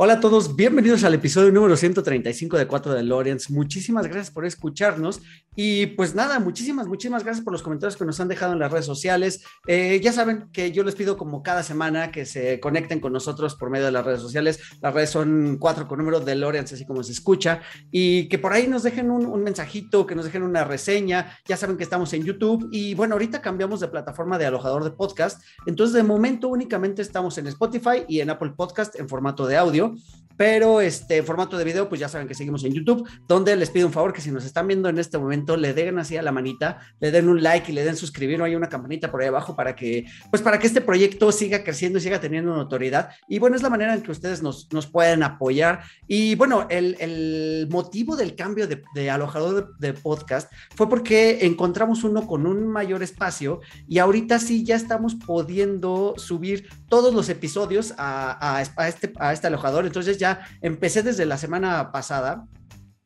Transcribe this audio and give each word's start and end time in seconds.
Hola 0.00 0.12
a 0.12 0.20
todos, 0.20 0.54
bienvenidos 0.54 1.02
al 1.02 1.14
episodio 1.14 1.50
número 1.50 1.76
135 1.76 2.56
de 2.56 2.68
4 2.68 2.94
de 2.94 3.02
Lorenz. 3.02 3.50
Muchísimas 3.50 4.06
gracias 4.06 4.30
por 4.30 4.46
escucharnos 4.46 5.20
y 5.56 5.86
pues 5.86 6.14
nada, 6.14 6.38
muchísimas, 6.38 6.86
muchísimas 6.86 7.24
gracias 7.24 7.42
por 7.42 7.52
los 7.52 7.64
comentarios 7.64 7.96
que 7.96 8.04
nos 8.04 8.20
han 8.20 8.28
dejado 8.28 8.52
en 8.52 8.60
las 8.60 8.70
redes 8.70 8.86
sociales. 8.86 9.42
Eh, 9.66 9.98
ya 10.00 10.12
saben 10.12 10.50
que 10.52 10.70
yo 10.70 10.84
les 10.84 10.94
pido 10.94 11.16
como 11.16 11.42
cada 11.42 11.64
semana 11.64 12.12
que 12.12 12.26
se 12.26 12.60
conecten 12.60 13.00
con 13.00 13.12
nosotros 13.12 13.56
por 13.56 13.70
medio 13.70 13.86
de 13.86 13.90
las 13.90 14.06
redes 14.06 14.20
sociales. 14.20 14.60
Las 14.80 14.94
redes 14.94 15.10
son 15.10 15.56
4 15.58 15.88
con 15.88 15.98
número 15.98 16.20
de 16.20 16.36
Lorenz, 16.36 16.72
así 16.72 16.86
como 16.86 17.02
se 17.02 17.10
escucha, 17.10 17.60
y 17.90 18.28
que 18.28 18.38
por 18.38 18.52
ahí 18.52 18.68
nos 18.68 18.84
dejen 18.84 19.10
un, 19.10 19.26
un 19.26 19.42
mensajito, 19.42 20.06
que 20.06 20.14
nos 20.14 20.26
dejen 20.26 20.44
una 20.44 20.62
reseña. 20.62 21.36
Ya 21.44 21.56
saben 21.56 21.76
que 21.76 21.82
estamos 21.82 22.12
en 22.12 22.22
YouTube 22.22 22.68
y 22.70 22.94
bueno, 22.94 23.16
ahorita 23.16 23.42
cambiamos 23.42 23.80
de 23.80 23.88
plataforma 23.88 24.38
de 24.38 24.46
alojador 24.46 24.84
de 24.84 24.92
podcast. 24.92 25.42
Entonces, 25.66 25.92
de 25.92 26.04
momento 26.04 26.46
únicamente 26.46 27.02
estamos 27.02 27.36
en 27.36 27.48
Spotify 27.48 28.04
y 28.06 28.20
en 28.20 28.30
Apple 28.30 28.52
Podcast 28.56 28.94
en 28.94 29.08
formato 29.08 29.44
de 29.44 29.56
audio 29.56 29.87
you. 29.96 30.17
Pero 30.38 30.80
este 30.80 31.20
formato 31.24 31.58
de 31.58 31.64
video, 31.64 31.88
pues 31.88 32.00
ya 32.00 32.08
saben 32.08 32.28
que 32.28 32.34
seguimos 32.34 32.62
en 32.62 32.72
YouTube, 32.72 33.06
donde 33.26 33.56
les 33.56 33.70
pido 33.70 33.88
un 33.88 33.92
favor 33.92 34.12
que 34.12 34.20
si 34.20 34.30
nos 34.30 34.44
están 34.44 34.68
viendo 34.68 34.88
en 34.88 34.96
este 35.00 35.18
momento, 35.18 35.56
le 35.56 35.74
den 35.74 35.98
así 35.98 36.16
a 36.16 36.22
la 36.22 36.30
manita, 36.30 36.78
le 37.00 37.10
den 37.10 37.28
un 37.28 37.42
like 37.42 37.72
y 37.72 37.74
le 37.74 37.82
den 37.82 37.96
suscribir, 37.96 38.40
o 38.40 38.44
hay 38.44 38.54
una 38.54 38.68
campanita 38.68 39.10
por 39.10 39.20
ahí 39.20 39.26
abajo 39.26 39.56
para 39.56 39.74
que, 39.74 40.06
pues 40.30 40.40
para 40.40 40.60
que 40.60 40.68
este 40.68 40.80
proyecto 40.80 41.32
siga 41.32 41.64
creciendo 41.64 41.98
y 41.98 42.02
siga 42.02 42.20
teniendo 42.20 42.52
una 42.52 42.62
autoridad. 42.62 43.10
Y 43.28 43.40
bueno, 43.40 43.56
es 43.56 43.62
la 43.62 43.68
manera 43.68 43.92
en 43.94 44.02
que 44.02 44.12
ustedes 44.12 44.40
nos, 44.40 44.72
nos 44.72 44.86
pueden 44.86 45.24
apoyar. 45.24 45.80
Y 46.06 46.36
bueno, 46.36 46.68
el, 46.70 46.96
el 47.00 47.66
motivo 47.68 48.14
del 48.14 48.36
cambio 48.36 48.68
de, 48.68 48.84
de 48.94 49.10
alojador 49.10 49.76
de, 49.76 49.88
de, 49.88 49.98
podcast 49.98 50.52
fue 50.76 50.88
porque 50.88 51.44
encontramos 51.46 52.04
uno 52.04 52.28
con 52.28 52.46
un 52.46 52.68
mayor 52.68 53.02
espacio 53.02 53.60
y 53.88 53.98
ahorita 53.98 54.38
sí 54.38 54.64
ya 54.64 54.76
estamos 54.76 55.16
pudiendo 55.16 56.14
subir 56.16 56.68
todos 56.88 57.12
los 57.12 57.28
episodios 57.28 57.92
a, 57.98 58.60
a, 58.60 58.64
a 58.76 58.88
este, 58.88 59.12
a 59.18 59.32
este 59.32 59.48
alojador. 59.48 59.84
Entonces 59.84 60.16
ya 60.16 60.27
empecé 60.60 61.02
desde 61.02 61.26
la 61.26 61.38
semana 61.38 61.92
pasada. 61.92 62.46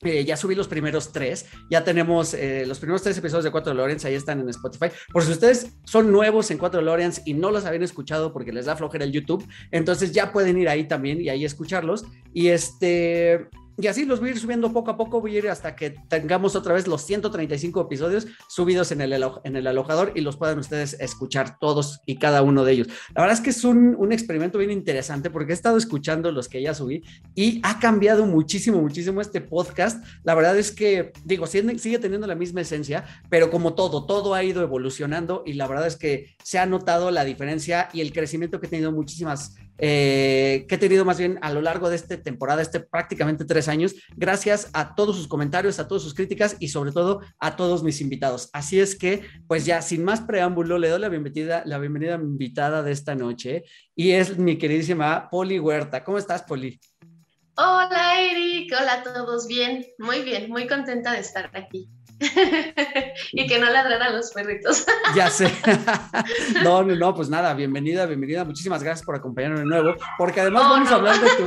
Eh, 0.04 0.24
ya 0.24 0.36
subí 0.36 0.56
los 0.56 0.66
primeros 0.66 1.12
tres, 1.12 1.46
ya 1.70 1.84
tenemos 1.84 2.34
eh, 2.34 2.64
los 2.66 2.80
primeros 2.80 3.02
tres 3.02 3.16
episodios 3.18 3.44
de 3.44 3.52
4 3.52 3.72
Lorenz, 3.72 4.04
ahí 4.04 4.14
están 4.14 4.40
en 4.40 4.48
Spotify. 4.48 4.86
Por 5.12 5.22
si 5.22 5.30
ustedes 5.30 5.76
son 5.84 6.10
nuevos 6.10 6.50
en 6.50 6.58
4 6.58 6.82
Lorenz 6.82 7.22
y 7.24 7.34
no 7.34 7.52
los 7.52 7.66
habían 7.66 7.84
escuchado 7.84 8.32
porque 8.32 8.52
les 8.52 8.66
da 8.66 8.74
flojera 8.74 9.04
el 9.04 9.12
YouTube, 9.12 9.46
entonces 9.70 10.10
ya 10.10 10.32
pueden 10.32 10.58
ir 10.58 10.68
ahí 10.68 10.88
también 10.88 11.20
y 11.20 11.28
ahí 11.28 11.44
escucharlos. 11.44 12.04
Y 12.34 12.48
este, 12.48 13.48
y 13.78 13.86
así 13.86 14.04
los 14.04 14.20
voy 14.20 14.30
a 14.30 14.32
ir 14.32 14.38
subiendo 14.38 14.72
poco 14.72 14.90
a 14.90 14.96
poco, 14.96 15.20
voy 15.20 15.36
a 15.36 15.38
ir 15.38 15.48
hasta 15.48 15.74
que 15.74 15.94
tengamos 16.08 16.54
otra 16.56 16.74
vez 16.74 16.86
los 16.86 17.02
135 17.02 17.80
episodios 17.80 18.26
subidos 18.48 18.92
en 18.92 19.00
el, 19.00 19.12
en 19.44 19.56
el 19.56 19.66
alojador 19.66 20.12
y 20.14 20.20
los 20.20 20.36
puedan 20.36 20.58
ustedes 20.58 20.96
escuchar 21.00 21.58
todos 21.58 22.00
y 22.06 22.16
cada 22.16 22.42
uno 22.42 22.64
de 22.64 22.72
ellos. 22.72 22.88
La 23.14 23.22
verdad 23.22 23.38
es 23.38 23.40
que 23.40 23.50
es 23.50 23.64
un, 23.64 23.94
un, 23.96 24.12
experimento 24.12 24.58
bien 24.58 24.70
interesante 24.70 25.30
porque 25.30 25.52
he 25.52 25.54
estado 25.54 25.78
escuchando 25.78 26.32
los 26.32 26.48
que 26.48 26.60
ya 26.60 26.74
subí 26.74 27.02
y 27.34 27.60
ha 27.62 27.78
cambiado 27.78 28.26
muchísimo, 28.26 28.80
muchísimo 28.80 29.20
este 29.20 29.40
podcast. 29.40 30.04
La 30.22 30.34
verdad 30.34 30.58
es 30.58 30.70
que, 30.70 31.12
digo, 31.24 31.46
sigue, 31.46 31.78
sigue 31.78 31.98
teniendo 31.98 32.26
la 32.26 32.34
misma 32.34 32.60
esencia, 32.60 33.04
pero 33.30 33.50
como 33.50 33.74
todo, 33.74 34.06
todo 34.06 34.34
ha 34.34 34.44
ido 34.44 34.62
evolucionando 34.62 35.42
y 35.46 35.54
la 35.54 35.66
verdad 35.66 35.86
es 35.86 35.96
que 35.96 36.36
se 36.42 36.58
ha 36.58 36.66
notado 36.66 37.10
la 37.10 37.24
diferencia 37.24 37.88
y 37.92 38.00
el 38.00 38.12
crecimiento 38.12 38.60
que 38.60 38.66
he 38.66 38.70
tenido 38.70 38.92
muchísimas 38.92 39.54
eh, 39.84 40.64
que 40.68 40.76
he 40.76 40.78
tenido 40.78 41.04
más 41.04 41.18
bien 41.18 41.40
a 41.42 41.52
lo 41.52 41.60
largo 41.60 41.90
de 41.90 41.96
esta 41.96 42.16
temporada, 42.22 42.62
este 42.62 42.78
prácticamente 42.78 43.44
tres 43.44 43.66
años, 43.66 43.96
gracias 44.16 44.70
a 44.74 44.94
todos 44.94 45.16
sus 45.16 45.26
comentarios, 45.26 45.80
a 45.80 45.88
todas 45.88 46.04
sus 46.04 46.14
críticas 46.14 46.54
y 46.60 46.68
sobre 46.68 46.92
todo 46.92 47.20
a 47.40 47.56
todos 47.56 47.82
mis 47.82 48.00
invitados. 48.00 48.48
Así 48.52 48.78
es 48.78 48.94
que, 48.94 49.22
pues 49.48 49.66
ya 49.66 49.82
sin 49.82 50.04
más 50.04 50.20
preámbulo, 50.20 50.78
le 50.78 50.88
doy 50.88 51.00
la 51.00 51.08
bienvenida, 51.08 51.64
la 51.66 51.80
bienvenida 51.80 52.14
invitada 52.14 52.84
de 52.84 52.92
esta 52.92 53.16
noche 53.16 53.64
y 53.96 54.12
es 54.12 54.38
mi 54.38 54.56
queridísima 54.56 55.28
Poli 55.28 55.58
Huerta. 55.58 56.04
¿Cómo 56.04 56.16
estás, 56.16 56.44
Poli? 56.44 56.78
Hola, 57.56 58.18
Eric. 58.18 58.72
Hola 58.78 58.94
a 58.94 59.02
todos. 59.02 59.46
Bien, 59.46 59.84
muy 59.98 60.22
bien, 60.22 60.48
muy 60.48 60.66
contenta 60.66 61.12
de 61.12 61.20
estar 61.20 61.50
aquí. 61.54 61.86
y 63.32 63.46
que 63.46 63.58
no 63.58 63.68
ladraran 63.68 64.16
los 64.16 64.30
perritos. 64.32 64.86
ya 65.14 65.28
sé. 65.28 65.52
no, 66.64 66.82
no, 66.82 66.94
no, 66.94 67.14
pues 67.14 67.28
nada, 67.28 67.52
bienvenida, 67.52 68.06
bienvenida. 68.06 68.44
Muchísimas 68.44 68.82
gracias 68.82 69.04
por 69.04 69.16
acompañarnos 69.16 69.60
de 69.60 69.66
nuevo, 69.66 69.94
porque 70.16 70.40
además 70.40 70.62
oh, 70.64 70.70
vamos 70.70 70.88
no. 70.88 70.94
a 70.94 70.98
hablar 70.98 71.20
de 71.20 71.28
tu... 71.28 71.44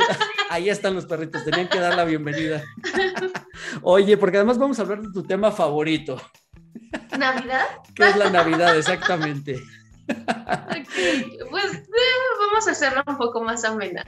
Ahí 0.52 0.70
están 0.70 0.94
los 0.94 1.08
perritos, 1.08 1.44
tenían 1.44 1.70
que 1.70 1.80
dar 1.80 1.96
la 1.96 2.06
bienvenida. 2.06 2.64
Oye, 3.82 4.16
porque 4.18 4.38
además 4.38 4.60
vamos 4.60 4.78
a 4.78 4.84
hablar 4.84 5.02
de 5.02 5.12
tu 5.12 5.24
tema 5.24 5.52
favorito. 5.52 6.22
¿Navidad? 7.18 7.66
¿Qué 7.96 8.10
es 8.10 8.16
la 8.16 8.30
Navidad 8.30 8.78
exactamente? 8.78 9.60
Okay, 10.08 11.40
pues 11.50 11.74
eh, 11.74 11.82
vamos 12.48 12.68
a 12.68 12.72
hacerlo 12.72 13.04
un 13.08 13.18
poco 13.18 13.42
más 13.42 13.64
amena. 13.66 14.04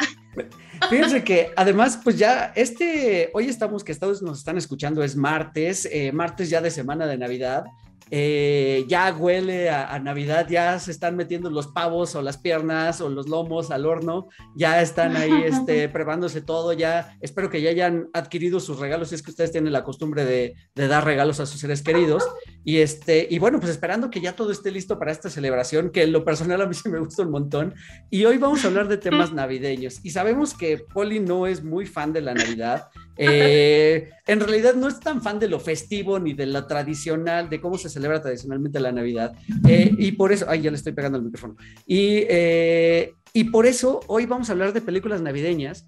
Fíjense 0.90 1.24
que 1.24 1.52
además, 1.56 2.00
pues 2.04 2.18
ya 2.18 2.52
este, 2.56 3.30
hoy 3.34 3.48
estamos, 3.48 3.84
que 3.84 3.96
todos 3.96 4.22
nos 4.22 4.40
están 4.40 4.58
escuchando, 4.58 5.04
es 5.04 5.16
martes, 5.16 5.88
eh, 5.92 6.12
martes 6.12 6.50
ya 6.50 6.62
de 6.62 6.72
semana 6.72 7.08
de 7.08 7.18
Navidad. 7.18 7.66
Eh, 8.10 8.86
ya 8.88 9.14
huele 9.14 9.70
a, 9.70 9.94
a, 9.94 10.00
Navidad, 10.00 10.48
ya 10.50 10.80
se 10.80 10.92
están 10.92 11.16
metiendo 11.16 11.50
los 11.50 11.68
pavos 11.68 12.16
o 12.16 12.22
las 12.22 12.38
piernas 12.38 13.02
o 13.02 13.10
los 13.10 13.28
lomos 13.28 13.72
al 13.72 13.86
horno, 13.86 14.28
ya 14.56 14.82
están 14.82 15.18
ahí 15.18 15.44
este, 15.46 15.90
preparándose 15.90 16.42
todo, 16.42 16.74
ya 16.74 17.18
espero 17.22 17.50
que 17.50 17.62
ya 17.62 17.70
hayan 17.70 18.08
adquirido 18.14 18.60
sus 18.60 18.80
regalos, 18.80 19.10
si 19.10 19.16
es 19.16 19.24
que 19.24 19.32
ustedes 19.32 19.52
tienen 19.52 19.74
la 19.74 19.84
costumbre 19.84 20.26
de, 20.26 20.56
de, 20.76 20.88
dar 20.88 21.04
regalos 21.04 21.40
a 21.40 21.46
sus 21.46 21.60
seres 21.60 21.82
queridos, 21.82 22.28
y, 22.64 22.78
este, 22.78 23.28
y 23.30 23.40
bueno, 23.40 23.60
pues 23.60 23.72
esperando 23.72 24.10
que 24.10 24.22
ya 24.22 24.36
todo 24.36 24.52
esté 24.52 24.72
listo 24.72 24.98
para 24.98 25.12
esta 25.12 25.30
celebración, 25.30 25.90
que 25.90 26.04
en 26.04 26.12
lo 26.12 26.24
personal 26.24 26.62
a 26.62 26.66
mí 26.66 26.74
sí 26.74 26.90
me 26.90 27.00
gusta 27.00 27.24
un 27.24 27.32
montón, 27.32 27.76
y 28.10 28.26
hoy 28.26 28.38
vamos 28.38 28.64
a 28.64 28.68
hablar 28.68 28.88
de 28.88 28.98
temas 28.98 29.32
navideños, 29.34 30.00
y 30.04 30.12
sabemos 30.12 30.54
que 30.54 30.78
Poli 30.78 31.20
no 31.20 31.48
es 31.48 31.64
muy 31.64 31.86
fan 31.86 32.14
de 32.14 32.22
la 32.22 32.34
Navidad, 32.34 32.88
eh, 33.18 34.10
en 34.26 34.40
realidad 34.40 34.76
no 34.76 34.88
es 34.88 35.00
tan 35.00 35.22
fan 35.22 35.40
de 35.40 35.48
lo 35.48 35.60
festivo 35.60 36.20
ni 36.20 36.34
de 36.34 36.46
lo 36.46 36.66
tradicional, 36.68 37.50
de 37.50 37.60
cómo 37.60 37.78
se 37.78 37.90
celebra 37.90 38.22
tradicionalmente 38.22 38.80
la 38.80 38.92
Navidad. 38.92 39.34
Eh, 39.68 39.94
y 39.98 40.12
por 40.14 40.32
eso, 40.32 40.46
ay, 40.50 40.62
ya 40.62 40.72
le 40.72 40.78
estoy 40.78 40.94
pegando 40.94 41.18
el 41.18 41.26
micrófono. 41.26 41.56
Y, 41.86 42.26
eh, 42.30 43.14
y 43.34 43.46
por 43.46 43.66
eso 43.66 44.02
hoy 44.08 44.26
vamos 44.26 44.50
a 44.50 44.54
hablar 44.54 44.74
de 44.74 44.82
películas 44.82 45.22
navideñas 45.22 45.86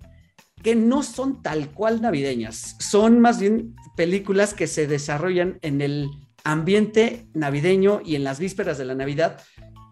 que 0.63 0.75
no 0.75 1.03
son 1.03 1.41
tal 1.41 1.69
cual 1.71 2.01
navideñas, 2.01 2.75
son 2.79 3.19
más 3.19 3.39
bien 3.39 3.75
películas 3.95 4.53
que 4.53 4.67
se 4.67 4.87
desarrollan 4.87 5.57
en 5.61 5.81
el 5.81 6.09
ambiente 6.43 7.27
navideño 7.33 8.01
y 8.03 8.15
en 8.15 8.23
las 8.23 8.39
vísperas 8.39 8.77
de 8.77 8.85
la 8.85 8.95
Navidad 8.95 9.41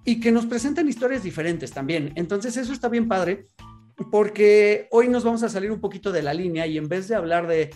y 0.04 0.20
que 0.20 0.32
nos 0.32 0.46
presentan 0.46 0.88
historias 0.88 1.24
diferentes 1.24 1.72
también. 1.72 2.14
Entonces 2.16 2.56
eso 2.58 2.74
está 2.74 2.90
bien 2.90 3.08
padre 3.08 3.46
porque 4.12 4.88
hoy 4.92 5.08
nos 5.08 5.24
vamos 5.24 5.42
a 5.44 5.50
salir 5.50 5.72
un 5.72 5.80
poquito 5.80 6.12
de 6.12 6.22
la 6.22 6.34
línea 6.34 6.68
y 6.68 6.78
en 6.78 6.88
vez 6.88 7.08
de 7.08 7.16
hablar 7.16 7.48
de, 7.48 7.72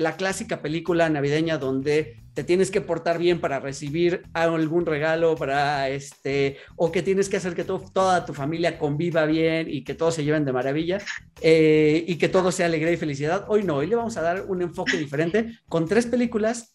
la 0.00 0.16
clásica 0.16 0.60
película 0.60 1.08
navideña 1.08 1.56
donde 1.56 2.16
te 2.34 2.42
tienes 2.42 2.70
que 2.70 2.80
portar 2.80 3.18
bien 3.18 3.40
para 3.40 3.60
recibir 3.60 4.22
algún 4.32 4.86
regalo, 4.86 5.36
para 5.36 5.88
este, 5.88 6.56
o 6.76 6.90
que 6.90 7.02
tienes 7.02 7.28
que 7.28 7.36
hacer 7.36 7.54
que 7.54 7.62
to 7.62 7.78
toda 7.92 8.24
tu 8.24 8.34
familia 8.34 8.78
conviva 8.78 9.24
bien 9.24 9.68
y 9.70 9.84
que 9.84 9.94
todos 9.94 10.14
se 10.16 10.24
lleven 10.24 10.44
de 10.44 10.52
maravilla 10.52 10.98
eh, 11.40 12.04
y 12.08 12.16
que 12.16 12.28
todo 12.28 12.50
sea 12.50 12.66
alegría 12.66 12.92
y 12.92 12.96
felicidad, 12.96 13.44
hoy 13.48 13.62
no, 13.62 13.76
hoy 13.76 13.86
le 13.86 13.96
vamos 13.96 14.16
a 14.16 14.22
dar 14.22 14.46
un 14.48 14.62
enfoque 14.62 14.96
diferente 14.96 15.58
con 15.68 15.86
tres 15.86 16.06
películas 16.06 16.74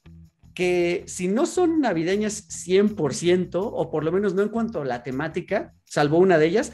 que 0.53 1.03
si 1.05 1.27
no 1.27 1.45
son 1.45 1.81
navideñas 1.81 2.47
100%, 2.49 3.49
o 3.53 3.91
por 3.91 4.03
lo 4.03 4.11
menos 4.11 4.33
no 4.33 4.41
en 4.41 4.49
cuanto 4.49 4.81
a 4.81 4.85
la 4.85 5.03
temática, 5.03 5.75
salvo 5.83 6.17
una 6.17 6.39
de 6.39 6.47
ellas, 6.47 6.71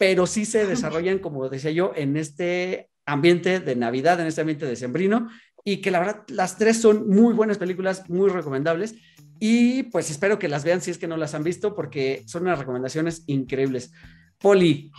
pero 0.00 0.26
sí 0.26 0.46
se 0.46 0.66
desarrollan, 0.66 1.18
como 1.18 1.46
decía 1.50 1.72
yo, 1.72 1.92
en 1.94 2.16
este 2.16 2.88
ambiente 3.04 3.60
de 3.60 3.76
Navidad, 3.76 4.18
en 4.18 4.28
este 4.28 4.40
ambiente 4.40 4.64
de 4.64 4.74
sembrino, 4.74 5.28
y 5.62 5.82
que 5.82 5.90
la 5.90 5.98
verdad 5.98 6.24
las 6.28 6.56
tres 6.56 6.80
son 6.80 7.06
muy 7.06 7.34
buenas 7.34 7.58
películas, 7.58 8.08
muy 8.08 8.30
recomendables, 8.30 8.94
y 9.38 9.82
pues 9.82 10.10
espero 10.10 10.38
que 10.38 10.48
las 10.48 10.64
vean 10.64 10.80
si 10.80 10.90
es 10.90 10.96
que 10.96 11.06
no 11.06 11.18
las 11.18 11.34
han 11.34 11.44
visto, 11.44 11.74
porque 11.74 12.22
son 12.24 12.44
unas 12.44 12.58
recomendaciones 12.58 13.24
increíbles. 13.26 13.92
Poli, 14.38 14.90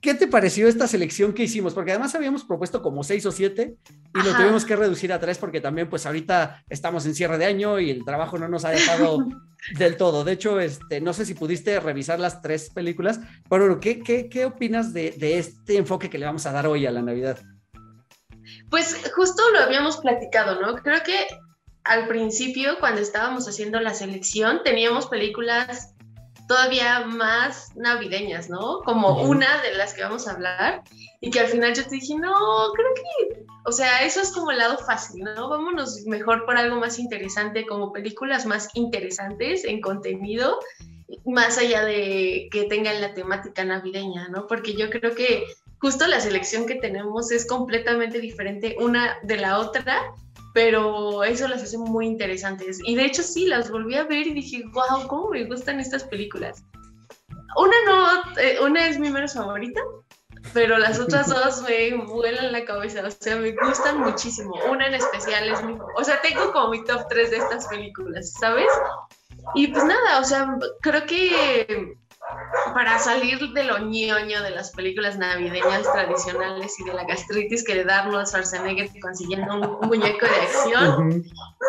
¿qué 0.00 0.14
te 0.14 0.26
pareció 0.26 0.68
esta 0.68 0.86
selección 0.86 1.32
que 1.32 1.44
hicimos? 1.44 1.74
Porque 1.74 1.92
además 1.92 2.14
habíamos 2.14 2.44
propuesto 2.44 2.82
como 2.82 3.04
seis 3.04 3.26
o 3.26 3.32
siete 3.32 3.76
y 4.14 4.22
lo 4.22 4.34
tuvimos 4.34 4.64
que 4.64 4.76
reducir 4.76 5.12
a 5.12 5.20
tres 5.20 5.38
porque 5.38 5.60
también 5.60 5.88
pues 5.88 6.06
ahorita 6.06 6.64
estamos 6.68 7.06
en 7.06 7.14
cierre 7.14 7.38
de 7.38 7.46
año 7.46 7.78
y 7.78 7.90
el 7.90 8.04
trabajo 8.04 8.38
no 8.38 8.48
nos 8.48 8.64
ha 8.64 8.70
dejado 8.70 9.26
del 9.78 9.96
todo. 9.96 10.24
De 10.24 10.32
hecho, 10.32 10.60
este, 10.60 11.00
no 11.00 11.12
sé 11.12 11.26
si 11.26 11.34
pudiste 11.34 11.78
revisar 11.80 12.18
las 12.18 12.40
tres 12.42 12.70
películas, 12.70 13.20
pero 13.48 13.80
¿qué, 13.80 14.00
qué, 14.00 14.28
qué 14.28 14.44
opinas 14.46 14.92
de, 14.92 15.12
de 15.12 15.38
este 15.38 15.76
enfoque 15.76 16.10
que 16.10 16.18
le 16.18 16.26
vamos 16.26 16.46
a 16.46 16.52
dar 16.52 16.66
hoy 16.66 16.86
a 16.86 16.90
la 16.90 17.02
Navidad? 17.02 17.38
Pues 18.68 18.96
justo 19.14 19.42
lo 19.52 19.60
habíamos 19.60 19.98
platicado, 19.98 20.60
¿no? 20.60 20.76
Creo 20.76 21.02
que 21.02 21.26
al 21.84 22.08
principio, 22.08 22.78
cuando 22.78 23.00
estábamos 23.00 23.48
haciendo 23.48 23.80
la 23.80 23.94
selección, 23.94 24.60
teníamos 24.64 25.06
películas 25.06 25.94
todavía 26.50 27.06
más 27.06 27.76
navideñas, 27.76 28.50
¿no? 28.50 28.80
Como 28.80 29.22
una 29.22 29.62
de 29.62 29.72
las 29.74 29.94
que 29.94 30.02
vamos 30.02 30.26
a 30.26 30.32
hablar. 30.32 30.82
Y 31.20 31.30
que 31.30 31.38
al 31.38 31.46
final 31.46 31.74
yo 31.74 31.84
te 31.84 31.90
dije, 31.94 32.16
no, 32.16 32.32
creo 32.74 32.88
que, 32.96 33.44
o 33.66 33.70
sea, 33.70 34.04
eso 34.04 34.20
es 34.20 34.32
como 34.32 34.50
el 34.50 34.58
lado 34.58 34.76
fácil, 34.78 35.22
¿no? 35.22 35.48
Vámonos 35.48 36.04
mejor 36.06 36.44
por 36.46 36.56
algo 36.56 36.74
más 36.80 36.98
interesante, 36.98 37.66
como 37.66 37.92
películas 37.92 38.46
más 38.46 38.68
interesantes 38.74 39.64
en 39.64 39.80
contenido, 39.80 40.58
más 41.24 41.56
allá 41.56 41.84
de 41.84 42.48
que 42.50 42.64
tengan 42.64 43.00
la 43.00 43.14
temática 43.14 43.64
navideña, 43.64 44.26
¿no? 44.26 44.48
Porque 44.48 44.74
yo 44.74 44.90
creo 44.90 45.14
que 45.14 45.44
justo 45.78 46.08
la 46.08 46.18
selección 46.18 46.66
que 46.66 46.74
tenemos 46.74 47.30
es 47.30 47.46
completamente 47.46 48.18
diferente 48.18 48.74
una 48.80 49.18
de 49.22 49.36
la 49.36 49.60
otra 49.60 50.02
pero 50.52 51.22
eso 51.24 51.48
las 51.48 51.62
hace 51.62 51.78
muy 51.78 52.06
interesantes. 52.06 52.78
Y 52.84 52.96
de 52.96 53.06
hecho 53.06 53.22
sí, 53.22 53.46
las 53.46 53.70
volví 53.70 53.94
a 53.96 54.04
ver 54.04 54.26
y 54.26 54.34
dije, 54.34 54.64
wow, 54.72 55.06
cómo 55.06 55.30
me 55.30 55.44
gustan 55.44 55.80
estas 55.80 56.04
películas. 56.04 56.64
Una 57.56 57.76
no, 57.86 58.40
eh, 58.40 58.58
una 58.62 58.86
es 58.86 58.98
mi 58.98 59.10
menos 59.10 59.34
favorita, 59.34 59.80
pero 60.52 60.78
las 60.78 60.98
otras 60.98 61.28
dos 61.34 61.62
me 61.62 61.94
vuelan 62.04 62.52
la 62.52 62.64
cabeza, 62.64 63.06
o 63.06 63.10
sea, 63.10 63.36
me 63.36 63.52
gustan 63.52 64.00
muchísimo. 64.00 64.54
Una 64.70 64.86
en 64.86 64.94
especial 64.94 65.48
es 65.48 65.62
mi, 65.62 65.76
o 65.96 66.04
sea, 66.04 66.20
tengo 66.20 66.52
como 66.52 66.70
mi 66.70 66.84
top 66.84 67.06
3 67.08 67.30
de 67.30 67.36
estas 67.36 67.66
películas, 67.68 68.32
¿sabes? 68.40 68.70
Y 69.54 69.68
pues 69.68 69.84
nada, 69.84 70.20
o 70.20 70.24
sea, 70.24 70.56
creo 70.82 71.06
que 71.06 71.96
para 72.74 72.98
salir 72.98 73.38
de 73.52 73.64
lo 73.64 73.78
ñoño 73.78 74.42
de 74.42 74.50
las 74.50 74.70
películas 74.70 75.18
navideñas 75.18 75.90
tradicionales 75.92 76.78
y 76.78 76.84
de 76.84 76.94
la 76.94 77.04
gastritis 77.04 77.64
que 77.64 77.74
le 77.74 77.84
da 77.84 78.00
Arnold 78.00 78.26
Schwarzenegger 78.26 78.90
consiguiendo 79.00 79.54
un, 79.54 79.88
muñeco 79.88 80.26
de 80.26 80.34
acción, 80.34 81.24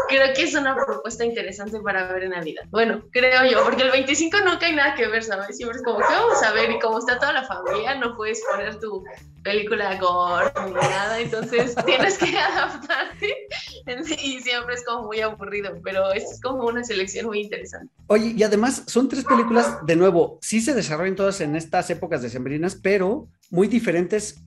creo 0.07 0.33
que 0.33 0.43
es 0.43 0.53
una 0.53 0.75
propuesta 0.75 1.25
interesante 1.25 1.79
para 1.79 2.11
ver 2.13 2.23
en 2.23 2.31
Navidad. 2.31 2.63
Bueno, 2.69 3.01
creo 3.11 3.45
yo, 3.45 3.63
porque 3.63 3.83
el 3.83 3.91
25 3.91 4.37
nunca 4.45 4.65
hay 4.67 4.75
nada 4.75 4.95
que 4.95 5.07
ver, 5.07 5.23
¿sabes? 5.23 5.57
Siempre 5.57 5.77
es 5.77 5.83
como, 5.83 5.99
¿qué 5.99 6.13
vamos 6.13 6.41
a 6.43 6.51
ver? 6.51 6.69
Y 6.71 6.79
como 6.79 6.99
está 6.99 7.17
toda 7.17 7.33
la 7.33 7.43
familia, 7.43 7.95
no 7.95 8.15
puedes 8.15 8.43
poner 8.49 8.79
tu 8.79 9.03
película 9.43 9.97
gore 9.99 10.51
ni 10.65 10.73
nada, 10.73 11.19
entonces 11.19 11.75
tienes 11.85 12.17
que 12.17 12.37
adaptarte 12.37 13.47
y 14.23 14.39
siempre 14.39 14.75
es 14.75 14.83
como 14.85 15.07
muy 15.07 15.21
aburrido, 15.21 15.79
pero 15.83 16.11
es 16.11 16.39
como 16.41 16.65
una 16.65 16.83
selección 16.83 17.27
muy 17.27 17.41
interesante. 17.41 17.91
Oye, 18.07 18.33
y 18.37 18.43
además 18.43 18.83
son 18.87 19.09
tres 19.09 19.23
películas, 19.23 19.85
de 19.85 19.95
nuevo, 19.95 20.39
sí 20.41 20.61
se 20.61 20.73
desarrollan 20.73 21.15
todas 21.15 21.41
en 21.41 21.55
estas 21.55 21.89
épocas 21.89 22.21
decembrinas, 22.21 22.75
pero 22.75 23.27
muy 23.49 23.67
diferentes 23.67 24.41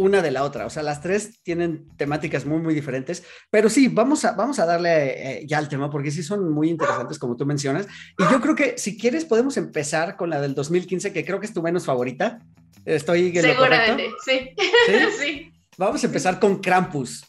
una 0.00 0.22
de 0.22 0.30
la 0.30 0.44
otra. 0.44 0.64
O 0.64 0.70
sea, 0.70 0.82
las 0.82 1.02
tres 1.02 1.42
tienen 1.42 1.86
temáticas 1.96 2.46
muy, 2.46 2.58
muy 2.58 2.74
diferentes. 2.74 3.22
Pero 3.50 3.68
sí, 3.68 3.88
vamos 3.88 4.24
a, 4.24 4.32
vamos 4.32 4.58
a 4.58 4.64
darle 4.64 5.40
eh, 5.40 5.46
ya 5.46 5.58
al 5.58 5.68
tema 5.68 5.90
porque 5.90 6.10
sí 6.10 6.22
son 6.22 6.50
muy 6.50 6.70
interesantes, 6.70 7.18
como 7.18 7.36
tú 7.36 7.44
mencionas. 7.44 7.86
Y 8.18 8.24
yo 8.30 8.40
creo 8.40 8.54
que 8.54 8.78
si 8.78 8.96
quieres 8.96 9.26
podemos 9.26 9.58
empezar 9.58 10.16
con 10.16 10.30
la 10.30 10.40
del 10.40 10.54
2015, 10.54 11.12
que 11.12 11.24
creo 11.24 11.38
que 11.38 11.46
es 11.46 11.52
tu 11.52 11.62
menos 11.62 11.84
favorita. 11.84 12.40
Estoy 12.86 13.28
en 13.28 13.42
Seguramente, 13.42 14.10
sí. 14.24 14.50
sí. 15.20 15.52
Vamos 15.76 16.02
a 16.02 16.06
empezar 16.06 16.40
con 16.40 16.60
Krampus. 16.60 17.22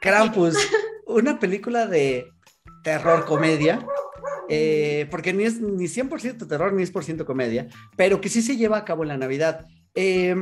Krampus, 0.00 0.56
una 1.06 1.38
película 1.38 1.86
de 1.86 2.26
terror 2.82 3.26
comedia. 3.26 3.84
Eh, 4.48 5.06
porque 5.10 5.32
ni 5.32 5.44
es 5.44 5.60
ni 5.60 5.86
100% 5.86 6.46
terror 6.46 6.72
ni 6.72 6.82
es 6.82 6.90
por 6.90 7.02
ciento 7.02 7.24
comedia, 7.24 7.66
pero 7.96 8.20
que 8.20 8.28
sí 8.28 8.42
se 8.42 8.58
lleva 8.58 8.76
a 8.76 8.84
cabo 8.84 9.02
en 9.02 9.08
la 9.08 9.16
Navidad. 9.16 9.66
Eh, 9.94 10.34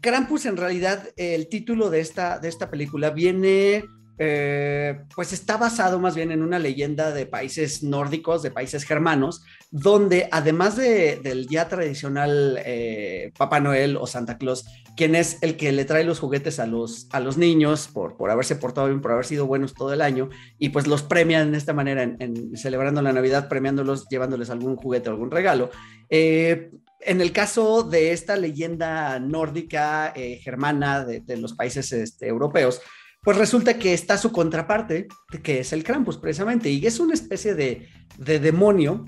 Krampus, 0.00 0.46
en 0.46 0.56
realidad, 0.56 1.08
el 1.16 1.48
título 1.48 1.90
de 1.90 2.00
esta, 2.00 2.38
de 2.38 2.48
esta 2.48 2.70
película 2.70 3.10
viene, 3.10 3.84
eh, 4.20 5.00
pues 5.14 5.32
está 5.32 5.56
basado 5.56 6.00
más 6.00 6.16
bien 6.16 6.32
en 6.32 6.42
una 6.42 6.58
leyenda 6.58 7.12
de 7.12 7.26
países 7.26 7.82
nórdicos, 7.82 8.42
de 8.42 8.50
países 8.50 8.84
germanos, 8.84 9.42
donde 9.70 10.28
además 10.32 10.76
del 10.76 11.46
ya 11.48 11.68
tradicional 11.68 12.60
eh, 12.64 13.32
Papá 13.36 13.60
Noel 13.60 13.96
o 13.96 14.06
Santa 14.06 14.38
Claus, 14.38 14.64
quien 14.96 15.14
es 15.14 15.38
el 15.42 15.56
que 15.56 15.70
le 15.72 15.84
trae 15.84 16.04
los 16.04 16.18
juguetes 16.18 16.58
a 16.58 16.66
los, 16.66 17.06
a 17.12 17.20
los 17.20 17.38
niños 17.38 17.88
por, 17.92 18.16
por 18.16 18.30
haberse 18.30 18.56
portado 18.56 18.88
bien, 18.88 19.00
por 19.00 19.12
haber 19.12 19.24
sido 19.24 19.46
buenos 19.46 19.74
todo 19.74 19.92
el 19.92 20.00
año, 20.00 20.30
y 20.58 20.70
pues 20.70 20.86
los 20.86 21.02
premian 21.02 21.52
de 21.52 21.58
esta 21.58 21.72
manera, 21.72 22.02
en, 22.02 22.56
celebrando 22.56 23.02
la 23.02 23.12
Navidad, 23.12 23.48
premiándolos, 23.48 24.08
llevándoles 24.08 24.50
algún 24.50 24.76
juguete 24.76 25.08
o 25.08 25.12
algún 25.12 25.30
regalo. 25.30 25.70
Eh, 26.10 26.70
en 27.00 27.20
el 27.20 27.32
caso 27.32 27.82
de 27.82 28.12
esta 28.12 28.36
leyenda 28.36 29.18
nórdica 29.18 30.12
eh, 30.14 30.40
germana 30.42 31.04
de, 31.04 31.36
los 31.36 31.54
países 31.54 31.92
este, 31.92 32.26
europeos, 32.26 32.80
pues 33.22 33.36
resulta 33.36 33.78
que 33.78 33.94
está 33.94 34.16
su 34.16 34.32
contraparte, 34.32 35.08
que 35.42 35.60
es 35.60 35.72
el 35.72 35.84
Krampus 35.84 36.18
precisamente, 36.18 36.70
y 36.70 36.86
es 36.86 37.00
una 37.00 37.14
especie 37.14 37.54
de, 37.54 37.88
de 38.16 38.38
demonio 38.38 39.04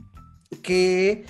que 0.62 1.25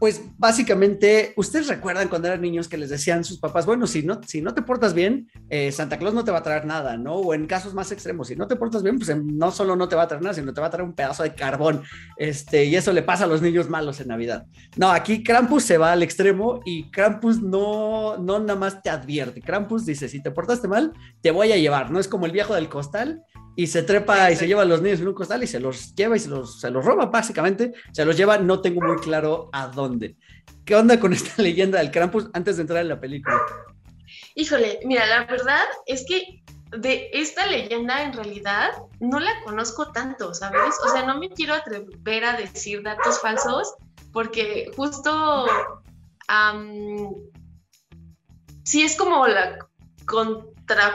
pues 0.00 0.22
básicamente, 0.38 1.34
ustedes 1.36 1.68
recuerdan 1.68 2.08
cuando 2.08 2.26
eran 2.26 2.40
niños 2.40 2.68
que 2.68 2.78
les 2.78 2.88
decían 2.88 3.22
sus 3.22 3.38
papás, 3.38 3.66
bueno, 3.66 3.86
si 3.86 4.02
no, 4.02 4.18
si 4.26 4.40
no 4.40 4.54
te 4.54 4.62
portas 4.62 4.94
bien, 4.94 5.30
eh, 5.50 5.70
Santa 5.72 5.98
Claus 5.98 6.14
no 6.14 6.24
te 6.24 6.30
va 6.30 6.38
a 6.38 6.42
traer 6.42 6.64
nada, 6.64 6.96
¿no? 6.96 7.16
O 7.16 7.34
en 7.34 7.46
casos 7.46 7.74
más 7.74 7.92
extremos, 7.92 8.28
si 8.28 8.34
no 8.34 8.46
te 8.46 8.56
portas 8.56 8.82
bien, 8.82 8.96
pues 8.96 9.10
em, 9.10 9.36
no 9.36 9.50
solo 9.50 9.76
no 9.76 9.90
te 9.90 9.96
va 9.96 10.04
a 10.04 10.08
traer 10.08 10.22
nada, 10.22 10.34
sino 10.34 10.54
te 10.54 10.60
va 10.62 10.68
a 10.68 10.70
traer 10.70 10.88
un 10.88 10.94
pedazo 10.94 11.22
de 11.22 11.34
carbón. 11.34 11.82
Este, 12.16 12.64
y 12.64 12.76
eso 12.76 12.94
le 12.94 13.02
pasa 13.02 13.24
a 13.24 13.26
los 13.26 13.42
niños 13.42 13.68
malos 13.68 14.00
en 14.00 14.08
Navidad. 14.08 14.46
No, 14.78 14.90
aquí 14.90 15.22
Krampus 15.22 15.64
se 15.64 15.76
va 15.76 15.92
al 15.92 16.02
extremo 16.02 16.62
y 16.64 16.90
Krampus 16.90 17.42
no, 17.42 18.16
no 18.16 18.38
nada 18.38 18.58
más 18.58 18.82
te 18.82 18.88
advierte. 18.88 19.42
Krampus 19.42 19.84
dice, 19.84 20.08
si 20.08 20.22
te 20.22 20.30
portaste 20.30 20.66
mal, 20.66 20.94
te 21.20 21.30
voy 21.30 21.52
a 21.52 21.58
llevar, 21.58 21.90
¿no? 21.90 22.00
Es 22.00 22.08
como 22.08 22.24
el 22.24 22.32
viejo 22.32 22.54
del 22.54 22.70
costal 22.70 23.22
y 23.56 23.66
se 23.66 23.82
trepa 23.82 24.30
y 24.30 24.36
se 24.36 24.46
lleva 24.46 24.62
a 24.62 24.66
los 24.66 24.80
niños 24.80 25.00
en 25.00 25.08
un 25.08 25.14
costal 25.14 25.42
y 25.42 25.46
se 25.46 25.60
los 25.60 25.94
lleva 25.94 26.16
y 26.16 26.20
se 26.20 26.28
los, 26.28 26.60
se 26.60 26.70
los 26.70 26.84
roba, 26.84 27.06
básicamente. 27.06 27.72
Se 27.92 28.04
los 28.04 28.16
lleva, 28.16 28.38
no 28.38 28.60
tengo 28.60 28.80
muy 28.80 28.96
claro 28.98 29.50
a 29.52 29.68
dónde. 29.68 30.16
¿Qué 30.64 30.74
onda 30.74 30.98
con 31.00 31.12
esta 31.12 31.42
leyenda 31.42 31.78
del 31.78 31.90
Krampus 31.90 32.28
antes 32.32 32.56
de 32.56 32.62
entrar 32.62 32.80
en 32.80 32.88
la 32.88 33.00
película? 33.00 33.36
Híjole, 34.34 34.80
mira, 34.84 35.06
la 35.06 35.24
verdad 35.26 35.64
es 35.86 36.04
que 36.06 36.42
de 36.78 37.10
esta 37.12 37.46
leyenda 37.46 38.02
en 38.02 38.12
realidad 38.12 38.70
no 39.00 39.18
la 39.18 39.32
conozco 39.44 39.90
tanto, 39.90 40.32
¿sabes? 40.34 40.76
O 40.84 40.88
sea, 40.88 41.04
no 41.04 41.18
me 41.18 41.28
quiero 41.30 41.54
atrever 41.54 42.24
a 42.24 42.36
decir 42.36 42.82
datos 42.82 43.20
falsos 43.20 43.74
porque 44.12 44.70
justo 44.76 45.46
sí 48.64 48.82
es 48.82 48.96
como 48.96 49.26
la 49.26 49.58
con, 50.06 50.46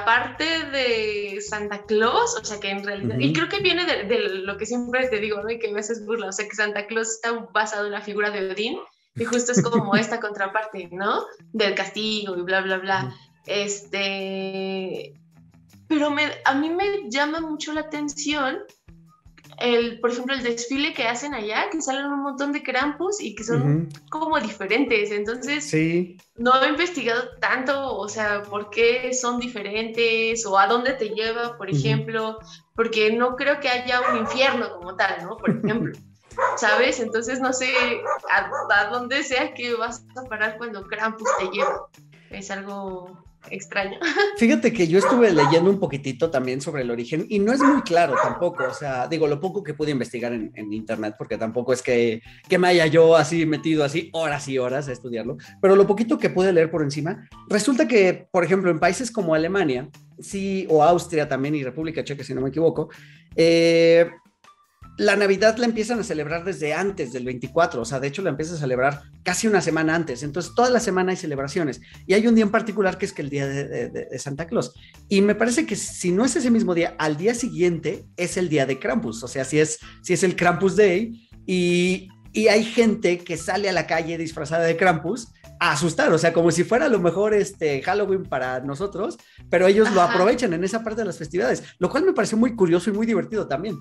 parte 0.05 0.45
de 0.71 1.39
Santa 1.41 1.83
Claus, 1.85 2.35
o 2.39 2.43
sea 2.43 2.59
que 2.59 2.69
en 2.69 2.83
realidad, 2.83 3.17
y 3.19 3.33
creo 3.33 3.49
que 3.49 3.59
viene 3.59 3.85
de, 3.85 4.19
lo 4.19 4.57
que 4.57 4.65
siempre 4.65 5.07
te 5.07 5.19
digo, 5.19 5.41
¿no? 5.41 5.49
Y 5.49 5.59
que 5.59 5.69
a 5.69 5.73
veces 5.73 6.05
burla, 6.05 6.27
o 6.27 6.31
sea 6.31 6.47
que 6.47 6.55
Santa 6.55 6.87
Claus 6.87 7.09
está 7.09 7.31
basado 7.53 7.85
en 7.85 7.91
la 7.91 8.01
figura 8.01 8.31
de 8.31 8.51
Odín, 8.51 8.77
y 9.15 9.25
justo 9.25 9.51
es 9.51 9.61
como 9.61 9.95
esta 9.95 10.19
contraparte, 10.19 10.89
¿no? 10.91 11.25
Del 11.53 11.75
castigo 11.75 12.37
y 12.37 12.41
bla, 12.41 12.61
bla, 12.61 12.77
bla. 12.77 13.15
Este, 13.45 15.13
pero 15.87 16.09
me, 16.09 16.23
a 16.45 16.53
mí 16.55 16.69
me 16.69 17.09
llama 17.09 17.41
mucho 17.41 17.73
la 17.73 17.81
atención 17.81 18.59
el, 19.57 19.99
por 19.99 20.11
ejemplo, 20.11 20.35
el 20.35 20.43
desfile 20.43 20.93
que 20.93 21.03
hacen 21.03 21.33
allá, 21.33 21.69
que 21.71 21.81
salen 21.81 22.05
un 22.05 22.23
montón 22.23 22.51
de 22.51 22.63
Krampus 22.63 23.21
y 23.21 23.35
que 23.35 23.43
son 23.43 23.89
como 24.09 24.39
diferentes. 24.39 25.11
Entonces, 25.11 25.71
no 26.35 26.63
he 26.63 26.69
investigado 26.69 27.29
tanto, 27.39 27.97
o 27.97 28.07
sea, 28.07 28.43
por 28.43 28.69
qué 28.69 29.13
son 29.13 29.39
diferentes 29.39 30.45
o 30.45 30.57
a 30.57 30.67
dónde 30.67 30.93
te 30.93 31.09
lleva, 31.09 31.57
por 31.57 31.69
ejemplo, 31.69 32.39
porque 32.75 33.11
no 33.11 33.35
creo 33.35 33.59
que 33.59 33.69
haya 33.69 34.01
un 34.11 34.19
infierno 34.19 34.71
como 34.73 34.95
tal, 34.95 35.23
¿no? 35.23 35.37
Por 35.37 35.51
ejemplo. 35.51 35.97
¿Sabes? 36.57 36.99
Entonces 36.99 37.39
no 37.39 37.53
sé 37.53 37.73
a, 38.29 38.51
a 38.81 38.89
dónde 38.89 39.23
sea 39.23 39.53
que 39.53 39.73
vas 39.73 40.05
a 40.17 40.27
parar 40.27 40.57
cuando 40.57 40.85
Krampus 40.85 41.29
te 41.39 41.45
lleva. 41.45 41.87
Es 42.29 42.51
algo 42.51 43.23
extraño. 43.49 43.99
Fíjate 44.37 44.73
que 44.73 44.87
yo 44.87 44.99
estuve 44.99 45.31
leyendo 45.33 45.69
un 45.69 45.79
poquitito 45.79 46.29
también 46.29 46.61
sobre 46.61 46.83
el 46.83 46.91
origen 46.91 47.25
y 47.29 47.39
no 47.39 47.53
es 47.53 47.61
muy 47.61 47.81
claro 47.81 48.15
tampoco, 48.21 48.63
o 48.69 48.73
sea, 48.73 49.07
digo, 49.07 49.27
lo 49.27 49.39
poco 49.39 49.63
que 49.63 49.73
pude 49.73 49.91
investigar 49.91 50.33
en, 50.33 50.73
internet, 50.73 51.15
porque 51.17 51.37
tampoco 51.37 51.73
es 51.73 51.81
que, 51.81 52.21
que, 52.49 52.57
me 52.57 52.67
haya 52.67 52.87
yo 52.87 53.15
así 53.15 53.45
metido 53.45 53.83
así 53.83 54.09
horas 54.13 54.47
y 54.47 54.57
horas 54.57 54.87
a 54.87 54.91
estudiarlo, 54.91 55.37
pero 55.61 55.75
lo 55.75 55.87
poquito 55.87 56.17
que 56.17 56.29
pude 56.29 56.51
leer 56.51 56.69
por 56.69 56.81
encima, 56.81 57.27
resulta 57.47 57.87
que, 57.87 58.27
por 58.31 58.43
ejemplo, 58.43 58.71
en 58.71 58.79
países 58.79 59.11
como 59.11 59.35
Alemania, 59.35 59.89
sí, 60.19 60.65
o 60.69 60.83
Austria 60.83 61.27
también 61.27 61.55
y 61.55 61.63
República 61.63 62.03
Checa, 62.03 62.23
si 62.23 62.33
no 62.33 62.41
me 62.41 62.49
equivoco, 62.49 62.89
eh, 63.35 64.09
la 64.97 65.15
Navidad 65.15 65.57
la 65.57 65.65
empiezan 65.65 65.99
a 65.99 66.03
celebrar 66.03 66.45
desde 66.45 66.73
antes 66.73 67.11
del 67.11 67.25
24, 67.25 67.81
o 67.81 67.85
sea, 67.85 67.99
de 67.99 68.07
hecho 68.07 68.21
la 68.21 68.29
empiezan 68.29 68.55
a 68.55 68.59
celebrar 68.59 69.01
casi 69.23 69.47
una 69.47 69.61
semana 69.61 69.93
antes, 69.93 70.23
entonces 70.23 70.53
toda 70.55 70.69
la 70.69 70.79
semana 70.79 71.11
hay 71.11 71.17
celebraciones. 71.17 71.81
Y 72.07 72.13
hay 72.13 72.25
un 72.27 72.35
día 72.35 72.45
en 72.45 72.51
particular 72.51 72.97
que 72.97 73.05
es 73.05 73.13
que 73.13 73.21
el 73.21 73.29
día 73.29 73.47
de, 73.47 74.07
Santa 74.19 74.47
Claus. 74.47 74.73
Y 75.09 75.21
me 75.21 75.35
parece 75.35 75.65
que 75.65 75.75
si 75.75 76.11
no 76.11 76.23
es 76.23 76.35
ese 76.35 76.49
mismo 76.49 76.73
día, 76.73 76.95
al 76.97 77.17
día 77.17 77.33
siguiente 77.35 78.05
es 78.15 78.37
el 78.37 78.47
día 78.47 78.65
de 78.65 78.79
Krampus, 78.79 79.23
o 79.23 79.27
sea, 79.27 79.43
si 79.43 79.59
es, 79.59 79.79
si 80.01 80.13
es 80.13 80.23
el 80.23 80.35
Krampus 80.35 80.75
Day 80.75 81.27
y, 81.45 82.07
y 82.31 82.47
hay 82.47 82.63
gente 82.63 83.17
que 83.17 83.37
sale 83.37 83.69
a 83.69 83.73
la 83.73 83.87
calle 83.87 84.17
disfrazada 84.17 84.63
de 84.63 84.77
Krampus 84.77 85.27
a 85.59 85.71
asustar, 85.71 86.11
o 86.11 86.17
sea, 86.17 86.33
como 86.33 86.51
si 86.51 86.63
fuera 86.63 86.85
a 86.85 86.89
lo 86.89 86.99
mejor 86.99 87.33
este 87.33 87.81
Halloween 87.81 88.23
para 88.23 88.59
nosotros, 88.61 89.17
pero 89.49 89.67
ellos 89.67 89.91
lo 89.91 90.01
aprovechan 90.01 90.53
en 90.53 90.63
esa 90.63 90.83
parte 90.83 91.01
de 91.01 91.05
las 91.05 91.17
festividades, 91.17 91.63
lo 91.79 91.89
cual 91.89 92.05
me 92.05 92.13
parece 92.13 92.35
muy 92.35 92.55
curioso 92.55 92.89
y 92.89 92.93
muy 92.93 93.05
divertido 93.05 93.47
también. 93.47 93.77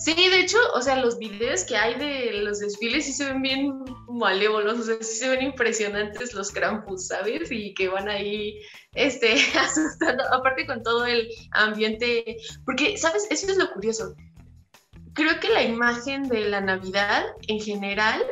Sí, 0.00 0.14
de 0.14 0.40
hecho, 0.40 0.56
o 0.74 0.80
sea, 0.80 0.96
los 0.96 1.18
videos 1.18 1.62
que 1.64 1.76
hay 1.76 1.94
de 1.96 2.32
los 2.40 2.60
desfiles 2.60 3.04
sí 3.04 3.12
se 3.12 3.26
ven 3.26 3.42
bien 3.42 3.84
malévolos, 4.08 4.80
o 4.80 4.82
sea, 4.82 4.96
sí 5.02 5.18
se 5.18 5.28
ven 5.28 5.42
impresionantes 5.42 6.32
los 6.32 6.50
Krampus, 6.50 7.08
¿sabes? 7.08 7.52
Y 7.52 7.74
que 7.74 7.88
van 7.88 8.08
ahí, 8.08 8.58
este, 8.94 9.34
asustando, 9.60 10.24
aparte 10.32 10.66
con 10.66 10.82
todo 10.82 11.04
el 11.04 11.28
ambiente, 11.50 12.38
porque, 12.64 12.96
¿sabes? 12.96 13.26
Eso 13.28 13.52
es 13.52 13.58
lo 13.58 13.70
curioso. 13.74 14.14
Creo 15.12 15.38
que 15.38 15.50
la 15.50 15.64
imagen 15.64 16.28
de 16.30 16.48
la 16.48 16.62
Navidad 16.62 17.26
en 17.48 17.60
general 17.60 18.24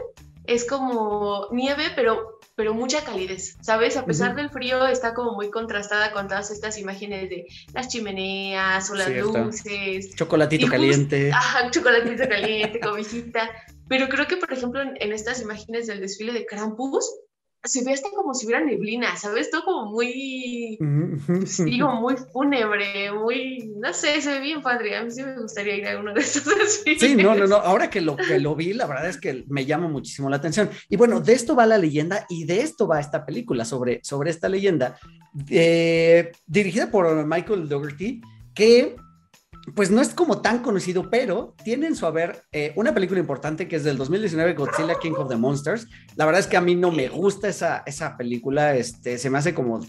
es 0.46 0.64
como 0.66 1.48
nieve, 1.50 1.92
pero 1.94 2.38
pero 2.58 2.74
mucha 2.74 3.04
calidez, 3.04 3.56
¿sabes? 3.60 3.96
A 3.96 4.04
pesar 4.04 4.34
del 4.34 4.50
frío, 4.50 4.84
está 4.84 5.14
como 5.14 5.34
muy 5.34 5.48
contrastada 5.48 6.10
con 6.10 6.26
todas 6.26 6.50
estas 6.50 6.76
imágenes 6.76 7.30
de 7.30 7.46
las 7.72 7.86
chimeneas 7.86 8.90
o 8.90 8.96
las 8.96 9.10
luces. 9.10 10.16
Chocolatito 10.16 10.66
caliente. 10.66 11.30
Ajá, 11.30 11.70
chocolatito 11.70 12.28
caliente, 12.28 12.80
cobijita. 12.82 13.48
Pero 13.86 14.08
creo 14.08 14.26
que, 14.26 14.38
por 14.38 14.52
ejemplo, 14.52 14.82
en, 14.82 15.12
estas 15.12 15.40
imágenes 15.40 15.86
del 15.86 16.00
desfile 16.00 16.32
de 16.32 16.46
Krampus, 16.46 17.08
se 17.68 17.84
ve 17.84 17.92
hasta 17.92 18.08
como 18.10 18.34
si 18.34 18.46
hubiera 18.46 18.64
neblina, 18.64 19.16
¿sabes? 19.16 19.50
Todo 19.50 19.64
como 19.64 19.90
muy, 19.90 20.78
pues, 21.26 21.64
digo, 21.64 21.92
muy 21.94 22.16
fúnebre, 22.16 23.12
muy, 23.12 23.72
no 23.76 23.92
sé, 23.92 24.20
se 24.20 24.32
ve 24.32 24.40
bien 24.40 24.62
padre. 24.62 24.96
A 24.96 25.04
mí 25.04 25.10
sí 25.10 25.22
me 25.22 25.38
gustaría 25.38 25.76
ir 25.76 25.87
a 25.87 26.00
uno 26.00 26.14
de 26.14 26.20
esos 26.20 26.44
desfiles. 26.58 27.00
Sí, 27.00 27.14
no, 27.14 27.34
no, 27.34 27.46
no. 27.46 27.56
Ahora 27.56 27.90
que 27.90 28.00
lo, 28.00 28.16
que 28.16 28.38
lo 28.38 28.56
vi, 28.56 28.72
la 28.72 28.87
verdad 28.87 29.08
es 29.08 29.18
que 29.18 29.44
me 29.48 29.66
llama 29.66 29.88
muchísimo 29.88 30.30
la 30.30 30.37
atención. 30.37 30.70
Y 30.88 30.96
bueno, 30.96 31.20
de 31.20 31.32
esto 31.32 31.54
va 31.54 31.66
la 31.66 31.78
leyenda 31.78 32.26
y 32.28 32.44
de 32.44 32.62
esto 32.62 32.87
va 32.87 33.00
esta 33.00 33.26
película, 33.26 33.64
sobre, 33.64 34.00
sobre 34.02 34.30
esta 34.30 34.48
leyenda, 34.48 34.98
eh, 35.50 36.32
dirigida 36.46 36.90
por 36.90 37.26
Michael 37.26 37.68
Dougherty, 37.68 38.22
que 38.54 38.96
pues 39.75 39.90
no 39.90 40.00
es 40.00 40.10
como 40.10 40.40
tan 40.40 40.60
conocido, 40.60 41.10
pero 41.10 41.54
tiene 41.64 41.87
en 41.87 41.96
su 41.96 42.06
haber 42.06 42.42
eh, 42.52 42.72
una 42.76 42.94
película 42.94 43.20
importante 43.20 43.68
que 43.68 43.76
es 43.76 43.84
del 43.84 43.96
2019, 43.96 44.54
Godzilla 44.54 44.98
King 44.98 45.12
of 45.16 45.28
the 45.28 45.37
Monsters. 45.37 45.87
La 46.16 46.26
verdad 46.26 46.40
es 46.40 46.46
que 46.46 46.56
a 46.56 46.60
mí 46.60 46.75
no 46.75 46.90
me 46.90 47.08
gusta 47.08 47.48
esa, 47.48 47.82
esa 47.87 48.16
película, 48.16 48.75
este, 48.75 49.18
se 49.18 49.30
me 49.30 49.38
hace 49.38 49.54
como, 49.54 49.80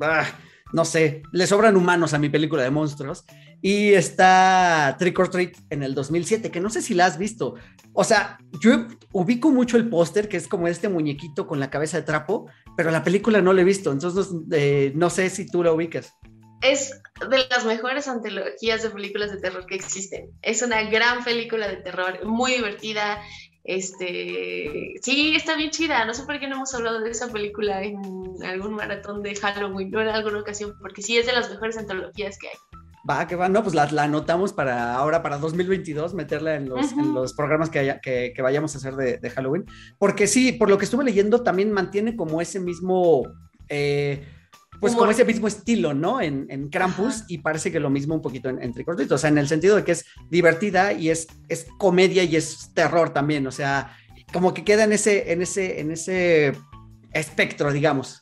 ah, 0.00 0.24
no 0.72 0.84
sé, 0.84 1.22
le 1.32 1.46
sobran 1.46 1.76
humanos 1.76 2.14
a 2.14 2.18
mi 2.18 2.28
película 2.28 2.62
de 2.62 2.70
monstruos. 2.70 3.24
Y 3.60 3.94
está 3.94 4.94
Trick 4.98 5.18
or 5.18 5.28
Treat 5.28 5.56
en 5.70 5.82
el 5.82 5.94
2007, 5.94 6.50
que 6.50 6.60
no 6.60 6.70
sé 6.70 6.80
si 6.80 6.94
la 6.94 7.06
has 7.06 7.18
visto. 7.18 7.56
O 7.92 8.04
sea, 8.04 8.38
yo 8.60 8.86
ubico 9.12 9.50
mucho 9.50 9.76
el 9.76 9.88
póster, 9.88 10.28
que 10.28 10.36
es 10.36 10.46
como 10.46 10.68
este 10.68 10.88
muñequito 10.88 11.48
con 11.48 11.58
la 11.58 11.68
cabeza 11.68 11.96
de 11.96 12.04
trapo, 12.04 12.46
pero 12.76 12.92
la 12.92 13.02
película 13.02 13.42
no 13.42 13.52
la 13.52 13.62
he 13.62 13.64
visto, 13.64 13.90
entonces 13.90 14.28
eh, 14.52 14.92
no 14.94 15.10
sé 15.10 15.28
si 15.28 15.50
tú 15.50 15.64
la 15.64 15.72
ubicas 15.72 16.14
es 16.60 17.00
de 17.28 17.46
las 17.50 17.64
mejores 17.64 18.08
antologías 18.08 18.82
de 18.82 18.90
películas 18.90 19.32
de 19.32 19.38
terror 19.38 19.66
que 19.66 19.74
existen. 19.74 20.30
Es 20.42 20.62
una 20.62 20.82
gran 20.84 21.24
película 21.24 21.68
de 21.68 21.76
terror, 21.76 22.24
muy 22.24 22.52
divertida. 22.52 23.20
Este, 23.64 24.94
sí, 25.02 25.34
está 25.36 25.56
bien 25.56 25.70
chida. 25.70 26.04
No 26.04 26.14
sé 26.14 26.24
por 26.24 26.38
qué 26.40 26.48
no 26.48 26.56
hemos 26.56 26.74
hablado 26.74 27.00
de 27.00 27.10
esa 27.10 27.28
película 27.28 27.82
en 27.82 27.98
algún 28.44 28.74
maratón 28.74 29.22
de 29.22 29.34
Halloween 29.34 29.94
o 29.94 30.00
en 30.00 30.08
alguna 30.08 30.40
ocasión, 30.40 30.74
porque 30.80 31.02
sí 31.02 31.18
es 31.18 31.26
de 31.26 31.32
las 31.32 31.50
mejores 31.50 31.76
antologías 31.76 32.38
que 32.38 32.48
hay. 32.48 32.54
Va, 33.08 33.26
que 33.26 33.36
va, 33.36 33.48
no, 33.48 33.62
pues 33.62 33.74
la, 33.74 33.84
anotamos 34.02 34.52
para 34.52 34.94
ahora, 34.94 35.22
para 35.22 35.38
2022, 35.38 36.14
meterla 36.14 36.56
en 36.56 36.68
los, 36.68 36.92
en 36.92 37.14
los 37.14 37.32
programas 37.32 37.70
que, 37.70 37.78
haya, 37.78 38.00
que, 38.00 38.32
que, 38.34 38.42
vayamos 38.42 38.74
a 38.74 38.78
hacer 38.78 38.96
de, 38.96 39.18
de, 39.18 39.30
Halloween. 39.30 39.64
Porque 39.98 40.26
sí, 40.26 40.52
por 40.52 40.68
lo 40.68 40.76
que 40.76 40.84
estuve 40.84 41.04
leyendo, 41.04 41.42
también 41.42 41.72
mantiene 41.72 42.16
como 42.16 42.40
ese 42.40 42.60
mismo. 42.60 43.22
Eh, 43.68 44.26
pues 44.80 44.94
como 44.94 45.10
ese 45.10 45.24
mismo 45.24 45.48
estilo, 45.48 45.94
¿no? 45.94 46.20
En, 46.20 46.46
en 46.50 46.68
Krampus 46.68 47.24
y 47.28 47.38
parece 47.38 47.72
que 47.72 47.80
lo 47.80 47.90
mismo 47.90 48.14
un 48.14 48.22
poquito 48.22 48.48
en, 48.48 48.62
en 48.62 48.72
o 49.10 49.18
sea, 49.18 49.30
en 49.30 49.38
el 49.38 49.48
sentido 49.48 49.76
de 49.76 49.84
que 49.84 49.92
es 49.92 50.04
divertida 50.30 50.92
y 50.92 51.10
es, 51.10 51.26
es 51.48 51.66
comedia 51.78 52.22
y 52.22 52.36
es 52.36 52.72
terror 52.74 53.10
también, 53.10 53.46
o 53.46 53.50
sea, 53.50 53.96
como 54.32 54.54
que 54.54 54.64
queda 54.64 54.84
en 54.84 54.92
ese, 54.92 55.32
en 55.32 55.42
ese, 55.42 55.80
en 55.80 55.90
ese 55.90 56.52
espectro, 57.12 57.72
digamos. 57.72 58.20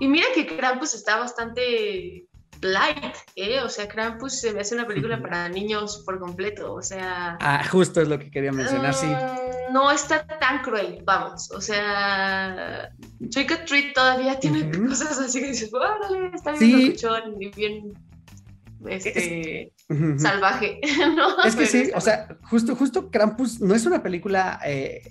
Y 0.00 0.08
mira 0.08 0.26
que 0.34 0.46
Krampus 0.46 0.94
está 0.94 1.18
bastante 1.18 2.26
light, 2.64 3.14
¿eh? 3.36 3.60
O 3.60 3.68
sea, 3.68 3.88
Krampus 3.88 4.40
se 4.40 4.52
me 4.52 4.60
hace 4.60 4.74
una 4.74 4.86
película 4.86 5.20
para 5.20 5.48
niños 5.48 6.02
por 6.04 6.18
completo, 6.18 6.74
o 6.74 6.82
sea... 6.82 7.36
Ah, 7.40 7.64
justo 7.70 8.00
es 8.00 8.08
lo 8.08 8.18
que 8.18 8.30
quería 8.30 8.52
mencionar, 8.52 8.94
sí. 8.94 9.06
Mm, 9.06 9.72
no 9.72 9.90
está 9.90 10.26
tan 10.26 10.62
cruel, 10.62 11.00
vamos, 11.04 11.50
o 11.50 11.60
sea... 11.60 12.90
Trick 13.30 13.50
or 13.52 13.64
Treat 13.64 13.94
todavía 13.94 14.38
tiene 14.38 14.70
cosas 14.88 15.18
así 15.18 15.40
que 15.40 15.48
dices, 15.48 15.72
órale, 15.72 16.30
está 16.34 16.52
bien 16.52 16.96
sí. 16.96 17.06
y 17.40 17.48
bien 17.48 17.92
este, 18.86 19.72
salvaje, 20.18 20.80
¿no? 21.16 21.42
Es 21.44 21.56
que 21.56 21.66
sí, 21.66 21.90
o 21.94 22.00
sea, 22.00 22.28
justo, 22.42 22.74
justo 22.76 23.10
Krampus 23.10 23.60
no 23.60 23.74
es 23.74 23.86
una 23.86 24.02
película, 24.02 24.60
eh, 24.64 25.02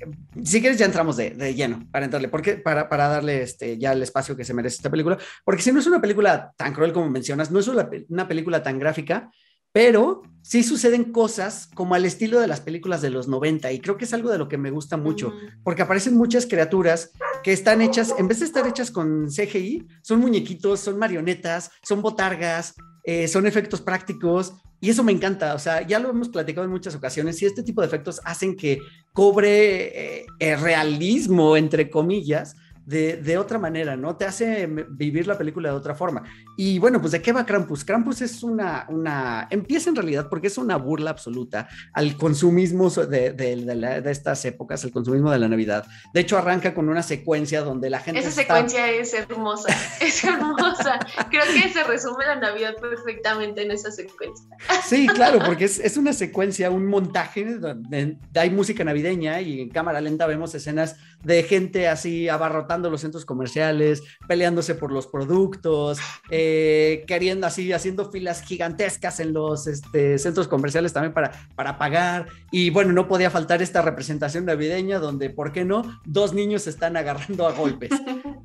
si 0.43 0.61
quieres 0.61 0.77
ya 0.77 0.85
entramos 0.85 1.17
de, 1.17 1.31
de, 1.31 1.53
lleno 1.53 1.85
para 1.91 2.05
entrarle, 2.05 2.27
porque 2.27 2.53
para, 2.53 2.89
para 2.89 3.07
darle 3.07 3.41
este, 3.41 3.77
ya 3.77 3.93
el 3.93 4.03
espacio 4.03 4.35
que 4.35 4.45
se 4.45 4.53
merece 4.53 4.77
esta 4.77 4.89
película, 4.89 5.17
porque 5.43 5.61
si 5.61 5.71
no 5.71 5.79
es 5.79 5.87
una 5.87 6.01
película 6.01 6.53
tan 6.57 6.73
cruel 6.73 6.93
como 6.93 7.09
mencionas, 7.09 7.51
no 7.51 7.59
es 7.59 7.67
una, 7.67 7.89
una 8.09 8.27
película 8.27 8.63
tan 8.63 8.79
gráfica, 8.79 9.31
pero 9.71 10.23
sí 10.41 10.63
suceden 10.63 11.11
cosas 11.11 11.69
como 11.73 11.95
al 11.95 12.05
estilo 12.05 12.39
de 12.39 12.47
las 12.47 12.61
películas 12.61 13.01
de 13.01 13.09
los 13.09 13.27
90 13.27 13.71
y 13.71 13.79
creo 13.79 13.97
que 13.97 14.05
es 14.05 14.13
algo 14.13 14.29
de 14.29 14.37
lo 14.37 14.47
que 14.47 14.57
me 14.57 14.71
gusta 14.71 14.97
mucho, 14.97 15.33
porque 15.63 15.83
aparecen 15.83 16.17
muchas 16.17 16.45
criaturas 16.45 17.11
que 17.43 17.53
están 17.53 17.81
hechas, 17.81 18.13
en 18.17 18.27
vez 18.27 18.39
de 18.39 18.45
estar 18.45 18.67
hechas 18.67 18.91
con 18.91 19.27
CGI, 19.27 19.87
son 20.01 20.19
muñequitos, 20.19 20.81
son 20.81 20.97
marionetas, 20.97 21.71
son 21.83 22.01
botargas, 22.01 22.75
eh, 23.03 23.27
son 23.27 23.47
efectos 23.47 23.81
prácticos 23.81 24.53
y 24.81 24.89
eso 24.89 25.03
me 25.03 25.11
encanta, 25.11 25.53
o 25.53 25.59
sea, 25.59 25.85
ya 25.85 25.99
lo 25.99 26.09
hemos 26.09 26.29
platicado 26.29 26.65
en 26.65 26.71
muchas 26.71 26.95
ocasiones 26.95 27.39
y 27.41 27.45
este 27.45 27.61
tipo 27.61 27.81
de 27.81 27.87
efectos 27.87 28.19
hacen 28.25 28.55
que 28.55 28.79
cobre 29.13 30.21
eh, 30.21 30.25
eh, 30.39 30.55
realismo, 30.55 31.55
entre 31.55 31.91
comillas, 31.91 32.55
de, 32.85 33.37
otra 33.37 33.57
manera, 33.57 33.95
¿no? 33.95 34.15
Te 34.15 34.25
hace 34.25 34.67
vivir 34.89 35.27
la 35.27 35.37
película 35.37 35.69
de 35.69 35.75
otra 35.75 35.95
forma. 35.95 36.23
Y 36.57 36.79
bueno, 36.79 36.99
pues 36.99 37.11
¿de 37.11 37.21
qué 37.21 37.31
va 37.31 37.45
Krampus? 37.45 37.85
Krampus 37.85 38.21
es 38.21 38.43
una, 38.43 38.85
una 38.89 39.47
empieza 39.49 39.89
en 39.89 39.95
realidad 39.95 40.27
porque 40.29 40.47
es 40.47 40.57
una 40.57 40.75
burla 40.77 41.11
absoluta 41.11 41.69
al 41.93 42.17
consumismo 42.17 42.89
de, 42.89 43.33
de, 43.33 44.11
estas 44.11 44.43
épocas, 44.45 44.83
el 44.83 44.91
consumismo 44.91 45.31
de 45.31 45.39
la 45.39 45.47
Navidad. 45.47 45.85
De 46.13 46.21
hecho, 46.21 46.37
arranca 46.37 46.73
con 46.73 46.89
una 46.89 47.03
secuencia 47.03 47.61
donde 47.61 47.89
la 47.89 47.99
gente... 47.99 48.19
Esa 48.19 48.31
secuencia 48.31 48.89
es 48.89 49.13
hermosa, 49.13 49.69
es 50.01 50.23
hermosa. 50.23 50.99
Creo 51.29 51.43
que 51.53 51.69
se 51.69 51.83
resume 51.83 52.25
la 52.25 52.35
Navidad 52.35 52.75
perfectamente 52.79 53.63
en 53.63 53.71
esa 53.71 53.91
secuencia. 53.91 54.45
Sí, 54.85 55.07
claro, 55.07 55.39
porque 55.45 55.65
es, 55.65 55.79
es 55.79 55.97
una 55.97 56.13
secuencia, 56.13 56.69
un 56.69 56.87
montaje 56.87 57.57
donde 57.57 58.17
hay 58.35 58.49
música 58.49 58.83
navideña 58.83 59.41
y 59.41 59.61
en 59.61 59.69
cámara 59.69 60.01
lenta 60.01 60.25
vemos 60.25 60.53
escenas 60.55 60.97
de 61.23 61.43
gente 61.43 61.87
así 61.87 62.29
abarrotando 62.71 62.89
los 62.89 63.01
centros 63.01 63.25
comerciales, 63.25 64.03
peleándose 64.27 64.75
por 64.75 64.91
los 64.91 65.07
productos, 65.07 65.99
eh, 66.29 67.03
queriendo 67.07 67.47
así, 67.47 67.71
haciendo 67.73 68.09
filas 68.09 68.41
gigantescas 68.41 69.19
en 69.19 69.33
los 69.33 69.67
este, 69.67 70.17
centros 70.17 70.47
comerciales 70.47 70.93
también 70.93 71.13
para, 71.13 71.31
para 71.55 71.77
pagar. 71.77 72.27
Y 72.51 72.69
bueno, 72.69 72.93
no 72.93 73.07
podía 73.07 73.29
faltar 73.29 73.61
esta 73.61 73.81
representación 73.81 74.45
navideña 74.45 74.99
donde, 74.99 75.29
¿por 75.29 75.51
qué 75.51 75.65
no? 75.65 75.99
Dos 76.05 76.33
niños 76.33 76.63
se 76.63 76.69
están 76.69 76.97
agarrando 76.97 77.47
a 77.47 77.51
golpes. 77.53 77.91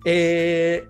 Eh, 0.09 0.87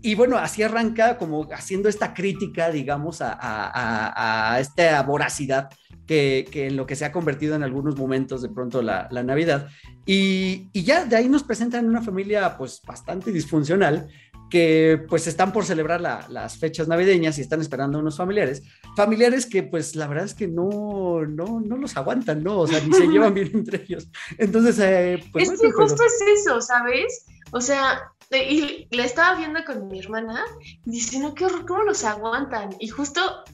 y 0.00 0.14
bueno, 0.14 0.38
así 0.38 0.62
arranca 0.62 1.18
como 1.18 1.46
haciendo 1.52 1.90
esta 1.90 2.14
crítica, 2.14 2.70
digamos, 2.70 3.20
a, 3.20 3.36
a, 3.38 4.54
a 4.54 4.60
esta 4.60 5.02
voracidad 5.02 5.68
que, 6.06 6.46
en 6.52 6.76
lo 6.76 6.86
que 6.86 6.96
se 6.96 7.04
ha 7.04 7.12
convertido 7.12 7.54
en 7.54 7.62
algunos 7.62 7.96
momentos 7.96 8.42
de 8.42 8.48
pronto 8.48 8.82
la, 8.82 9.08
Navidad. 9.10 9.68
Y, 10.06 10.68
ya 10.72 11.04
de 11.04 11.16
ahí 11.16 11.28
nos 11.28 11.42
presentan 11.42 11.88
una 11.88 12.02
familia 12.02 12.56
pues 12.56 12.82
bastante 12.86 13.32
disfuncional 13.32 14.08
que 14.50 15.04
pues 15.08 15.26
están 15.26 15.52
por 15.52 15.64
celebrar 15.64 16.00
las 16.00 16.58
fechas 16.58 16.86
navideñas 16.86 17.38
y 17.38 17.40
están 17.40 17.60
esperando 17.60 17.98
a 17.98 18.02
unos 18.02 18.16
familiares, 18.16 18.62
familiares 18.94 19.46
que 19.46 19.62
pues 19.62 19.96
la 19.96 20.06
verdad 20.06 20.26
es 20.26 20.34
que 20.34 20.46
no, 20.46 21.24
no, 21.26 21.60
no 21.60 21.76
los 21.76 21.96
aguantan, 21.96 22.44
¿no? 22.44 22.60
O 22.60 22.66
sea, 22.66 22.80
ni 22.80 22.92
se 22.92 23.06
llevan 23.08 23.34
bien 23.34 23.50
entre 23.54 23.82
ellos. 23.82 24.08
Entonces, 24.38 24.78
eh, 24.80 25.24
pues... 25.32 25.50
Es 25.50 25.60
que 25.60 25.72
justo 25.72 26.02
es 26.04 26.40
eso, 26.40 26.60
¿sabes? 26.60 27.24
O 27.50 27.60
sea, 27.60 28.12
y 28.30 28.86
la 28.90 29.04
estaba 29.04 29.36
viendo 29.36 29.64
con 29.64 29.88
mi 29.88 29.98
hermana, 29.98 30.44
dice, 30.84 31.18
no, 31.18 31.34
qué 31.34 31.46
horror, 31.46 31.66
¿cómo 31.66 31.82
los 31.82 32.04
aguantan? 32.04 32.70
Y 32.78 32.88
justo 32.88 33.44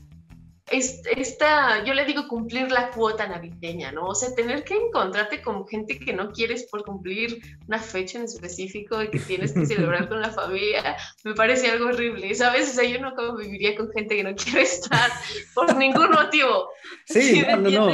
esta, 0.71 1.85
yo 1.85 1.95
le 1.95 2.05
digo 2.05 2.29
cumplir 2.29 2.71
la 2.71 2.91
cuota 2.91 3.27
navideña, 3.27 3.91
¿no? 3.93 4.07
O 4.07 4.15
sea, 4.15 4.35
tener 4.35 4.63
que 4.65 4.77
encontrarte 4.77 5.43
con 5.43 5.67
gente 5.67 5.99
que 5.99 6.13
no 6.13 6.31
quieres 6.31 6.65
por 6.71 6.85
cumplir 6.85 7.41
una 7.67 7.79
fecha 7.79 8.19
en 8.19 8.25
específico 8.25 9.03
y 9.03 9.11
que 9.11 9.19
tienes 9.19 9.53
que 9.53 9.67
celebrar 9.67 10.09
con 10.09 10.21
la 10.21 10.31
familia, 10.31 10.97
me 11.25 11.35
parece 11.35 11.71
algo 11.71 11.87
horrible, 11.87 12.35
¿sabes? 12.35 12.71
O 12.71 12.73
sea, 12.73 12.85
yo 12.85 13.01
no 13.01 13.37
viviría 13.37 13.77
con 13.77 13.91
gente 13.91 14.17
que 14.17 14.23
no 14.23 14.35
quiere 14.35 14.63
estar 14.63 15.11
por 15.55 15.77
ningún 15.77 16.11
motivo. 16.11 16.69
Sí, 17.05 17.43
no, 17.49 17.57
no, 17.57 17.71
no. 17.71 17.87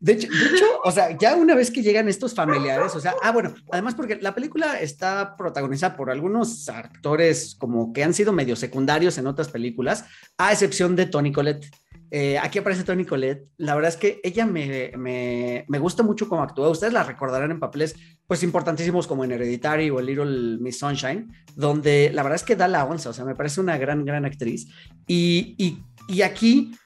De 0.00 0.12
hecho, 0.12 0.28
de 0.28 0.56
hecho, 0.56 0.66
o 0.82 0.90
sea, 0.90 1.16
ya 1.16 1.36
una 1.36 1.54
vez 1.54 1.70
que 1.70 1.82
llegan 1.82 2.08
estos 2.08 2.34
familiares, 2.34 2.94
o 2.94 3.00
sea, 3.00 3.14
ah, 3.22 3.32
bueno, 3.32 3.54
además 3.70 3.94
porque 3.94 4.16
la 4.16 4.34
película 4.34 4.80
está 4.80 5.36
protagonizada 5.36 5.96
por 5.96 6.10
algunos 6.10 6.68
actores 6.68 7.56
como 7.58 7.92
que 7.92 8.02
han 8.02 8.12
sido 8.12 8.32
medio 8.32 8.56
secundarios 8.56 9.18
en 9.18 9.26
otras 9.26 9.48
películas, 9.48 10.04
a 10.36 10.52
excepción 10.52 10.96
de 10.96 11.06
Tony 11.06 11.32
Collette. 11.32 11.83
Eh, 12.10 12.38
aquí 12.38 12.58
aparece 12.58 12.84
Tony 12.84 13.04
Colette. 13.04 13.48
La 13.56 13.74
verdad 13.74 13.88
es 13.90 13.96
que 13.96 14.20
ella 14.22 14.46
me, 14.46 14.92
me, 14.96 15.64
me, 15.68 15.78
gusta 15.78 16.02
mucho 16.02 16.28
cómo 16.28 16.42
actúa. 16.42 16.68
Ustedes 16.68 16.92
la 16.92 17.02
recordarán 17.02 17.50
en 17.50 17.60
papeles 17.60 17.96
pues 18.26 18.42
importantísimos 18.42 19.06
como 19.06 19.24
en 19.24 19.32
Hereditary 19.32 19.90
o 19.90 20.00
Little 20.00 20.58
Miss 20.58 20.78
Sunshine, 20.78 21.32
donde 21.56 22.10
la 22.12 22.22
verdad 22.22 22.36
es 22.36 22.44
que 22.44 22.56
da 22.56 22.68
la 22.68 22.84
onza. 22.84 23.10
O 23.10 23.12
sea, 23.12 23.24
me 23.24 23.34
parece 23.34 23.60
una 23.60 23.76
gran, 23.78 24.04
gran 24.04 24.24
actriz. 24.24 24.68
Y, 25.06 25.54
y, 25.58 25.82
y 26.08 26.22
aquí, 26.22 26.76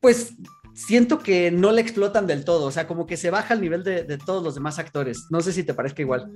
pues 0.00 0.34
siento 0.74 1.18
que 1.18 1.50
no 1.50 1.72
la 1.72 1.80
explotan 1.80 2.26
del 2.26 2.44
todo. 2.44 2.66
O 2.66 2.70
sea, 2.70 2.86
como 2.86 3.06
que 3.06 3.16
se 3.16 3.30
baja 3.30 3.54
el 3.54 3.60
nivel 3.60 3.82
de, 3.82 4.04
de 4.04 4.18
todos 4.18 4.42
los 4.42 4.54
demás 4.54 4.78
actores. 4.78 5.26
No 5.30 5.40
sé 5.40 5.52
si 5.52 5.64
te 5.64 5.74
parezca 5.74 6.02
igual. 6.02 6.30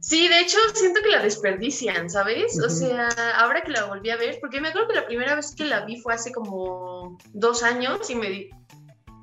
Sí, 0.00 0.28
de 0.28 0.40
hecho 0.40 0.58
siento 0.74 1.00
que 1.02 1.10
la 1.10 1.22
desperdician, 1.22 2.08
¿sabes? 2.08 2.60
O 2.60 2.68
sea, 2.68 3.08
ahora 3.38 3.62
que 3.62 3.72
la 3.72 3.84
volví 3.84 4.10
a 4.10 4.16
ver, 4.16 4.38
porque 4.40 4.60
me 4.60 4.68
acuerdo 4.68 4.88
que 4.88 4.94
la 4.94 5.06
primera 5.06 5.34
vez 5.34 5.54
que 5.54 5.64
la 5.64 5.84
vi 5.84 6.00
fue 6.00 6.14
hace 6.14 6.32
como 6.32 7.18
dos 7.32 7.62
años 7.62 8.08
y 8.10 8.14
me... 8.14 8.30
Di... 8.30 8.50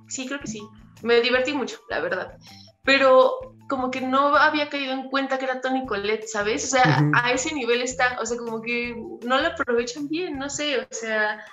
Sí, 0.07 0.27
creo 0.27 0.39
que 0.39 0.47
sí. 0.47 0.61
Me 1.01 1.21
divertí 1.21 1.53
mucho, 1.53 1.79
la 1.89 1.99
verdad. 1.99 2.37
Pero 2.83 3.55
como 3.69 3.91
que 3.91 4.01
no 4.01 4.35
había 4.35 4.69
caído 4.69 4.93
en 4.93 5.09
cuenta 5.09 5.37
que 5.37 5.45
era 5.45 5.61
Tony 5.61 5.85
Colette, 5.85 6.27
¿sabes? 6.27 6.65
O 6.65 6.67
sea, 6.67 7.01
a 7.13 7.31
ese 7.31 7.53
nivel 7.53 7.81
está, 7.81 8.17
o 8.19 8.25
sea, 8.25 8.37
como 8.37 8.61
que 8.61 8.95
no 9.23 9.39
la 9.39 9.49
aprovechan 9.49 10.09
bien, 10.09 10.37
no 10.37 10.49
sé, 10.49 10.79
o 10.79 10.87
sea, 10.91 11.43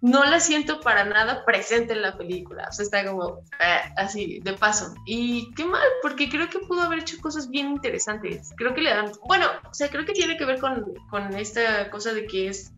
no 0.00 0.24
la 0.24 0.38
siento 0.38 0.80
para 0.80 1.04
nada 1.04 1.44
presente 1.44 1.92
en 1.92 2.02
la 2.02 2.16
película. 2.16 2.66
O 2.68 2.72
sea, 2.72 2.84
está 2.84 3.04
como 3.04 3.40
eh, 3.60 3.92
así, 3.96 4.40
de 4.40 4.52
paso. 4.52 4.94
Y 5.06 5.52
qué 5.54 5.64
mal, 5.64 5.86
porque 6.02 6.28
creo 6.28 6.48
que 6.48 6.60
pudo 6.60 6.82
haber 6.82 7.00
hecho 7.00 7.16
cosas 7.20 7.50
bien 7.50 7.68
interesantes. 7.68 8.50
Creo 8.56 8.74
que 8.74 8.82
le 8.82 8.90
dan. 8.90 9.10
Bueno, 9.26 9.46
o 9.68 9.74
sea, 9.74 9.88
creo 9.88 10.04
que 10.04 10.12
tiene 10.12 10.36
que 10.36 10.44
ver 10.44 10.60
con, 10.60 10.94
con 11.10 11.34
esta 11.34 11.90
cosa 11.90 12.12
de 12.12 12.26
que 12.26 12.48
es 12.48 12.72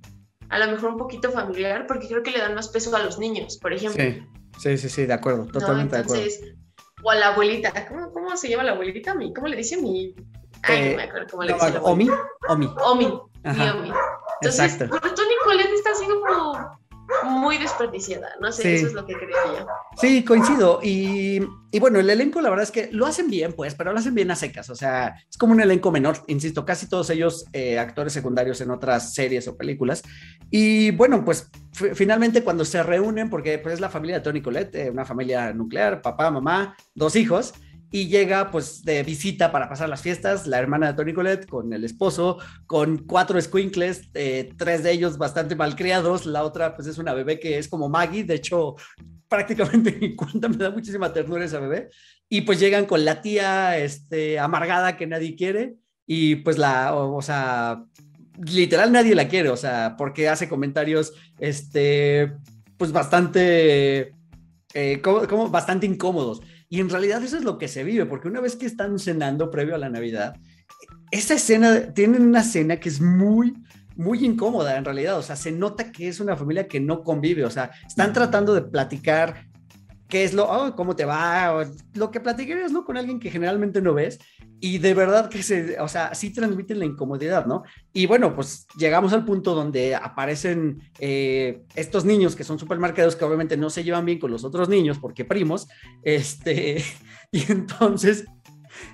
a 0.48 0.58
lo 0.58 0.70
mejor 0.70 0.90
un 0.90 0.96
poquito 0.96 1.30
familiar, 1.30 1.86
porque 1.86 2.08
creo 2.08 2.22
que 2.22 2.32
le 2.32 2.40
dan 2.40 2.54
más 2.54 2.68
peso 2.68 2.94
a 2.96 3.00
los 3.00 3.18
niños, 3.18 3.58
por 3.58 3.72
ejemplo. 3.72 4.02
Sí, 4.02 4.22
sí, 4.58 4.78
sí, 4.78 4.88
sí 4.88 5.06
de 5.06 5.12
acuerdo, 5.12 5.46
totalmente 5.46 5.96
de 5.96 6.02
acuerdo. 6.02 6.24
O 7.02 7.10
a 7.10 7.14
la 7.14 7.28
abuelita. 7.28 7.72
¿Cómo, 7.86 8.12
¿Cómo, 8.12 8.36
se 8.36 8.48
llama 8.48 8.64
la 8.64 8.72
abuelita? 8.72 9.14
¿Cómo 9.34 9.46
le 9.46 9.56
dice 9.56 9.76
mi.? 9.80 10.14
Ay, 10.62 10.80
no 10.80 10.86
eh, 10.86 10.96
me 10.96 11.02
acuerdo 11.04 11.26
cómo 11.30 11.42
le 11.44 11.54
dice. 11.54 11.78
Omi. 11.82 12.10
Omi. 12.48 12.66
Omi. 12.84 13.06
Omi. 13.44 13.92
Entonces, 14.42 14.72
Exacto. 14.72 14.98
pero 15.00 15.14
Tony 15.14 15.34
Colette 15.44 15.72
está 15.72 15.90
así 15.92 16.04
como 16.06 16.79
muy 17.24 17.58
desperdiciada, 17.58 18.28
no 18.40 18.52
sé, 18.52 18.74
eso 18.74 18.86
es 18.86 18.92
lo 18.92 19.06
que 19.06 19.14
creo 19.14 19.58
yo. 19.58 19.66
Sí, 19.96 20.24
coincido. 20.24 20.80
Y, 20.82 21.40
y, 21.70 21.80
bueno, 21.80 21.98
el 21.98 22.08
elenco, 22.08 22.40
la 22.40 22.50
verdad 22.50 22.64
es 22.64 22.70
que 22.70 22.88
lo 22.92 23.06
hacen 23.06 23.28
bien, 23.28 23.52
pues, 23.52 23.74
pero 23.74 23.92
lo 23.92 23.98
hacen 23.98 24.14
bien 24.14 24.30
a 24.30 24.36
secas. 24.36 24.70
O 24.70 24.74
sea, 24.74 25.16
es 25.28 25.36
como 25.36 25.52
un 25.52 25.60
elenco 25.60 25.90
menor, 25.90 26.18
insisto, 26.26 26.64
casi 26.64 26.88
todos 26.88 27.10
ellos 27.10 27.44
eh, 27.52 27.78
actores 27.78 28.12
secundarios 28.12 28.60
en 28.60 28.70
otras 28.70 29.14
series 29.14 29.48
o 29.48 29.56
películas. 29.56 30.02
Y 30.50 30.90
bueno, 30.92 31.24
pues 31.24 31.50
finalmente 31.72 32.42
cuando 32.42 32.64
se 32.64 32.82
reúnen, 32.82 33.30
porque 33.30 33.58
pues, 33.58 33.74
es 33.74 33.80
la 33.80 33.90
familia 33.90 34.16
de 34.16 34.22
Tony 34.22 34.42
Colette, 34.42 34.74
eh, 34.74 34.90
una 34.90 35.04
familia 35.04 35.52
nuclear, 35.52 36.02
papá, 36.02 36.30
mamá, 36.30 36.76
dos 36.94 37.16
hijos 37.16 37.54
y 37.92 38.08
llega 38.08 38.50
pues 38.50 38.84
de 38.84 39.02
visita 39.02 39.50
para 39.50 39.68
pasar 39.68 39.88
las 39.88 40.02
fiestas 40.02 40.46
la 40.46 40.58
hermana 40.58 40.88
de 40.88 40.94
Tony 40.94 41.12
Colette 41.12 41.46
con 41.46 41.72
el 41.72 41.84
esposo, 41.84 42.38
con 42.66 42.98
cuatro 42.98 43.40
squinkles, 43.40 44.10
eh, 44.14 44.52
tres 44.56 44.82
de 44.82 44.92
ellos 44.92 45.18
bastante 45.18 45.56
malcriados, 45.56 46.26
la 46.26 46.44
otra 46.44 46.76
pues 46.76 46.86
es 46.86 46.98
una 46.98 47.14
bebé 47.14 47.40
que 47.40 47.58
es 47.58 47.68
como 47.68 47.88
Maggie, 47.88 48.24
de 48.24 48.34
hecho 48.34 48.76
prácticamente 49.28 50.14
cuenta, 50.16 50.48
me 50.48 50.56
da 50.56 50.70
muchísima 50.70 51.12
ternura 51.12 51.44
esa 51.44 51.58
bebé, 51.58 51.90
y 52.28 52.42
pues 52.42 52.60
llegan 52.60 52.86
con 52.86 53.04
la 53.04 53.22
tía 53.22 53.78
este, 53.78 54.38
amargada 54.38 54.96
que 54.96 55.06
nadie 55.06 55.34
quiere 55.34 55.74
y 56.06 56.36
pues 56.36 56.58
la, 56.58 56.94
o, 56.94 57.22
sea, 57.22 57.84
literal 58.44 58.92
nadie 58.92 59.14
la 59.14 59.28
quiere, 59.28 59.48
o 59.50 59.56
sea, 59.56 59.94
porque 59.96 60.28
hace 60.28 60.48
comentarios, 60.48 61.12
este, 61.38 62.32
pues 62.76 62.90
bastante, 62.92 64.14
eh, 64.74 65.00
como 65.02 65.48
bastante 65.50 65.86
incómodos. 65.86 66.40
Y 66.72 66.80
en 66.80 66.88
realidad 66.88 67.22
eso 67.22 67.36
es 67.36 67.42
lo 67.42 67.58
que 67.58 67.66
se 67.66 67.82
vive, 67.82 68.06
porque 68.06 68.28
una 68.28 68.40
vez 68.40 68.54
que 68.54 68.64
están 68.64 68.98
cenando 69.00 69.50
previo 69.50 69.74
a 69.74 69.78
la 69.78 69.90
Navidad, 69.90 70.36
esa 71.10 71.34
escena, 71.34 71.92
tienen 71.92 72.22
una 72.22 72.44
cena 72.44 72.78
que 72.78 72.88
es 72.88 73.00
muy, 73.00 73.54
muy 73.96 74.24
incómoda 74.24 74.76
en 74.76 74.84
realidad, 74.84 75.18
o 75.18 75.22
sea, 75.22 75.34
se 75.34 75.50
nota 75.50 75.90
que 75.90 76.06
es 76.06 76.20
una 76.20 76.36
familia 76.36 76.68
que 76.68 76.78
no 76.78 77.02
convive, 77.02 77.44
o 77.44 77.50
sea, 77.50 77.72
están 77.84 78.12
tratando 78.12 78.54
de 78.54 78.62
platicar 78.62 79.49
qué 80.10 80.24
es 80.24 80.34
lo, 80.34 80.44
oh, 80.44 80.74
cómo 80.76 80.94
te 80.94 81.06
va, 81.06 81.64
lo 81.94 82.10
que 82.10 82.20
platicarías, 82.20 82.72
¿no? 82.72 82.84
Con 82.84 82.98
alguien 82.98 83.20
que 83.20 83.30
generalmente 83.30 83.80
no 83.80 83.94
ves, 83.94 84.18
y 84.60 84.76
de 84.78 84.92
verdad 84.92 85.30
que 85.30 85.42
se, 85.42 85.80
o 85.80 85.88
sea, 85.88 86.14
sí 86.14 86.30
transmiten 86.30 86.78
la 86.78 86.84
incomodidad, 86.84 87.46
¿no? 87.46 87.62
Y 87.94 88.04
bueno, 88.04 88.34
pues 88.34 88.66
llegamos 88.76 89.14
al 89.14 89.24
punto 89.24 89.54
donde 89.54 89.94
aparecen 89.94 90.82
eh, 90.98 91.62
estos 91.74 92.04
niños 92.04 92.36
que 92.36 92.44
son 92.44 92.58
supermercados 92.58 93.16
que 93.16 93.24
obviamente 93.24 93.56
no 93.56 93.70
se 93.70 93.84
llevan 93.84 94.04
bien 94.04 94.18
con 94.18 94.30
los 94.30 94.44
otros 94.44 94.68
niños 94.68 94.98
porque 94.98 95.24
primos, 95.24 95.68
este, 96.02 96.84
y 97.32 97.50
entonces, 97.50 98.26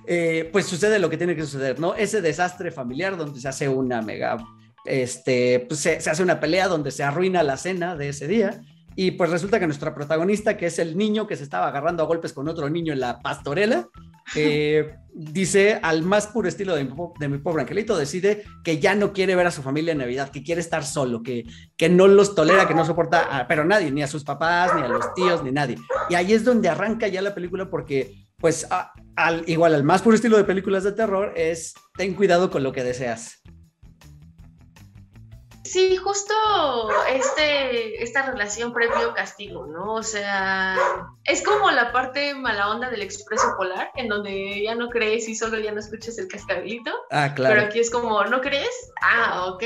eh, 0.07 0.49
pues 0.53 0.67
sucede 0.67 1.01
lo 1.01 1.11
que 1.11 1.17
tiene 1.17 1.35
que 1.35 1.43
suceder, 1.43 1.81
¿no? 1.81 1.97
Ese 1.97 2.21
desastre 2.21 2.71
familiar 2.71 3.17
donde 3.17 3.41
se 3.41 3.49
hace 3.49 3.69
una 3.69 4.03
mega, 4.03 4.37
este, 4.85 5.67
pues 5.67 5.81
se 5.81 5.97
hace 5.97 6.23
una 6.23 6.39
pelea 6.39 6.69
donde 6.69 6.93
se 6.93 7.03
arruina 7.03 7.43
la 7.43 7.57
cena 7.57 7.97
de 7.97 8.11
ese 8.11 8.29
día. 8.29 8.61
Y 8.99 9.11
pues 9.13 9.31
resulta 9.31 9.61
que 9.61 9.67
nuestra 9.67 9.95
protagonista, 9.95 10.57
que 10.57 10.67
es 10.67 10.79
el 10.79 10.97
niño 10.97 11.27
que 11.27 11.37
se 11.37 11.45
estaba 11.45 11.69
agarrando 11.69 12.03
a 12.03 12.07
golpes 12.07 12.33
con 12.33 12.49
otro 12.49 12.71
niño 12.71 12.95
en 12.95 13.01
la 13.01 13.21
pastorela, 13.21 13.89
eh, 14.35 14.97
dice 15.13 15.79
al 15.83 16.03
más 16.03 16.29
puro 16.29 16.49
estilo 16.49 16.75
de 16.75 17.29
mi, 17.29 17.39
pobre 17.39 17.63
angelito, 17.63 17.97
decide 17.97 18.43
que 18.65 18.79
ya 18.79 18.95
no 18.95 19.13
quiere 19.13 19.37
ver 19.37 19.47
a 19.47 19.51
su 19.51 19.63
familia 19.63 19.93
en 19.93 19.99
Navidad, 19.99 20.31
que 20.31 20.43
quiere 20.43 20.63
estar 20.63 20.83
solo, 20.83 21.23
que, 21.23 21.45
que 21.77 21.91
no 21.91 22.09
los 22.09 22.35
tolera, 22.35 22.67
que 22.67 22.75
no 22.75 22.87
soporta, 22.87 23.39
a, 23.39 23.47
pero 23.47 23.67
nadie, 23.67 23.91
ni 23.91 24.03
a 24.03 24.09
sus 24.09 24.25
papás, 24.25 24.75
ni 24.75 24.81
a 24.81 24.89
los 24.89 25.13
tíos, 25.13 25.45
ni 25.45 25.53
nadie. 25.53 25.77
Y 26.09 26.15
ahí 26.15 26.33
es 26.33 26.43
donde 26.43 26.71
arranca 26.71 27.07
ya 27.07 27.21
la 27.21 27.35
película 27.35 27.69
porque, 27.69 28.27
pues, 28.39 28.67
al, 29.15 29.45
igual 29.47 29.75
al 29.75 29.85
más 29.85 30.01
puro 30.01 30.17
estilo 30.17 30.39
de 30.39 30.45
películas 30.45 30.85
de 30.85 30.93
terror 30.93 31.35
es, 31.37 31.75
ten 31.99 32.15
cuidado 32.15 32.51
con 32.51 32.63
lo 32.63 32.73
que 32.73 32.83
deseas. 32.83 33.43
Sí, 35.67 35.97
justo 35.97 36.35
este, 37.09 38.03
esta 38.03 38.23
relación 38.23 38.73
previo-castigo, 38.73 39.67
¿no? 39.67 39.95
O 39.95 40.03
sea, 40.03 40.77
es 41.25 41.43
como 41.43 41.71
la 41.71 41.93
parte 41.93 42.35
mala 42.35 42.71
onda 42.71 42.89
del 42.89 43.03
expreso 43.03 43.55
polar, 43.57 43.91
en 43.97 44.09
donde 44.09 44.63
ya 44.63 44.75
no 44.77 44.89
crees 44.89 45.29
y 45.29 45.35
solo 45.35 45.59
ya 45.59 45.73
no 45.73 45.81
escuchas 45.81 46.19
el 46.19 46.29
cascabelito. 46.29 46.93
Ah, 47.11 47.35
claro. 47.35 47.55
Pero 47.55 47.67
aquí 47.67 47.81
es 47.81 47.91
como, 47.91 48.25
¿no 48.25 48.41
crees? 48.41 48.93
Ah, 49.03 49.47
ok, 49.47 49.63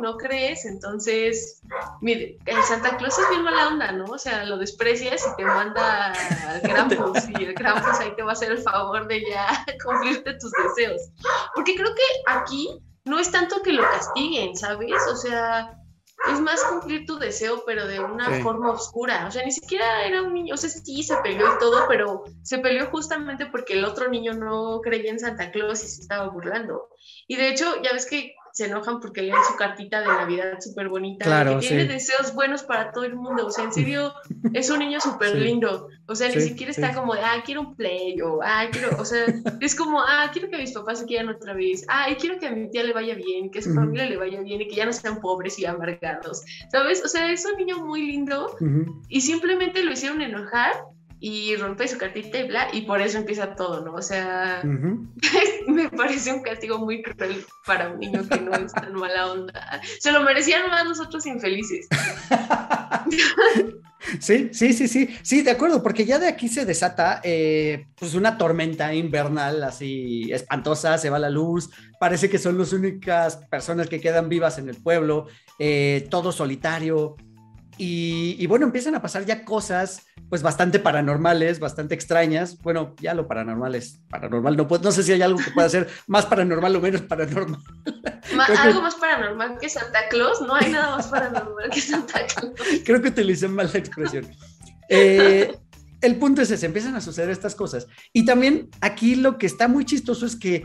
no 0.00 0.16
crees. 0.16 0.64
Entonces, 0.64 1.62
mire, 2.00 2.38
el 2.46 2.62
Santa 2.64 2.96
Claus 2.96 3.16
es 3.18 3.28
bien 3.30 3.42
mala 3.42 3.68
onda, 3.68 3.92
¿no? 3.92 4.06
O 4.06 4.18
sea, 4.18 4.44
lo 4.44 4.58
desprecias 4.58 5.24
y 5.26 5.36
te 5.36 5.44
manda 5.44 6.12
al 6.48 6.62
Krampus 6.62 7.22
y 7.38 7.44
el 7.44 7.54
Krampus 7.54 8.00
ahí 8.00 8.14
te 8.16 8.22
va 8.22 8.30
a 8.30 8.32
hacer 8.32 8.50
el 8.50 8.58
favor 8.58 9.06
de 9.06 9.22
ya 9.30 9.64
cumplirte 9.84 10.34
tus 10.34 10.50
deseos. 10.52 11.00
Porque 11.54 11.76
creo 11.76 11.94
que 11.94 12.02
aquí 12.26 12.82
no 13.06 13.18
es 13.18 13.30
tanto 13.30 13.62
que 13.62 13.72
lo 13.72 13.82
castiguen, 13.82 14.56
¿sabes? 14.56 14.92
O 15.10 15.16
sea, 15.16 15.78
es 16.32 16.40
más 16.40 16.62
cumplir 16.64 17.06
tu 17.06 17.18
deseo, 17.18 17.62
pero 17.64 17.86
de 17.86 18.00
una 18.00 18.30
forma 18.42 18.72
oscura. 18.72 19.26
O 19.26 19.30
sea, 19.30 19.44
ni 19.44 19.52
siquiera 19.52 20.04
era 20.04 20.22
un 20.22 20.34
niño, 20.34 20.54
o 20.54 20.56
sea, 20.56 20.68
sí 20.68 21.02
se 21.02 21.16
peleó 21.18 21.54
y 21.54 21.58
todo, 21.58 21.86
pero 21.88 22.24
se 22.42 22.58
peleó 22.58 22.86
justamente 22.90 23.46
porque 23.46 23.74
el 23.74 23.84
otro 23.84 24.08
niño 24.08 24.32
no 24.34 24.80
creía 24.82 25.12
en 25.12 25.20
Santa 25.20 25.52
Claus 25.52 25.84
y 25.84 25.88
se 25.88 26.02
estaba 26.02 26.28
burlando. 26.28 26.88
Y 27.28 27.36
de 27.36 27.48
hecho, 27.48 27.80
ya 27.82 27.92
ves 27.92 28.06
que 28.06 28.34
se 28.56 28.64
enojan 28.64 29.00
porque 29.00 29.20
leen 29.20 29.36
su 29.46 29.54
cartita 29.54 30.00
de 30.00 30.06
Navidad 30.06 30.58
súper 30.60 30.88
bonita, 30.88 31.26
claro, 31.26 31.60
que 31.60 31.68
tiene 31.68 31.84
deseos 31.84 32.32
buenos 32.32 32.62
para 32.62 32.90
todo 32.90 33.04
el 33.04 33.14
mundo, 33.14 33.46
o 33.46 33.50
sea, 33.50 33.64
en 33.64 33.72
serio, 33.72 34.14
es 34.54 34.70
un 34.70 34.78
niño 34.78 34.98
súper 34.98 35.36
lindo, 35.36 35.88
o 36.06 36.14
sea, 36.14 36.30
ni 36.30 36.40
siquiera 36.40 36.70
está 36.70 36.94
como 36.94 37.12
ah, 37.12 37.42
quiero 37.44 37.60
un 37.60 37.76
play, 37.76 38.18
o, 38.22 38.40
ah, 38.42 38.64
quiero, 38.72 38.96
o 38.98 39.04
sea, 39.04 39.26
es 39.60 39.74
como, 39.74 40.00
ah, 40.00 40.30
quiero 40.32 40.48
que 40.48 40.56
mis 40.56 40.72
papás 40.72 41.00
se 41.00 41.04
quieran 41.04 41.28
otra 41.28 41.52
vez, 41.52 41.84
ah, 41.88 42.10
y 42.10 42.14
quiero 42.14 42.38
que 42.38 42.46
a 42.46 42.50
mi 42.50 42.70
tía 42.70 42.82
le 42.82 42.94
vaya 42.94 43.14
bien, 43.14 43.50
que 43.50 43.58
a 43.58 43.62
su 43.62 43.74
familia 43.74 44.06
le 44.06 44.16
vaya 44.16 44.40
bien, 44.40 44.62
y 44.62 44.68
que 44.68 44.76
ya 44.76 44.86
no 44.86 44.92
sean 44.94 45.20
pobres 45.20 45.58
y 45.58 45.66
amargados, 45.66 46.42
¿sabes? 46.72 47.04
O 47.04 47.08
sea, 47.08 47.30
es 47.30 47.44
un 47.44 47.58
niño 47.58 47.84
muy 47.84 48.06
lindo, 48.06 48.56
y 49.10 49.20
simplemente 49.20 49.84
lo 49.84 49.92
hicieron 49.92 50.22
enojar, 50.22 50.72
y 51.20 51.56
rompe 51.56 51.88
su 51.88 51.98
cartita 51.98 52.38
y 52.38 52.48
bla, 52.48 52.68
y 52.72 52.82
por 52.82 53.00
eso 53.00 53.18
empieza 53.18 53.54
todo, 53.54 53.84
¿no? 53.84 53.94
O 53.94 54.02
sea, 54.02 54.62
me 55.66 55.88
parece 55.90 56.32
un 56.32 56.42
castigo 56.42 56.78
muy 56.78 57.02
cruel 57.02 57.44
para 57.66 57.88
un 57.88 57.98
niño 57.98 58.26
que 58.28 58.40
no 58.40 58.52
es 58.54 58.72
tan 58.72 58.94
mala 58.94 59.32
onda. 59.32 59.80
Se 60.00 60.12
lo 60.12 60.22
merecían 60.22 60.68
más 60.68 60.84
nosotros 60.84 61.26
infelices. 61.26 61.88
Sí, 64.20 64.50
sí, 64.52 64.72
sí, 64.72 64.86
sí, 64.86 65.08
sí, 65.22 65.42
de 65.42 65.50
acuerdo, 65.50 65.82
porque 65.82 66.04
ya 66.04 66.18
de 66.18 66.28
aquí 66.28 66.48
se 66.48 66.64
desata 66.64 67.20
eh, 67.24 67.86
pues 67.98 68.14
una 68.14 68.38
tormenta 68.38 68.94
invernal 68.94 69.64
así 69.64 70.30
espantosa, 70.32 70.96
se 70.98 71.10
va 71.10 71.18
la 71.18 71.30
luz, 71.30 71.70
parece 71.98 72.30
que 72.30 72.38
son 72.38 72.56
las 72.56 72.72
únicas 72.72 73.36
personas 73.36 73.88
que 73.88 74.00
quedan 74.00 74.28
vivas 74.28 74.58
en 74.58 74.68
el 74.68 74.76
pueblo, 74.76 75.26
eh, 75.58 76.06
todo 76.08 76.30
solitario, 76.30 77.16
y, 77.78 78.46
bueno, 78.46 78.66
empiezan 78.66 78.94
a 78.94 79.02
pasar 79.02 79.26
ya 79.26 79.44
cosas 79.44 80.06
pues 80.30 80.42
bastante 80.42 80.78
paranormales, 80.78 81.60
bastante 81.60 81.94
extrañas. 81.94 82.58
Bueno, 82.62 82.94
ya 83.00 83.14
lo 83.14 83.28
paranormal 83.28 83.74
es 83.74 84.00
paranormal. 84.08 84.56
No, 84.56 84.66
no 84.66 84.92
sé 84.92 85.02
si 85.02 85.12
hay 85.12 85.22
algo 85.22 85.38
que 85.38 85.50
pueda 85.50 85.68
ser 85.68 85.88
más 86.06 86.26
paranormal 86.26 86.74
o 86.74 86.80
menos 86.80 87.02
paranormal. 87.02 87.60
algo 88.58 88.82
más 88.82 88.94
paranormal 88.96 89.58
que 89.60 89.68
Santa 89.68 90.08
Claus. 90.08 90.40
No 90.40 90.54
hay 90.54 90.72
nada 90.72 90.96
más 90.96 91.08
paranormal 91.08 91.70
que 91.70 91.80
Santa 91.80 92.26
Claus. 92.26 92.54
Creo 92.84 93.02
que 93.02 93.08
utilicé 93.08 93.46
mal 93.48 93.70
la 93.72 93.78
expresión. 93.78 94.26
Eh, 94.88 95.54
el 96.00 96.16
punto 96.16 96.42
es 96.42 96.50
ese, 96.50 96.66
empiezan 96.66 96.96
a 96.96 97.00
suceder 97.00 97.30
estas 97.30 97.54
cosas. 97.54 97.86
Y 98.12 98.24
también 98.24 98.68
aquí 98.80 99.16
lo 99.16 99.38
que 99.38 99.46
está 99.46 99.68
muy 99.68 99.84
chistoso 99.84 100.26
es 100.26 100.36
que 100.36 100.64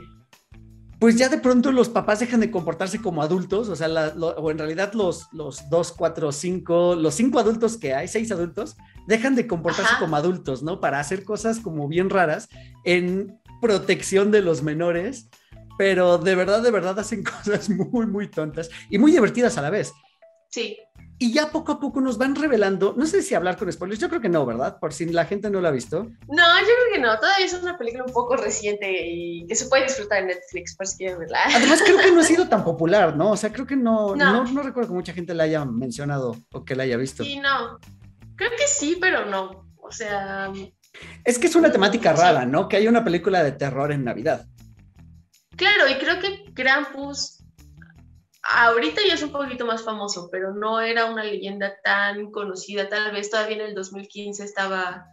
pues 1.01 1.15
ya 1.15 1.29
de 1.29 1.39
pronto 1.39 1.71
los 1.71 1.89
papás 1.89 2.19
dejan 2.19 2.41
de 2.41 2.51
comportarse 2.51 3.01
como 3.01 3.23
adultos, 3.23 3.69
o 3.69 3.75
sea, 3.75 3.87
o 3.89 4.51
en 4.51 4.57
realidad 4.59 4.93
los, 4.93 5.29
los 5.33 5.67
dos, 5.67 5.91
cuatro, 5.91 6.31
cinco, 6.31 6.93
los 6.93 7.15
cinco 7.15 7.39
adultos 7.39 7.75
que 7.75 7.95
hay, 7.95 8.07
seis 8.07 8.31
adultos, 8.31 8.77
dejan 9.07 9.33
de 9.33 9.47
comportarse 9.47 9.95
como 9.97 10.15
adultos, 10.15 10.61
¿no? 10.61 10.79
Para 10.79 10.99
hacer 10.99 11.23
cosas 11.23 11.59
como 11.59 11.87
bien 11.87 12.11
raras 12.11 12.49
en 12.85 13.41
protección 13.61 14.29
de 14.29 14.43
los 14.43 14.61
menores, 14.61 15.27
pero 15.75 16.19
de 16.19 16.35
verdad, 16.35 16.61
de 16.61 16.69
verdad 16.69 16.99
hacen 16.99 17.23
cosas 17.45 17.71
muy, 17.71 18.05
muy 18.05 18.27
tontas 18.27 18.69
y 18.91 18.99
muy 18.99 19.11
divertidas 19.11 19.57
a 19.57 19.63
la 19.63 19.71
vez. 19.71 19.93
Sí. 20.49 20.77
Y 21.21 21.31
ya 21.31 21.51
poco 21.51 21.73
a 21.73 21.79
poco 21.79 22.01
nos 22.01 22.17
van 22.17 22.35
revelando, 22.35 22.95
no 22.97 23.05
sé 23.05 23.21
si 23.21 23.35
hablar 23.35 23.55
con 23.55 23.71
spoilers, 23.71 24.01
yo 24.01 24.09
creo 24.09 24.21
que 24.21 24.27
no, 24.27 24.43
¿verdad? 24.43 24.79
Por 24.79 24.91
si 24.91 25.05
la 25.05 25.25
gente 25.25 25.51
no 25.51 25.61
lo 25.61 25.67
ha 25.67 25.71
visto. 25.71 26.07
No, 26.27 26.59
yo 26.61 26.65
creo 26.65 26.93
que 26.93 26.99
no, 26.99 27.15
todavía 27.19 27.45
es 27.45 27.53
una 27.53 27.77
película 27.77 28.05
un 28.05 28.11
poco 28.11 28.35
reciente 28.37 28.91
y 29.05 29.45
que 29.45 29.53
se 29.53 29.67
puede 29.67 29.83
disfrutar 29.83 30.21
en 30.21 30.29
Netflix, 30.29 30.75
por 30.75 30.87
si 30.87 30.97
quieren 30.97 31.19
verla. 31.19 31.41
Además 31.53 31.83
creo 31.85 31.99
que 31.99 32.11
no 32.11 32.21
ha 32.21 32.23
sido 32.23 32.49
tan 32.49 32.63
popular, 32.65 33.15
¿no? 33.15 33.33
O 33.33 33.37
sea, 33.37 33.53
creo 33.53 33.67
que 33.67 33.75
no, 33.75 34.15
no, 34.15 34.45
no, 34.45 34.63
recuerdo 34.63 34.89
que 34.89 34.95
mucha 34.95 35.13
gente 35.13 35.35
la 35.35 35.43
haya 35.43 35.63
mencionado 35.63 36.35
o 36.53 36.65
que 36.65 36.75
la 36.75 36.83
haya 36.85 36.97
visto. 36.97 37.23
Sí, 37.23 37.37
no, 37.37 37.77
creo 38.35 38.49
que 38.57 38.65
sí, 38.65 38.97
pero 38.99 39.27
no, 39.27 39.67
o 39.77 39.91
sea... 39.91 40.51
Es 41.23 41.37
que 41.37 41.45
es 41.45 41.55
una 41.55 41.71
temática 41.71 42.13
rara, 42.13 42.47
¿no? 42.47 42.67
Que 42.67 42.77
hay 42.77 42.87
una 42.87 43.03
película 43.03 43.43
de 43.43 43.51
terror 43.51 43.91
en 43.91 44.03
Navidad. 44.03 44.47
Claro, 45.55 45.87
y 45.87 45.99
creo 45.99 46.19
que 46.19 46.51
Krampus 46.55 47.40
ahorita 48.43 49.01
ya 49.07 49.13
es 49.13 49.23
un 49.23 49.31
poquito 49.31 49.65
más 49.65 49.83
famoso, 49.83 50.29
pero 50.31 50.53
no 50.53 50.79
era 50.79 51.05
una 51.05 51.23
leyenda 51.23 51.73
tan 51.83 52.31
conocida. 52.31 52.89
Tal 52.89 53.11
vez 53.11 53.29
todavía 53.29 53.57
en 53.57 53.61
el 53.61 53.75
2015 53.75 54.43
estaba 54.43 55.05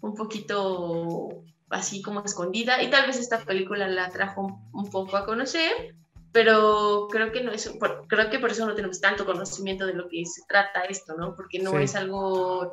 un 0.00 0.14
poquito 0.14 1.44
así 1.70 2.02
como 2.02 2.22
escondida 2.24 2.82
y 2.82 2.90
tal 2.90 3.06
vez 3.06 3.18
esta 3.18 3.44
película 3.44 3.88
la 3.88 4.08
trajo 4.10 4.60
un 4.72 4.90
poco 4.90 5.16
a 5.16 5.26
conocer, 5.26 5.96
pero 6.32 7.08
creo 7.10 7.32
que 7.32 7.42
no 7.42 7.50
es, 7.50 7.72
creo 8.08 8.30
que 8.30 8.38
por 8.38 8.50
eso 8.50 8.66
no 8.66 8.74
tenemos 8.74 9.00
tanto 9.00 9.26
conocimiento 9.26 9.86
de 9.86 9.94
lo 9.94 10.08
que 10.08 10.24
se 10.26 10.42
trata 10.48 10.82
esto, 10.82 11.16
¿no? 11.16 11.34
Porque 11.34 11.58
no 11.58 11.78
es 11.78 11.96
algo, 11.96 12.70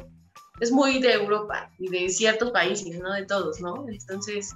es 0.59 0.71
muy 0.71 0.99
de 0.99 1.13
Europa 1.13 1.71
y 1.79 1.89
de 1.89 2.09
ciertos 2.09 2.51
países, 2.51 2.99
no 2.99 3.13
de 3.13 3.25
todos, 3.25 3.61
¿no? 3.61 3.85
Entonces, 3.89 4.53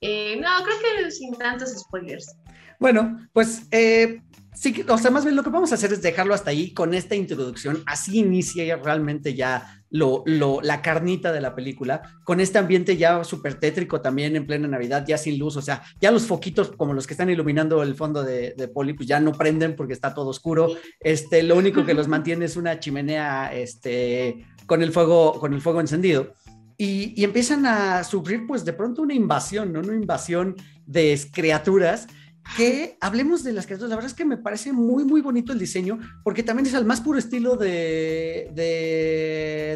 eh, 0.00 0.36
no, 0.36 0.48
creo 0.64 1.04
que 1.04 1.10
sin 1.10 1.34
tantos 1.36 1.70
spoilers. 1.70 2.36
Bueno, 2.78 3.28
pues 3.32 3.62
eh, 3.72 4.22
Sí, 4.60 4.84
o 4.90 4.98
sea, 4.98 5.10
más 5.10 5.24
bien 5.24 5.36
lo 5.36 5.42
que 5.42 5.48
vamos 5.48 5.72
a 5.72 5.76
hacer 5.76 5.90
es 5.90 6.02
dejarlo 6.02 6.34
hasta 6.34 6.50
ahí 6.50 6.74
con 6.74 6.92
esta 6.92 7.14
introducción. 7.14 7.82
Así 7.86 8.18
inicia 8.18 8.76
realmente 8.76 9.32
ya 9.32 9.82
lo, 9.88 10.22
lo, 10.26 10.60
la 10.60 10.82
carnita 10.82 11.32
de 11.32 11.40
la 11.40 11.54
película, 11.54 12.02
con 12.24 12.40
este 12.40 12.58
ambiente 12.58 12.98
ya 12.98 13.24
súper 13.24 13.54
tétrico 13.54 14.02
también 14.02 14.36
en 14.36 14.46
plena 14.46 14.68
Navidad, 14.68 15.06
ya 15.08 15.16
sin 15.16 15.38
luz. 15.38 15.56
O 15.56 15.62
sea, 15.62 15.82
ya 15.98 16.10
los 16.10 16.26
foquitos 16.26 16.72
como 16.72 16.92
los 16.92 17.06
que 17.06 17.14
están 17.14 17.30
iluminando 17.30 17.82
el 17.82 17.94
fondo 17.94 18.22
de, 18.22 18.52
de 18.54 18.68
Poli, 18.68 18.92
pues 18.92 19.08
ya 19.08 19.18
no 19.18 19.32
prenden 19.32 19.76
porque 19.76 19.94
está 19.94 20.12
todo 20.12 20.28
oscuro. 20.28 20.76
Este, 21.00 21.42
lo 21.42 21.56
único 21.56 21.86
que 21.86 21.94
los 21.94 22.06
mantiene 22.08 22.44
es 22.44 22.58
una 22.58 22.78
chimenea 22.78 23.54
este, 23.54 24.44
con, 24.66 24.82
el 24.82 24.92
fuego, 24.92 25.40
con 25.40 25.54
el 25.54 25.62
fuego 25.62 25.80
encendido. 25.80 26.34
Y, 26.76 27.18
y 27.18 27.24
empiezan 27.24 27.64
a 27.64 28.04
sufrir, 28.04 28.46
pues 28.46 28.66
de 28.66 28.74
pronto, 28.74 29.00
una 29.00 29.14
invasión, 29.14 29.72
¿no? 29.72 29.80
Una 29.80 29.94
invasión 29.94 30.54
de 30.84 31.18
criaturas 31.32 32.08
que 32.56 32.96
hablemos 33.00 33.42
de 33.42 33.52
las 33.52 33.66
criaturas. 33.66 33.90
La 33.90 33.96
verdad 33.96 34.10
es 34.10 34.16
que 34.16 34.24
me 34.24 34.36
parece 34.36 34.72
muy, 34.72 35.04
muy 35.04 35.20
bonito 35.20 35.52
el 35.52 35.58
diseño, 35.58 35.98
porque 36.24 36.42
también 36.42 36.66
es 36.66 36.74
al 36.74 36.84
más 36.84 37.00
puro 37.00 37.18
estilo 37.18 37.56
de, 37.56 38.50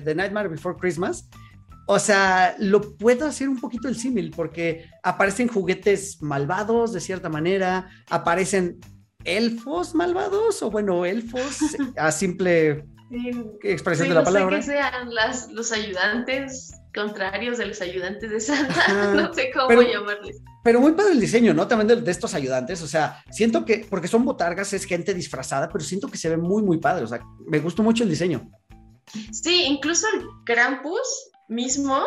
de, 0.05 0.15
Nightmare 0.15 0.49
Before 0.49 0.77
Christmas. 0.79 1.29
O 1.87 1.99
sea, 1.99 2.57
lo 2.59 2.97
puedo 2.97 3.27
hacer 3.27 3.49
un 3.49 3.61
poquito 3.61 3.89
el 3.89 3.97
símil, 3.97 4.33
porque 4.35 4.87
aparecen 5.03 5.49
juguetes 5.49 6.23
malvados 6.23 6.93
de 6.93 7.01
cierta 7.01 7.29
manera, 7.29 7.91
aparecen 8.09 8.79
elfos 9.25 9.95
malvados, 9.95 10.63
o 10.63 10.71
bueno, 10.71 11.05
elfos 11.05 11.59
a 11.97 12.11
simple 12.11 12.87
expresión 13.63 14.09
de 14.09 14.15
la 14.15 14.25
palabra. 14.25 14.57
que 14.57 14.63
sean 14.63 15.15
las, 15.15 15.51
los 15.53 15.73
ayudantes 15.73 16.73
contrarios 16.95 17.59
de 17.59 17.67
los 17.67 17.81
ayudantes 17.81 18.31
de 18.31 18.41
Santa, 18.41 19.13
no 19.15 19.35
sé 19.35 19.51
cómo 19.53 19.83
llamarles. 19.83 20.41
Pero 20.63 20.81
muy 20.81 20.93
padre 20.93 21.13
el 21.13 21.21
diseño, 21.21 21.53
¿no? 21.53 21.67
También 21.67 22.05
de, 22.05 22.11
estos 22.11 22.35
ayudantes, 22.35 22.81
o 22.83 22.87
sea, 22.87 23.23
siento 23.31 23.65
que, 23.65 23.87
porque 23.91 24.09
son 24.09 24.25
botargas, 24.25 24.73
es 24.73 24.85
gente 24.85 25.13
disfrazada, 25.13 25.69
pero 25.69 25.85
siento 25.85 26.09
que 26.09 26.19
se 26.19 26.31
ve 26.31 26.37
muy, 26.37 26.63
muy 26.63 26.79
padre, 26.79 27.05
o 27.05 27.07
sea, 27.07 27.21
me 27.47 27.59
gustó 27.59 27.83
mucho 27.83 28.05
el 28.05 28.11
diseño. 28.11 28.51
Sí, 29.33 29.65
incluso 29.65 30.07
el 30.15 30.27
Krampus 30.45 31.31
mismo 31.49 32.03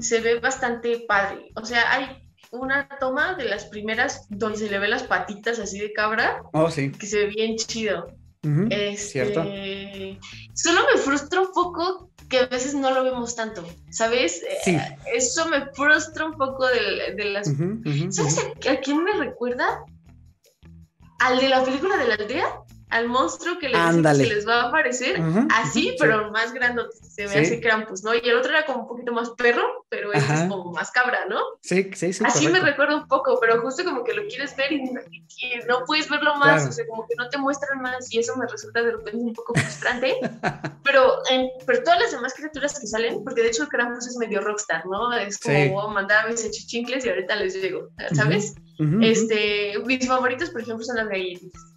se 0.00 0.20
ve 0.20 0.40
bastante 0.40 1.04
padre, 1.06 1.50
o 1.56 1.64
sea, 1.64 1.92
hay 1.92 2.06
una 2.52 2.88
toma 2.98 3.34
de 3.34 3.44
las 3.44 3.66
primeras 3.66 4.26
donde 4.28 4.58
se 4.58 4.70
le 4.70 4.78
ve 4.78 4.88
las 4.88 5.04
patitas 5.04 5.58
así 5.58 5.78
de 5.78 5.92
cabra, 5.92 6.42
oh, 6.52 6.70
sí. 6.70 6.90
que 6.92 7.06
se 7.06 7.18
ve 7.18 7.26
bien 7.26 7.56
chido. 7.56 8.06
Cierto. 8.96 9.42
Este, 9.42 10.18
solo 10.54 10.80
me 10.92 10.98
frustra 10.98 11.42
un 11.42 11.52
poco 11.52 12.09
que 12.30 12.38
a 12.38 12.46
veces 12.46 12.74
no 12.74 12.90
lo 12.92 13.02
vemos 13.02 13.34
tanto, 13.34 13.66
¿sabes? 13.90 14.42
Eh, 14.42 14.96
eso 15.12 15.48
me 15.48 15.66
frustra 15.72 16.24
un 16.24 16.38
poco 16.38 16.66
de, 16.66 17.24
las... 17.24 17.52
¿Sabes 18.14 18.38
a, 18.38 18.80
quién 18.80 19.04
me 19.04 19.12
recuerda? 19.12 19.84
Al 21.18 21.40
de 21.40 21.48
la 21.48 21.62
película 21.62 21.96
de 21.96 22.06
la 22.06 22.14
aldea 22.14 22.62
al 22.90 23.08
monstruo 23.08 23.58
que, 23.58 23.68
les 23.68 24.46
va 24.46 24.62
a 24.62 24.68
aparecer, 24.68 25.20
así, 25.54 25.96
pero 25.98 26.30
más 26.32 26.52
grande, 26.52 26.82
se 27.02 27.26
ve 27.26 27.38
así 27.38 27.60
Krampus, 27.60 28.02
¿no? 28.02 28.14
Y 28.14 28.20
el 28.28 28.36
otro 28.36 28.50
era 28.50 28.66
como 28.66 28.82
un 28.82 28.88
poquito 28.88 29.12
más 29.12 29.30
perro, 29.30 29.86
pero 29.88 30.12
es 30.12 30.24
como 30.24 30.72
más 30.72 30.90
cabra, 30.90 31.26
¿no? 31.26 31.38
Sí, 31.62 31.90
sí, 31.94 32.12
sí. 32.12 32.24
Así 32.26 32.48
me 32.48 32.60
recuerda 32.60 32.96
un 32.96 33.06
poco, 33.06 33.38
pero 33.40 33.60
justo 33.62 33.84
como 33.84 34.02
que 34.02 34.12
lo 34.12 34.26
quieres 34.26 34.56
ver 34.56 34.72
y, 34.72 34.82
no 35.68 35.84
puedes 35.86 36.08
verlo 36.08 36.36
más, 36.36 36.66
o 36.66 36.72
sea, 36.72 36.84
como 36.86 37.06
que 37.06 37.14
no 37.16 37.28
te 37.28 37.38
muestran 37.38 37.80
más 37.80 38.12
y 38.12 38.18
eso 38.18 38.36
me 38.36 38.46
resulta 38.46 38.82
de 38.82 38.92
repente 38.92 39.16
un 39.16 39.34
poco 39.34 39.54
frustrante. 39.54 40.16
pero, 40.84 41.18
en, 41.30 41.48
pero 41.66 41.82
todas 41.82 42.00
las 42.00 42.10
demás 42.10 42.34
criaturas 42.34 42.78
que 42.78 42.86
salen, 42.86 43.22
porque 43.24 43.42
de 43.42 43.48
hecho 43.48 43.68
Krampus 43.68 44.08
es 44.08 44.16
medio 44.16 44.40
rockstar, 44.40 44.84
¿no? 44.86 45.12
Es 45.12 45.38
como 45.38 45.88
mandar 45.88 46.26
a 46.26 46.28
mis 46.28 46.50
chichincles 46.50 47.04
y 47.04 47.08
ahorita 47.08 47.36
les 47.36 47.54
llego, 47.54 47.88
¿sabes? 48.14 48.54
este, 49.02 49.74
mis 49.84 50.06
favoritos, 50.08 50.50
por 50.50 50.62
ejemplo, 50.62 50.84
son 50.84 50.96
las 50.96 51.08
galletitas. 51.08 51.69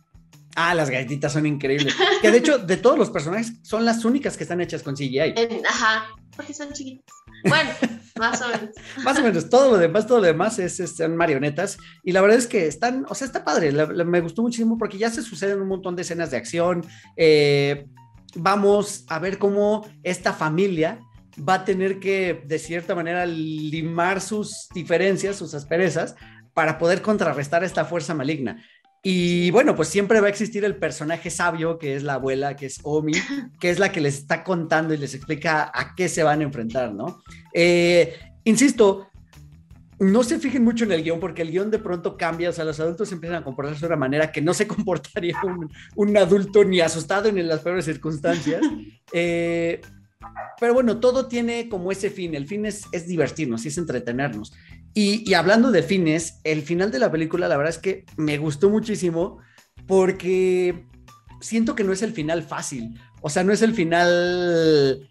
Ah, 0.55 0.75
las 0.75 0.89
galletitas 0.89 1.33
son 1.33 1.45
increíbles. 1.45 1.95
Que 2.21 2.31
de 2.31 2.37
hecho, 2.37 2.57
de 2.57 2.77
todos 2.77 2.97
los 2.97 3.09
personajes, 3.09 3.53
son 3.63 3.85
las 3.85 4.05
únicas 4.05 4.37
que 4.37 4.43
están 4.43 4.61
hechas 4.61 4.83
con 4.83 4.95
CGI. 4.95 5.33
ajá, 5.67 6.05
porque 6.35 6.53
son 6.53 6.71
chiquitas. 6.71 7.15
Bueno, 7.45 7.69
más 8.19 8.41
o 8.41 8.47
menos. 8.47 8.69
más 9.03 9.19
o 9.19 9.23
menos, 9.23 9.49
todo 9.49 9.71
lo 9.71 9.77
demás, 9.77 10.07
todo 10.07 10.19
lo 10.19 10.25
demás 10.25 10.59
es, 10.59 10.77
son 10.95 11.17
marionetas. 11.17 11.77
Y 12.03 12.11
la 12.11 12.21
verdad 12.21 12.37
es 12.37 12.47
que 12.47 12.67
están, 12.67 13.05
o 13.09 13.15
sea, 13.15 13.27
está 13.27 13.43
padre. 13.43 13.71
me 13.71 14.21
gustó 14.21 14.41
muchísimo 14.41 14.77
porque 14.77 14.97
ya 14.97 15.09
se 15.09 15.21
suceden 15.21 15.61
un 15.61 15.67
montón 15.67 15.95
de 15.95 16.03
escenas 16.03 16.31
de 16.31 16.37
acción. 16.37 16.85
Eh, 17.17 17.87
vamos 18.35 19.05
a 19.09 19.19
ver 19.19 19.37
cómo 19.37 19.87
esta 20.03 20.33
familia 20.33 20.99
va 21.37 21.55
a 21.55 21.65
tener 21.65 21.99
que, 21.99 22.43
de 22.45 22.59
cierta 22.59 22.93
manera, 22.95 23.25
limar 23.25 24.21
sus 24.21 24.67
diferencias, 24.73 25.35
sus 25.35 25.53
asperezas, 25.53 26.15
para 26.53 26.77
poder 26.77 27.01
contrarrestar 27.01 27.63
esta 27.63 27.85
fuerza 27.85 28.13
maligna. 28.13 28.63
Y 29.05 29.51
bueno, 29.51 29.75
pues 29.75 29.89
siempre 29.89 30.21
va 30.21 30.27
a 30.27 30.29
existir 30.29 30.63
el 30.63 30.77
personaje 30.77 31.29
sabio, 31.29 31.77
que 31.77 31.93
es 31.93 32.03
la 32.03 32.13
abuela, 32.13 32.55
que 32.55 32.67
es 32.67 32.79
Omi, 32.83 33.11
que 33.59 33.69
es 33.69 33.77
la 33.77 33.91
que 33.91 33.99
les 33.99 34.17
está 34.17 34.45
contando 34.45 34.93
y 34.93 34.97
les 34.97 35.13
explica 35.13 35.69
a 35.73 35.93
qué 35.93 36.07
se 36.07 36.23
van 36.23 36.39
a 36.39 36.43
enfrentar, 36.43 36.93
¿no? 36.93 37.21
Eh, 37.53 38.17
insisto, 38.45 39.09
no 39.99 40.23
se 40.23 40.39
fijen 40.39 40.63
mucho 40.63 40.85
en 40.85 40.93
el 40.93 41.03
guion 41.03 41.19
porque 41.19 41.41
el 41.41 41.51
guion 41.51 41.69
de 41.69 41.79
pronto 41.79 42.15
cambia, 42.15 42.49
o 42.49 42.53
sea, 42.53 42.63
los 42.63 42.79
adultos 42.79 43.11
empiezan 43.11 43.41
a 43.41 43.43
comportarse 43.43 43.81
de 43.81 43.87
una 43.87 43.97
manera 43.97 44.31
que 44.31 44.41
no 44.41 44.53
se 44.53 44.67
comportaría 44.69 45.35
un, 45.97 46.17
adulto 46.17 46.63
ni 46.63 46.79
asustado 46.79 47.29
ni 47.29 47.41
en 47.41 47.49
las 47.49 47.59
peores 47.59 47.85
circunstancias. 47.85 48.61
Eh, 49.15 49.79
pero 50.59 50.73
bueno, 50.73 50.99
todo 50.99 51.27
tiene 51.27 51.69
como 51.69 51.91
ese 51.91 52.09
fin, 52.09 52.33
el 52.33 52.47
fin 52.47 52.65
es, 52.65 52.87
es 52.91 53.05
divertirnos, 53.05 53.63
es 53.65 53.77
entretenernos. 53.77 54.51
Y, 54.95 55.34
hablando 55.34 55.71
de 55.71 55.82
fines, 55.82 56.39
el 56.43 56.62
final 56.62 56.91
de 56.91 56.99
la 56.99 57.12
película, 57.12 57.47
la 57.47 57.58
verdad 57.58 57.73
es 57.73 57.79
que 57.79 58.06
me 58.15 58.38
gustó 58.38 58.69
muchísimo 58.69 59.39
porque 59.88 60.86
siento 61.41 61.75
que 61.75 61.84
no 61.84 61.93
es 61.93 62.03
el 62.03 62.13
final 62.13 62.43
fácil. 62.43 62.99
O 63.21 63.29
sea, 63.29 63.43
no 63.43 63.53
es 63.53 63.63
el 63.63 63.73
final 63.73 65.10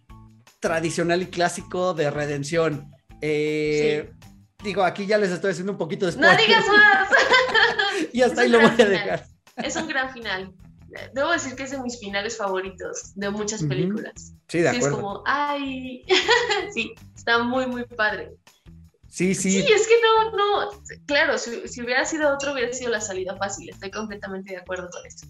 tradicional 0.60 1.22
y 1.22 1.26
clásico 1.26 1.94
de 1.94 2.10
redención. 2.10 2.92
Eh, 3.20 4.12
digo, 4.62 4.84
aquí 4.84 5.06
ya 5.06 5.18
les 5.18 5.30
estoy 5.30 5.50
haciendo 5.50 5.72
un 5.72 5.78
poquito 5.78 6.06
de 6.06 6.16
No 6.16 6.36
digas 6.36 6.64
más. 6.68 7.08
y 8.12 8.22
hasta 8.22 8.42
ahí 8.42 8.48
lo 8.48 8.60
voy 8.60 8.70
a 8.70 8.84
dejar. 8.84 9.26
Es 9.56 9.74
un 9.74 9.88
gran 9.88 10.12
final. 10.12 10.54
Debo 11.14 11.30
decir 11.30 11.56
que 11.56 11.64
es 11.64 11.70
de 11.70 11.80
mis 11.80 11.98
finales 11.98 12.36
favoritos 12.36 13.12
de 13.14 13.30
muchas 13.30 13.62
películas. 13.64 14.34
Sí, 14.48 14.58
de 14.58 14.68
acuerdo. 14.68 14.88
es 14.88 14.94
como, 14.94 15.22
ay, 15.26 16.04
sí, 16.74 16.94
está 17.16 17.42
muy, 17.42 17.66
muy 17.66 17.84
padre. 17.84 18.32
Sí, 19.12 19.34
sí. 19.34 19.50
Sí, 19.50 19.58
es 19.58 19.86
que 19.86 19.94
no, 20.00 20.30
no, 20.34 20.70
claro, 21.04 21.36
si, 21.36 21.68
si, 21.68 21.82
hubiera 21.82 22.02
sido 22.06 22.32
otro, 22.32 22.54
hubiera 22.54 22.72
sido 22.72 22.90
la 22.90 23.00
salida 23.02 23.36
fácil. 23.36 23.68
Estoy 23.68 23.90
completamente 23.90 24.54
de 24.54 24.56
acuerdo 24.56 24.88
con 24.90 25.04
eso. 25.04 25.26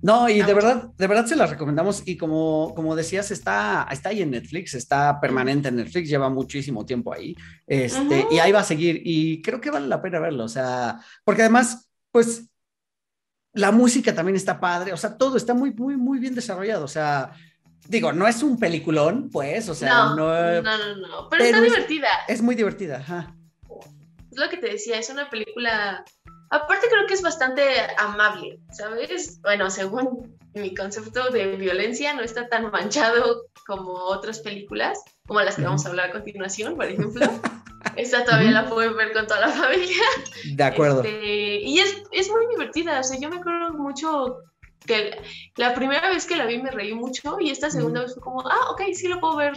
No, 0.00 0.30
y 0.30 0.40
de 0.40 0.54
verdad, 0.54 0.84
de 0.96 1.06
verdad 1.06 1.26
se 1.26 1.36
las 1.36 1.50
recomendamos. 1.50 2.02
Y 2.06 2.16
como, 2.16 2.72
como 2.74 2.96
decías, 2.96 3.30
está, 3.32 3.86
está 3.90 4.08
ahí 4.08 4.22
en 4.22 4.30
Netflix, 4.30 4.72
está 4.72 5.20
permanente 5.20 5.68
en 5.68 5.76
Netflix, 5.76 6.08
lleva 6.08 6.30
muchísimo 6.30 6.86
tiempo 6.86 7.12
ahí. 7.12 7.36
Este, 7.66 8.26
Y 8.30 8.38
ahí 8.38 8.50
va 8.50 8.60
a 8.60 8.64
seguir. 8.64 9.02
Y 9.04 9.42
creo 9.42 9.60
que 9.60 9.70
vale 9.70 9.86
la 9.86 10.00
pena 10.00 10.18
verlo. 10.18 10.44
O 10.44 10.48
sea, 10.48 11.00
porque 11.22 11.42
además, 11.42 11.86
pues, 12.10 12.48
la 13.52 13.72
música 13.72 14.14
también 14.14 14.36
está 14.36 14.58
padre. 14.58 14.94
O 14.94 14.96
sea, 14.96 15.18
todo 15.18 15.36
está 15.36 15.52
muy, 15.52 15.70
muy, 15.74 15.98
muy 15.98 16.18
bien 16.18 16.34
desarrollado. 16.34 16.86
O 16.86 16.88
sea, 16.88 17.32
digo, 17.90 18.12
no 18.12 18.28
es 18.28 18.42
un 18.42 18.58
peliculón, 18.58 19.30
pues, 19.30 19.68
o 19.68 19.74
sea, 19.74 20.10
no. 20.10 20.14
No, 20.14 20.62
no, 20.62 20.96
no, 20.96 21.28
pero, 21.28 21.44
está 21.44 21.60
divertida. 21.60 22.08
Es, 22.28 22.40
muy 22.40 22.54
divertida, 22.54 22.98
ajá. 22.98 23.34
Es 24.30 24.38
lo 24.38 24.48
que 24.48 24.58
te 24.58 24.68
decía, 24.68 24.98
es 24.98 25.10
una 25.10 25.28
película. 25.28 26.04
Aparte, 26.50 26.86
creo 26.88 27.06
que 27.06 27.14
es 27.14 27.22
bastante 27.22 27.62
amable, 27.98 28.60
¿sabes? 28.72 29.40
Bueno, 29.42 29.70
según 29.70 30.38
mi 30.54 30.74
concepto 30.74 31.30
de 31.30 31.56
violencia, 31.56 32.14
no 32.14 32.22
está 32.22 32.48
tan 32.48 32.70
manchado 32.70 33.46
como 33.66 33.92
otras 33.92 34.38
películas, 34.38 35.00
como 35.26 35.40
las 35.40 35.56
que 35.56 35.62
vamos 35.62 35.84
a 35.84 35.88
hablar 35.88 36.10
a 36.10 36.12
continuación, 36.12 36.76
por 36.76 36.86
ejemplo. 36.86 37.26
Esta 37.96 38.24
todavía 38.24 38.52
la 38.52 38.68
pueden 38.68 38.96
ver 38.96 39.12
con 39.12 39.26
toda 39.26 39.40
la 39.40 39.48
familia. 39.48 40.02
De 40.54 40.62
acuerdo. 40.62 41.02
Este, 41.02 41.60
y 41.60 41.80
es, 41.80 42.02
es 42.12 42.30
muy 42.30 42.46
divertida, 42.48 43.00
o 43.00 43.02
sea, 43.02 43.18
yo 43.18 43.28
me 43.28 43.36
acuerdo 43.36 43.72
mucho 43.72 44.38
que 44.86 45.16
la 45.56 45.74
primera 45.74 46.08
vez 46.08 46.26
que 46.26 46.36
la 46.36 46.46
vi 46.46 46.60
me 46.60 46.70
reí 46.70 46.94
mucho 46.94 47.38
y 47.40 47.50
esta 47.50 47.70
segunda 47.70 48.02
vez 48.02 48.14
fue 48.14 48.22
como, 48.22 48.40
ah, 48.48 48.70
ok, 48.70 48.82
sí 48.94 49.08
lo 49.08 49.20
puedo 49.20 49.36
ver 49.36 49.52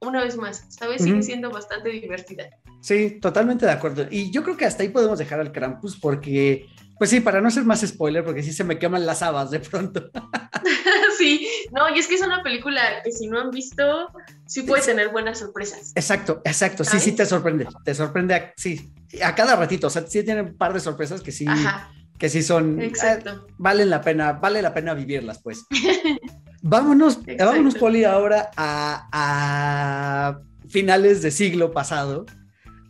una 0.00 0.22
vez 0.22 0.36
más. 0.36 0.66
Esta 0.68 0.86
vez 0.86 1.02
sigue 1.02 1.22
siendo 1.22 1.50
bastante 1.50 1.90
divertida. 1.90 2.48
Sí, 2.80 3.18
totalmente 3.20 3.66
de 3.66 3.72
acuerdo. 3.72 4.06
Y 4.10 4.30
yo 4.30 4.42
creo 4.42 4.56
que 4.56 4.64
hasta 4.64 4.82
ahí 4.82 4.90
podemos 4.90 5.18
dejar 5.18 5.40
al 5.40 5.52
Krampus 5.52 5.98
porque, 5.98 6.66
pues 6.98 7.10
sí, 7.10 7.20
para 7.20 7.40
no 7.40 7.50
ser 7.50 7.64
más 7.64 7.80
spoiler, 7.80 8.24
porque 8.24 8.42
sí 8.42 8.52
se 8.52 8.64
me 8.64 8.78
queman 8.78 9.06
las 9.06 9.22
habas 9.22 9.50
de 9.50 9.60
pronto. 9.60 10.10
sí, 11.18 11.48
no, 11.72 11.94
y 11.94 11.98
es 11.98 12.06
que 12.06 12.14
es 12.14 12.22
una 12.22 12.42
película 12.42 13.02
que 13.02 13.12
si 13.12 13.28
no 13.28 13.40
han 13.40 13.50
visto, 13.50 14.08
sí 14.46 14.62
puede 14.62 14.82
tener 14.82 15.08
buenas 15.08 15.38
sorpresas. 15.38 15.92
Exacto, 15.94 16.42
exacto, 16.44 16.84
sí, 16.84 17.00
sí 17.00 17.12
te 17.12 17.26
sorprende, 17.26 17.66
te 17.84 17.94
sorprende, 17.94 18.34
a, 18.34 18.52
sí, 18.56 18.92
a 19.22 19.34
cada 19.34 19.56
ratito, 19.56 19.86
o 19.86 19.90
sea, 19.90 20.06
sí 20.06 20.22
tiene 20.22 20.42
un 20.42 20.56
par 20.56 20.72
de 20.72 20.80
sorpresas 20.80 21.22
que 21.22 21.32
sí. 21.32 21.46
Ajá 21.48 21.90
que 22.18 22.28
sí 22.28 22.42
son, 22.42 22.80
eh, 22.80 22.86
Exacto. 22.86 23.46
valen 23.58 23.90
la 23.90 24.00
pena, 24.00 24.32
vale 24.32 24.62
la 24.62 24.72
pena 24.72 24.94
vivirlas, 24.94 25.40
pues. 25.42 25.66
vámonos, 26.62 27.20
vámonos, 27.38 27.74
Poli, 27.76 28.04
ahora 28.04 28.50
a, 28.56 29.08
a, 29.12 30.40
finales 30.68 31.22
de 31.22 31.30
siglo 31.30 31.72
pasado, 31.72 32.26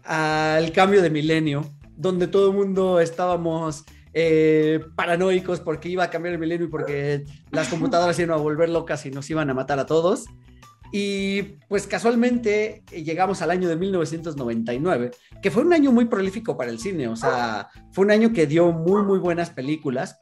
al 0.05 0.73
cambio 0.73 1.03
de 1.03 1.11
milenio, 1.11 1.71
donde 1.97 2.27
todo 2.27 2.51
el 2.51 2.57
mundo 2.57 3.01
estábamos 3.01 3.85
eh, 4.19 4.81
paranoicos 4.95 5.61
porque 5.61 5.91
iba 5.91 6.05
a 6.05 6.11
cambiar 6.11 6.35
el 6.35 6.41
milenio 6.41 6.69
y 6.69 6.71
porque 6.71 7.25
las 7.51 7.69
computadoras 7.69 8.19
iban 8.19 8.31
a 8.39 8.41
volver 8.41 8.71
locas 8.71 9.05
y 9.05 9.11
nos 9.11 9.29
iban 9.29 9.51
a 9.51 9.55
matar 9.55 9.79
a 9.79 9.85
todos. 9.85 10.25
Y 10.92 11.42
pues 11.68 11.87
casualmente 11.87 12.85
eh, 12.90 13.03
llegamos 13.03 13.42
al 13.42 13.51
año 13.51 13.68
de 13.68 13.77
1999, 13.77 15.11
que 15.42 15.51
fue 15.51 15.62
un 15.62 15.72
año 15.72 15.92
muy 15.92 16.07
prolífico 16.07 16.57
para 16.57 16.70
el 16.70 16.79
cine, 16.79 17.09
o 17.09 17.16
sea, 17.16 17.68
fue 17.92 18.05
un 18.05 18.11
año 18.11 18.33
que 18.33 18.46
dio 18.46 18.72
muy, 18.72 19.03
muy 19.03 19.18
buenas 19.18 19.51
películas. 19.51 20.18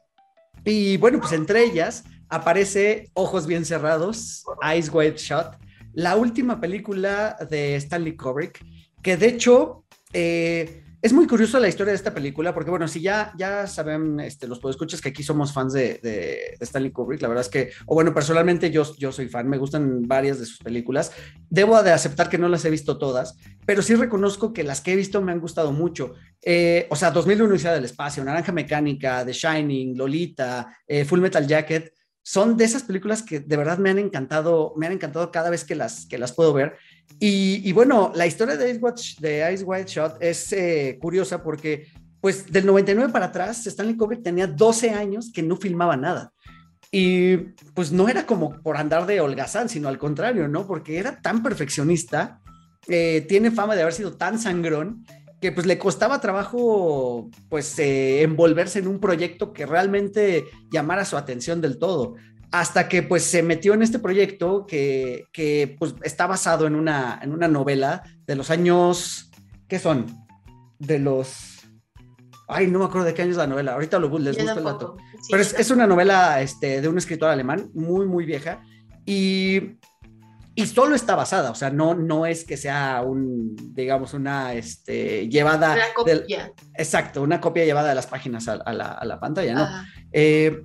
Y 0.63 0.97
bueno, 0.97 1.19
pues 1.19 1.33
entre 1.33 1.63
ellas 1.63 2.03
aparece 2.29 3.11
Ojos 3.13 3.45
Bien 3.45 3.65
Cerrados, 3.65 4.43
Eyes 4.63 4.89
Wide 4.91 5.17
Shut, 5.17 5.47
la 5.93 6.15
última 6.15 6.59
película 6.59 7.37
de 7.49 7.75
Stanley 7.75 8.17
Kubrick, 8.17 8.65
que 9.01 9.15
de 9.17 9.27
hecho 9.27 9.85
eh, 10.13 10.84
es 11.05 11.13
muy 11.13 11.27
curioso 11.27 11.59
la 11.59 11.67
historia 11.67 11.91
de 11.91 11.97
esta 11.97 12.15
película, 12.15 12.51
porque 12.51 12.71
bueno, 12.71 12.87
si 12.87 12.99
ya, 12.99 13.31
ya 13.37 13.67
saben 13.67 14.19
este, 14.19 14.47
los 14.47 14.57
podescuchas 14.57 15.01
que 15.01 15.09
aquí 15.09 15.21
somos 15.21 15.53
fans 15.53 15.71
de, 15.71 15.99
de, 16.01 16.57
Stanley 16.59 16.91
Kubrick, 16.91 17.21
la 17.21 17.27
verdad 17.27 17.43
es 17.43 17.49
que, 17.49 17.69
o 17.85 17.93
bueno, 17.93 18.11
personalmente 18.11 18.71
yo, 18.71 18.91
yo 18.97 19.11
soy 19.11 19.29
fan, 19.29 19.47
me 19.47 19.59
gustan 19.59 20.01
varias 20.07 20.39
de 20.39 20.47
sus 20.47 20.57
películas. 20.57 21.11
Debo 21.47 21.83
de 21.83 21.91
aceptar 21.91 22.27
que 22.27 22.39
no 22.39 22.49
las 22.49 22.65
he 22.65 22.71
visto 22.71 22.97
todas, 22.97 23.37
pero 23.67 23.83
sí 23.83 23.93
reconozco 23.93 24.51
que 24.51 24.63
las 24.63 24.81
que 24.81 24.93
he 24.93 24.95
visto 24.95 25.21
me 25.21 25.31
han 25.31 25.39
gustado 25.39 25.71
mucho. 25.71 26.15
Eh, 26.41 26.87
o 26.89 26.95
sea, 26.95 27.11
2001 27.11 27.43
Universidad 27.43 27.75
del 27.75 27.85
Espacio, 27.85 28.23
Naranja 28.23 28.51
Mecánica, 28.51 29.23
The 29.23 29.33
Shining, 29.33 29.95
Lolita, 29.95 30.75
eh, 30.87 31.05
Full 31.05 31.19
Metal 31.19 31.45
Jacket, 31.45 31.93
son 32.23 32.57
de 32.57 32.65
esas 32.65 32.81
películas 32.81 33.21
que 33.21 33.41
de 33.41 33.57
verdad 33.57 33.77
me 33.77 33.91
han 33.91 33.99
encantado, 33.99 34.73
me 34.75 34.87
han 34.87 34.93
encantado 34.93 35.31
cada 35.31 35.51
vez 35.51 35.63
que 35.63 35.75
las, 35.75 36.07
que 36.07 36.17
las 36.17 36.33
puedo 36.33 36.51
ver. 36.51 36.75
Y, 37.19 37.71
bueno, 37.71 38.11
la 38.13 38.27
historia 38.27 38.57
de 38.57 38.69
Ice, 38.69 38.79
Watch, 38.79 39.19
de 39.19 39.51
Ice 39.53 39.63
White 39.63 39.91
Shot 39.91 40.17
es 40.19 40.51
eh, 40.51 40.97
curiosa 41.01 41.41
porque, 41.41 41.87
pues, 42.19 42.51
del 42.51 42.65
99 42.65 43.11
para 43.11 43.27
atrás, 43.27 43.65
Stanley 43.65 43.95
Kubrick 43.95 44.21
tenía 44.21 44.47
12 44.47 44.91
años 44.91 45.31
que 45.33 45.41
no 45.41 45.55
filmaba 45.55 45.95
nada. 45.95 46.33
Y 46.91 47.37
pues 47.73 47.91
no 47.91 48.07
era 48.07 48.25
como 48.25 48.61
por 48.61 48.77
andar 48.77 49.05
de 49.05 49.19
holgazán, 49.19 49.69
sino 49.69 49.87
al 49.89 49.97
contrario, 49.97 50.47
¿no? 50.47 50.67
Porque 50.67 50.97
era 50.97 51.19
tan 51.19 51.41
perfeccionista, 51.41 52.39
eh, 52.87 53.25
tiene 53.27 53.51
fama 53.51 53.75
de 53.75 53.81
haber 53.81 53.93
sido 53.93 54.13
tan 54.13 54.39
sangrón, 54.39 55.03
que 55.41 55.51
pues 55.51 55.65
le 55.65 55.77
costaba 55.77 56.21
trabajo 56.21 57.29
pues 57.49 57.77
eh, 57.79 58.21
envolverse 58.21 58.79
en 58.79 58.87
un 58.87 58.99
proyecto 58.99 59.51
que 59.51 59.65
realmente 59.65 60.45
llamara 60.71 61.05
su 61.05 61.17
atención 61.17 61.61
del 61.61 61.77
todo 61.77 62.15
hasta 62.51 62.87
que 62.87 63.03
pues 63.03 63.23
se 63.23 63.43
metió 63.43 63.73
en 63.73 63.81
este 63.81 63.99
proyecto 63.99 64.65
que, 64.65 65.27
que 65.31 65.75
pues 65.77 65.95
está 66.03 66.27
basado 66.27 66.67
en 66.67 66.75
una, 66.75 67.19
en 67.21 67.31
una 67.31 67.47
novela 67.47 68.03
de 68.25 68.35
los 68.35 68.49
años, 68.49 69.31
¿qué 69.67 69.79
son? 69.79 70.05
De 70.79 70.99
los... 70.99 71.51
Ay, 72.47 72.67
no 72.67 72.79
me 72.79 72.85
acuerdo 72.85 73.07
de 73.07 73.13
qué 73.13 73.23
año 73.23 73.31
es 73.31 73.37
la 73.37 73.47
novela, 73.47 73.73
ahorita 73.73 73.97
lo, 73.97 74.07
les 74.19 74.37
busco 74.37 74.57
el 74.59 74.63
dato. 74.63 74.97
Pero 75.29 75.41
es, 75.41 75.53
es, 75.53 75.71
una 75.71 75.87
novela 75.87 76.41
este, 76.41 76.79
de 76.79 76.87
un 76.87 76.97
escritor 76.97 77.29
alemán 77.29 77.71
muy, 77.73 78.05
muy 78.05 78.23
vieja 78.25 78.61
y, 79.03 79.77
y 80.53 80.67
solo 80.67 80.95
está 80.95 81.15
basada, 81.15 81.51
o 81.51 81.55
sea, 81.55 81.71
no, 81.71 81.95
no 81.95 82.25
es 82.25 82.45
que 82.45 82.55
sea 82.55 83.01
un, 83.01 83.55
digamos, 83.73 84.13
una 84.13 84.53
este, 84.53 85.27
llevada... 85.27 85.73
Una 85.73 85.93
copia. 85.95 86.53
exacto, 86.75 87.23
una 87.23 87.41
copia 87.41 87.65
llevada 87.65 87.89
de 87.89 87.95
las 87.95 88.07
páginas 88.07 88.47
a, 88.47 88.53
a, 88.53 88.73
la, 88.73 88.91
a 88.91 89.05
la, 89.05 89.19
pantalla, 89.19 89.53
¿no? 89.53 89.67
Eh, 90.13 90.63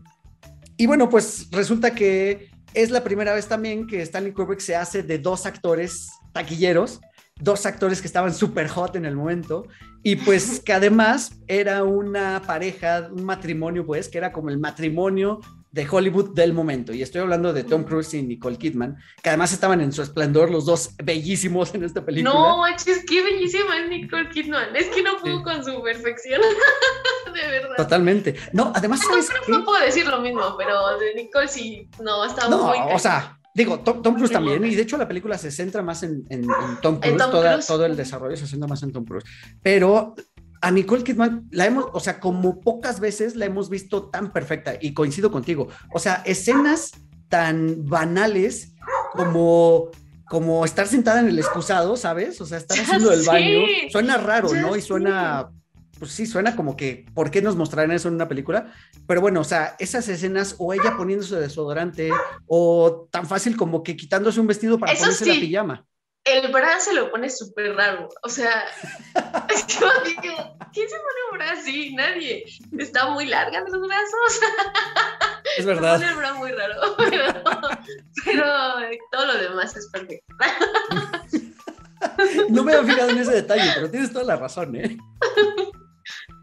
y 0.80 0.86
bueno, 0.86 1.10
pues 1.10 1.48
resulta 1.50 1.94
que 1.94 2.48
es 2.72 2.90
la 2.90 3.04
primera 3.04 3.34
vez 3.34 3.46
también 3.46 3.86
que 3.86 4.00
Stanley 4.00 4.32
Kubrick 4.32 4.60
se 4.60 4.76
hace 4.76 5.02
de 5.02 5.18
dos 5.18 5.44
actores 5.44 6.08
taquilleros, 6.32 7.02
dos 7.38 7.66
actores 7.66 8.00
que 8.00 8.06
estaban 8.06 8.32
súper 8.32 8.66
hot 8.68 8.96
en 8.96 9.04
el 9.04 9.14
momento, 9.14 9.66
y 10.02 10.16
pues 10.16 10.58
que 10.64 10.72
además 10.72 11.38
era 11.48 11.84
una 11.84 12.40
pareja, 12.46 13.10
un 13.12 13.24
matrimonio, 13.24 13.84
pues, 13.84 14.08
que 14.08 14.16
era 14.16 14.32
como 14.32 14.48
el 14.48 14.58
matrimonio 14.58 15.40
de 15.72 15.87
Hollywood 15.88 16.35
del 16.35 16.52
momento. 16.52 16.92
Y 16.92 17.02
estoy 17.02 17.20
hablando 17.20 17.52
de 17.52 17.64
Tom 17.64 17.85
Cruise 17.85 18.14
y 18.14 18.22
Nicole 18.22 18.56
Kidman, 18.56 18.96
que 19.22 19.28
además 19.28 19.52
estaban 19.52 19.80
en 19.80 19.92
su 19.92 20.02
esplendor, 20.02 20.50
los 20.50 20.66
dos 20.66 20.94
bellísimos 21.02 21.74
en 21.74 21.85
esta 21.85 22.04
película. 22.04 22.33
No, 22.33 22.66
es 22.66 22.85
que 22.85 23.22
bellísima 23.22 23.78
es 23.78 23.88
Nicole 23.88 24.28
Kidman. 24.30 24.74
Es 24.74 24.87
que 24.88 25.02
no 25.02 25.16
pudo 25.18 25.38
sí. 25.38 25.44
con 25.44 25.64
su 25.64 25.83
perfección. 25.83 26.40
de 27.33 27.50
verdad. 27.50 27.76
Totalmente. 27.76 28.35
No, 28.52 28.72
además, 28.74 29.00
no, 29.02 29.11
¿sabes 29.11 29.30
no, 29.48 29.59
no, 29.59 29.64
puedo 29.64 29.85
decir 29.85 30.06
lo 30.06 30.20
mismo, 30.20 30.56
pero 30.59 30.98
de 30.98 31.14
Nicole 31.14 31.48
sí, 31.48 31.88
no, 32.02 32.24
estaba 32.24 32.48
no, 32.48 32.64
muy. 32.64 32.78
O 32.92 32.98
sea. 32.98 33.37
Digo, 33.52 33.80
Tom, 33.80 34.00
Tom 34.00 34.14
Cruise 34.14 34.30
también, 34.30 34.64
y 34.64 34.76
de 34.76 34.83
hecho 34.83 34.96
la 34.96 35.09
película 35.09 35.37
se 35.37 35.50
centra 35.50 35.83
más 35.83 36.04
en, 36.04 36.24
en, 36.28 36.44
en 36.44 36.80
Tom 36.80 37.00
Cruise, 37.00 37.16
Tom 37.16 37.30
toda, 37.33 37.52
Cruise? 37.54 37.66
todo 37.66 37.85
el 37.85 37.96
desarrollo 37.96 38.37
se 38.37 38.46
centra 38.46 38.68
más 38.68 38.80
en 38.85 38.92
Tom 38.92 39.04
Cruise. 39.04 39.24
Pero 39.61 40.14
a 40.61 40.70
Nicole 40.70 41.05
Kidman 41.05 41.49
la 41.51 41.66
hemos, 41.66 41.87
o 41.92 42.01
sea, 42.01 42.20
como 42.20 42.61
pocas 42.61 43.01
veces 43.01 43.37
la 43.37 43.46
hemos 43.46 43.70
visto 43.70 44.11
tan 44.11 44.33
perfecta 44.33 44.75
y 44.81 44.92
coincido 44.92 45.31
contigo. 45.31 45.68
O 45.92 45.99
sea, 45.99 46.23
escenas 46.27 46.92
tan 47.29 47.87
banales 47.87 48.75
como 49.12 49.90
como 50.31 50.64
estar 50.64 50.87
sentada 50.87 51.18
en 51.18 51.27
el 51.27 51.40
excusado, 51.40 51.96
¿sabes? 51.96 52.40
O 52.40 52.46
sea, 52.46 52.59
estar 52.59 52.79
haciendo 52.79 53.12
el 53.12 53.25
baño. 53.25 53.62
Suena 53.90 54.16
raro, 54.16 54.55
¿no? 54.55 54.77
Y 54.77 54.81
suena, 54.81 55.51
pues 55.99 56.12
sí, 56.12 56.25
suena 56.25 56.55
como 56.55 56.77
que, 56.77 57.05
¿por 57.14 57.33
qué 57.33 57.42
nos 57.42 57.57
mostrarán 57.57 57.90
eso 57.90 58.07
en 58.07 58.14
una 58.14 58.29
película? 58.29 58.73
Pero 59.09 59.20
bueno, 59.20 59.40
o 59.40 59.44
sea, 59.44 59.75
esas 59.81 60.07
escenas, 60.07 60.55
o 60.59 60.73
ella 60.73 60.96
poniéndose 60.96 61.35
desodorante, 61.35 62.11
o 62.46 63.09
tan 63.11 63.27
fácil 63.27 63.57
como 63.57 63.83
que 63.83 63.96
quitándose 63.96 64.38
un 64.38 64.46
vestido 64.46 64.79
para 64.79 64.92
Eso 64.92 65.03
ponerse 65.03 65.27
la 65.27 65.35
sí. 65.35 65.40
pijama. 65.40 65.85
El 66.24 66.52
bra 66.52 66.78
se 66.78 66.92
lo 66.92 67.11
pone 67.11 67.30
súper 67.30 67.74
raro. 67.74 68.09
O 68.22 68.28
sea, 68.28 68.66
yo 69.68 69.90
digo, 70.04 70.56
¿quién 70.72 70.88
se 70.88 70.96
pone 70.96 71.20
un 71.30 71.38
bra 71.38 71.52
así? 71.52 71.94
Nadie. 71.94 72.44
Está 72.78 73.09
muy 73.11 73.26
larga 73.26 73.64
de 73.64 73.70
los 73.70 73.87
brazos. 73.87 74.40
Es 75.56 75.66
verdad. 75.66 75.98
Se 75.98 76.14
pone 76.14 76.33
muy 76.35 76.52
raro, 76.52 76.94
pero, 76.96 77.24
pero 78.24 78.46
todo 79.11 79.26
lo 79.26 79.38
demás 79.38 79.76
es 79.76 79.88
perfecto. 79.88 80.33
No 82.50 82.62
me 82.62 82.74
había 82.74 82.94
fijado 82.94 83.11
en 83.11 83.18
ese 83.18 83.33
detalle, 83.33 83.68
pero 83.74 83.90
tienes 83.90 84.12
toda 84.12 84.24
la 84.24 84.37
razón, 84.37 84.76
¿eh? 84.76 84.96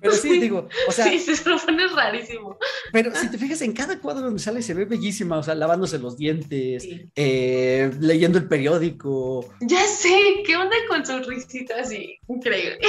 Pero 0.01 0.13
sí, 0.13 0.39
digo, 0.39 0.67
o 0.87 0.91
sea. 0.91 1.05
Sí, 1.05 1.19
se 1.19 1.49
lo 1.49 1.57
pones 1.57 1.91
rarísimo. 1.91 2.57
Pero 2.91 3.13
si 3.15 3.29
te 3.29 3.37
fijas 3.37 3.61
en 3.61 3.73
cada 3.73 3.99
cuadro 3.99 4.23
donde 4.23 4.39
sale, 4.39 4.61
se 4.61 4.73
ve 4.73 4.85
bellísima, 4.85 5.37
o 5.37 5.43
sea, 5.43 5.55
lavándose 5.55 5.99
los 5.99 6.17
dientes, 6.17 6.87
eh, 7.15 7.91
leyendo 7.99 8.37
el 8.37 8.47
periódico. 8.47 9.53
Ya 9.61 9.85
sé, 9.85 10.43
¿qué 10.45 10.55
onda 10.55 10.75
con 10.87 11.05
su 11.05 11.19
risita 11.19 11.75
así? 11.81 12.19
Increíble. 12.27 12.79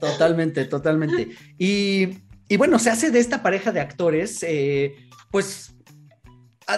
Totalmente, 0.00 0.64
totalmente. 0.64 1.28
Y, 1.58 2.08
y 2.48 2.56
bueno, 2.56 2.78
se 2.78 2.90
hace 2.90 3.10
de 3.10 3.20
esta 3.20 3.42
pareja 3.42 3.70
de 3.70 3.80
actores, 3.80 4.42
eh, 4.42 4.96
pues, 5.30 5.74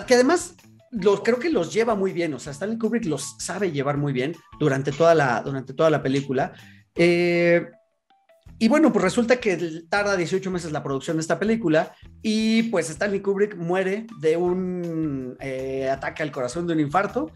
que 0.06 0.14
además 0.14 0.56
los, 0.90 1.20
creo 1.22 1.38
que 1.38 1.50
los 1.50 1.72
lleva 1.72 1.94
muy 1.94 2.12
bien, 2.12 2.34
o 2.34 2.38
sea, 2.38 2.52
Stanley 2.52 2.78
Kubrick 2.78 3.06
los 3.06 3.36
sabe 3.38 3.72
llevar 3.72 3.96
muy 3.96 4.12
bien 4.12 4.36
durante 4.58 4.92
toda 4.92 5.14
la, 5.14 5.42
durante 5.42 5.72
toda 5.72 5.90
la 5.90 6.02
película. 6.02 6.52
Eh, 6.94 7.66
y 8.58 8.68
bueno, 8.68 8.92
pues 8.92 9.02
resulta 9.02 9.40
que 9.40 9.82
tarda 9.88 10.16
18 10.16 10.50
meses 10.50 10.72
la 10.72 10.82
producción 10.82 11.16
de 11.16 11.22
esta 11.22 11.38
película 11.38 11.94
y 12.22 12.64
pues 12.64 12.88
Stanley 12.90 13.20
Kubrick 13.20 13.56
muere 13.56 14.06
de 14.20 14.36
un 14.36 15.36
eh, 15.40 15.88
ataque 15.90 16.22
al 16.22 16.30
corazón 16.30 16.66
de 16.66 16.74
un 16.74 16.80
infarto 16.80 17.32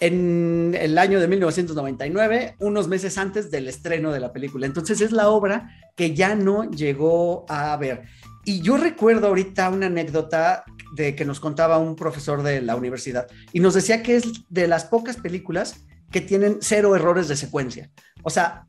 en 0.00 0.76
el 0.78 0.96
año 0.98 1.20
de 1.20 1.26
1999, 1.26 2.56
unos 2.60 2.86
meses 2.86 3.18
antes 3.18 3.50
del 3.50 3.68
estreno 3.68 4.12
de 4.12 4.20
la 4.20 4.32
película. 4.32 4.66
Entonces 4.66 5.00
es 5.00 5.10
la 5.10 5.28
obra 5.28 5.70
que 5.96 6.14
ya 6.14 6.34
no 6.34 6.70
llegó 6.70 7.46
a 7.48 7.76
ver. 7.76 8.04
Y 8.44 8.60
yo 8.60 8.76
recuerdo 8.76 9.28
ahorita 9.28 9.68
una 9.70 9.86
anécdota 9.86 10.64
de 10.94 11.14
que 11.14 11.24
nos 11.24 11.40
contaba 11.40 11.78
un 11.78 11.96
profesor 11.96 12.42
de 12.42 12.62
la 12.62 12.76
universidad 12.76 13.26
y 13.52 13.60
nos 13.60 13.74
decía 13.74 14.02
que 14.02 14.16
es 14.16 14.24
de 14.48 14.68
las 14.68 14.84
pocas 14.84 15.16
películas 15.16 15.84
que 16.10 16.20
tienen 16.20 16.58
cero 16.60 16.96
errores 16.96 17.28
de 17.28 17.36
secuencia. 17.36 17.90
O 18.22 18.30
sea, 18.30 18.66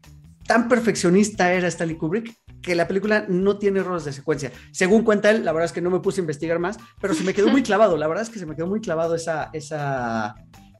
tan 0.49 0.67
perfeccionista 0.67 1.53
era 1.53 1.67
Stanley 1.67 1.95
Kubrick 1.95 2.35
que 2.63 2.73
la 2.73 2.87
película 2.87 3.23
no 3.29 3.59
tiene 3.59 3.81
errores 3.81 4.03
de 4.05 4.11
secuencia. 4.11 4.51
Según 4.71 5.03
cuenta 5.03 5.29
él, 5.29 5.45
la 5.45 5.51
verdad 5.51 5.65
es 5.65 5.71
que 5.71 5.79
no 5.79 5.91
me 5.91 5.99
puse 5.99 6.21
a 6.21 6.23
investigar 6.23 6.57
más, 6.57 6.75
pero 6.99 7.13
se 7.13 7.23
me 7.23 7.35
quedó 7.35 7.49
muy 7.49 7.61
clavado. 7.69 7.97
La 7.97 8.07
verdad 8.07 8.23
es 8.23 8.31
que 8.31 8.39
se 8.39 8.47
me 8.47 8.55
quedó 8.55 8.65
muy 8.65 8.81
clavado 8.81 9.13
esa, 9.13 9.51
esa, 9.53 10.33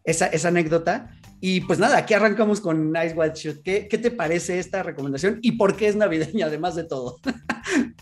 esa, 0.04 0.26
esa 0.26 0.48
anécdota. 0.48 1.12
Y 1.40 1.62
pues 1.62 1.78
nada, 1.78 2.00
aquí 2.00 2.16
arrancamos 2.16 2.62
con 2.62 2.92
Nice 2.92 3.14
White 3.14 3.40
Shoot. 3.40 3.62
¿Qué, 3.64 3.88
¿Qué 3.88 4.00
te 4.00 4.10
parece 4.10 4.58
esta 4.58 4.82
recomendación 4.82 5.38
y 5.44 5.52
por 5.52 5.78
qué 5.78 5.88
es 5.88 5.96
navideña, 5.96 6.48
además 6.48 6.74
de 6.74 6.86
todo? 6.86 7.20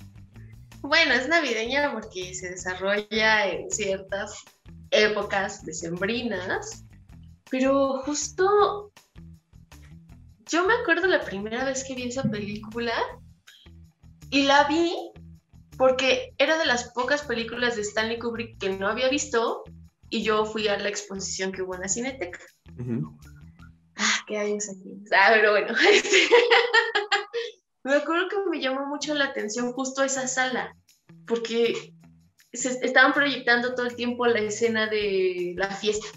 Bueno, 0.79 1.15
es 1.15 1.27
navideña 1.27 1.91
porque 1.91 2.33
se 2.33 2.51
desarrolla 2.51 3.45
en 3.45 3.69
ciertas 3.69 4.41
épocas 4.91 5.65
decembrinas, 5.65 6.85
pero 7.49 7.99
justo 8.03 8.93
yo 10.49 10.65
me 10.65 10.73
acuerdo 10.73 11.07
la 11.07 11.21
primera 11.21 11.65
vez 11.65 11.83
que 11.83 11.95
vi 11.95 12.03
esa 12.03 12.23
película 12.23 12.93
y 14.29 14.43
la 14.43 14.65
vi 14.65 14.93
porque 15.77 16.33
era 16.37 16.57
de 16.57 16.65
las 16.65 16.91
pocas 16.93 17.23
películas 17.23 17.75
de 17.75 17.83
Stanley 17.83 18.19
Kubrick 18.19 18.57
que 18.57 18.69
no 18.69 18.87
había 18.87 19.09
visto 19.09 19.63
y 20.09 20.23
yo 20.23 20.45
fui 20.45 20.67
a 20.67 20.77
la 20.77 20.89
exposición 20.89 21.51
que 21.51 21.61
hubo 21.61 21.75
en 21.75 21.81
la 21.81 21.87
Cineteca. 21.87 22.39
Ah, 23.97 24.23
qué 24.27 24.37
años 24.37 24.69
aquí. 24.69 24.95
Ah, 25.11 25.29
pero 25.33 25.51
bueno. 25.51 25.73
Me 27.83 27.95
acuerdo 27.95 28.27
que 28.27 28.35
me 28.49 28.59
llamó 28.59 28.85
mucho 28.87 29.13
la 29.13 29.25
atención 29.25 29.71
justo 29.71 30.03
esa 30.03 30.27
sala, 30.27 30.75
porque 31.25 31.93
se 32.51 32.85
estaban 32.85 33.13
proyectando 33.13 33.75
todo 33.75 33.85
el 33.85 33.95
tiempo 33.95 34.27
la 34.27 34.39
escena 34.39 34.87
de 34.87 35.53
la 35.55 35.69
fiesta. 35.69 36.07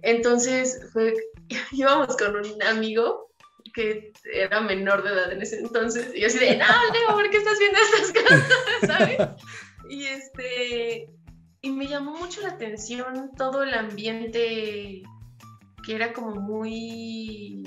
Entonces 0.00 0.88
fue 0.90 1.12
íbamos 1.72 2.16
con 2.16 2.36
un 2.36 2.62
amigo 2.62 3.30
que 3.72 4.12
era 4.32 4.60
menor 4.60 5.02
de 5.02 5.10
edad 5.10 5.32
en 5.32 5.42
ese 5.42 5.58
entonces, 5.58 6.14
y 6.14 6.20
yo 6.20 6.28
así 6.28 6.38
de, 6.38 6.56
no, 6.56 6.64
Leo, 6.64 7.16
¿por 7.16 7.28
qué 7.30 7.38
estás 7.38 7.58
viendo 7.58 7.78
estas 7.78 8.12
cosas? 8.12 8.48
¿Sabes? 8.86 9.18
Y 9.88 10.06
este, 10.06 11.10
y 11.60 11.70
me 11.70 11.88
llamó 11.88 12.16
mucho 12.16 12.40
la 12.42 12.50
atención 12.50 13.32
todo 13.36 13.62
el 13.62 13.74
ambiente 13.74 15.02
que 15.84 15.94
era 15.94 16.12
como 16.12 16.36
muy, 16.36 17.64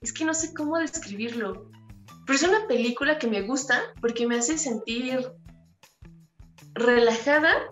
es 0.00 0.12
que 0.12 0.24
no 0.24 0.34
sé 0.34 0.52
cómo 0.54 0.78
describirlo, 0.78 1.70
pero 2.26 2.36
es 2.36 2.42
una 2.42 2.66
película 2.66 3.18
que 3.18 3.26
me 3.26 3.42
gusta 3.42 3.80
porque 4.00 4.26
me 4.26 4.36
hace 4.36 4.58
sentir 4.58 5.30
relajada, 6.74 7.70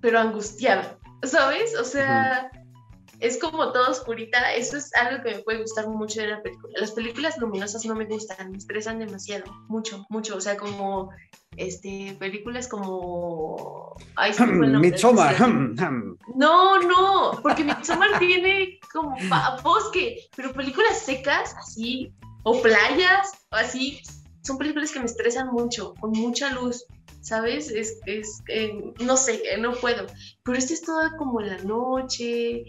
pero 0.00 0.18
angustiada. 0.18 0.98
¿Sabes? 1.22 1.76
O 1.78 1.84
sea, 1.84 2.50
es 3.20 3.38
como 3.38 3.72
todo 3.72 3.90
oscurita. 3.90 4.52
Eso 4.54 4.76
es 4.76 4.94
algo 4.96 5.22
que 5.22 5.36
me 5.36 5.42
puede 5.42 5.60
gustar 5.60 5.88
mucho 5.88 6.20
de 6.20 6.28
la 6.28 6.42
película. 6.42 6.72
Las 6.78 6.92
películas 6.92 7.38
luminosas 7.38 7.84
no 7.84 7.94
me 7.94 8.04
gustan, 8.04 8.50
me 8.50 8.58
estresan 8.58 8.98
demasiado, 8.98 9.44
mucho, 9.68 10.04
mucho. 10.10 10.36
O 10.36 10.40
sea, 10.40 10.56
como 10.56 11.10
este, 11.56 12.16
películas 12.18 12.68
como. 12.68 13.94
Ay, 14.16 14.32
Midsommar. 14.80 15.36
No, 16.34 16.80
no, 16.80 17.38
porque 17.42 17.62
Midsommar 17.62 18.18
tiene 18.18 18.78
como 18.92 19.16
bosque, 19.62 20.28
pero 20.34 20.52
películas 20.52 20.98
secas, 21.00 21.54
así, 21.58 22.12
o 22.44 22.60
playas, 22.62 23.32
así, 23.50 24.00
son 24.42 24.58
películas 24.58 24.92
que 24.92 25.00
me 25.00 25.06
estresan 25.06 25.48
mucho, 25.48 25.94
con 26.00 26.10
mucha 26.10 26.52
luz. 26.52 26.84
¿sabes? 27.22 27.70
Es, 27.70 28.00
es 28.06 28.42
eh, 28.48 28.92
no 29.00 29.16
sé, 29.16 29.42
eh, 29.50 29.58
no 29.58 29.72
puedo. 29.72 30.06
Pero 30.42 30.58
este 30.58 30.74
es 30.74 30.82
todo 30.82 31.00
como 31.16 31.40
la 31.40 31.56
noche, 31.58 32.64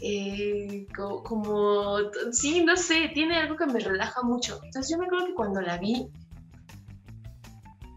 eh, 0.00 0.86
como, 0.94 1.98
sí, 2.32 2.64
no 2.64 2.76
sé, 2.76 3.10
tiene 3.14 3.36
algo 3.36 3.56
que 3.56 3.66
me 3.66 3.78
relaja 3.78 4.22
mucho. 4.22 4.58
Entonces 4.64 4.90
yo 4.90 4.98
me 4.98 5.06
acuerdo 5.06 5.26
que 5.26 5.34
cuando 5.34 5.60
la 5.60 5.78
vi, 5.78 6.08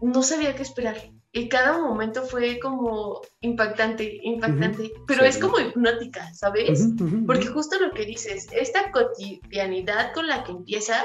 no 0.00 0.22
sabía 0.22 0.54
qué 0.54 0.62
esperar. 0.62 0.96
Y 1.34 1.48
cada 1.48 1.78
momento 1.78 2.24
fue 2.24 2.60
como 2.60 3.22
impactante, 3.40 4.20
impactante, 4.22 4.92
pero 5.06 5.24
es 5.24 5.38
como 5.38 5.58
hipnótica, 5.58 6.30
¿sabes? 6.34 6.86
Porque 7.26 7.46
justo 7.46 7.80
lo 7.80 7.90
que 7.92 8.04
dices, 8.04 8.48
esta 8.52 8.90
cotidianidad 8.90 10.12
con 10.12 10.26
la 10.26 10.44
que 10.44 10.52
empieza, 10.52 11.02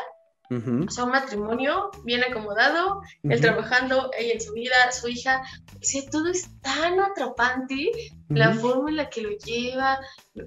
o 0.49 0.89
sea, 0.89 1.03
un 1.03 1.11
matrimonio 1.11 1.91
bien 2.03 2.23
acomodado, 2.23 3.01
él 3.23 3.41
trabajando, 3.41 4.11
ella 4.17 4.33
en 4.33 4.41
su 4.41 4.53
vida, 4.53 4.75
su 4.91 5.07
hija. 5.09 5.41
O 5.75 5.79
sea, 5.81 6.01
todo 6.09 6.29
es 6.29 6.49
tan 6.61 6.99
atrapante, 6.99 7.91
la 8.29 8.53
forma 8.53 8.89
en 8.89 8.97
la 8.97 9.09
que 9.09 9.21
lo 9.21 9.31
lleva, 9.31 9.99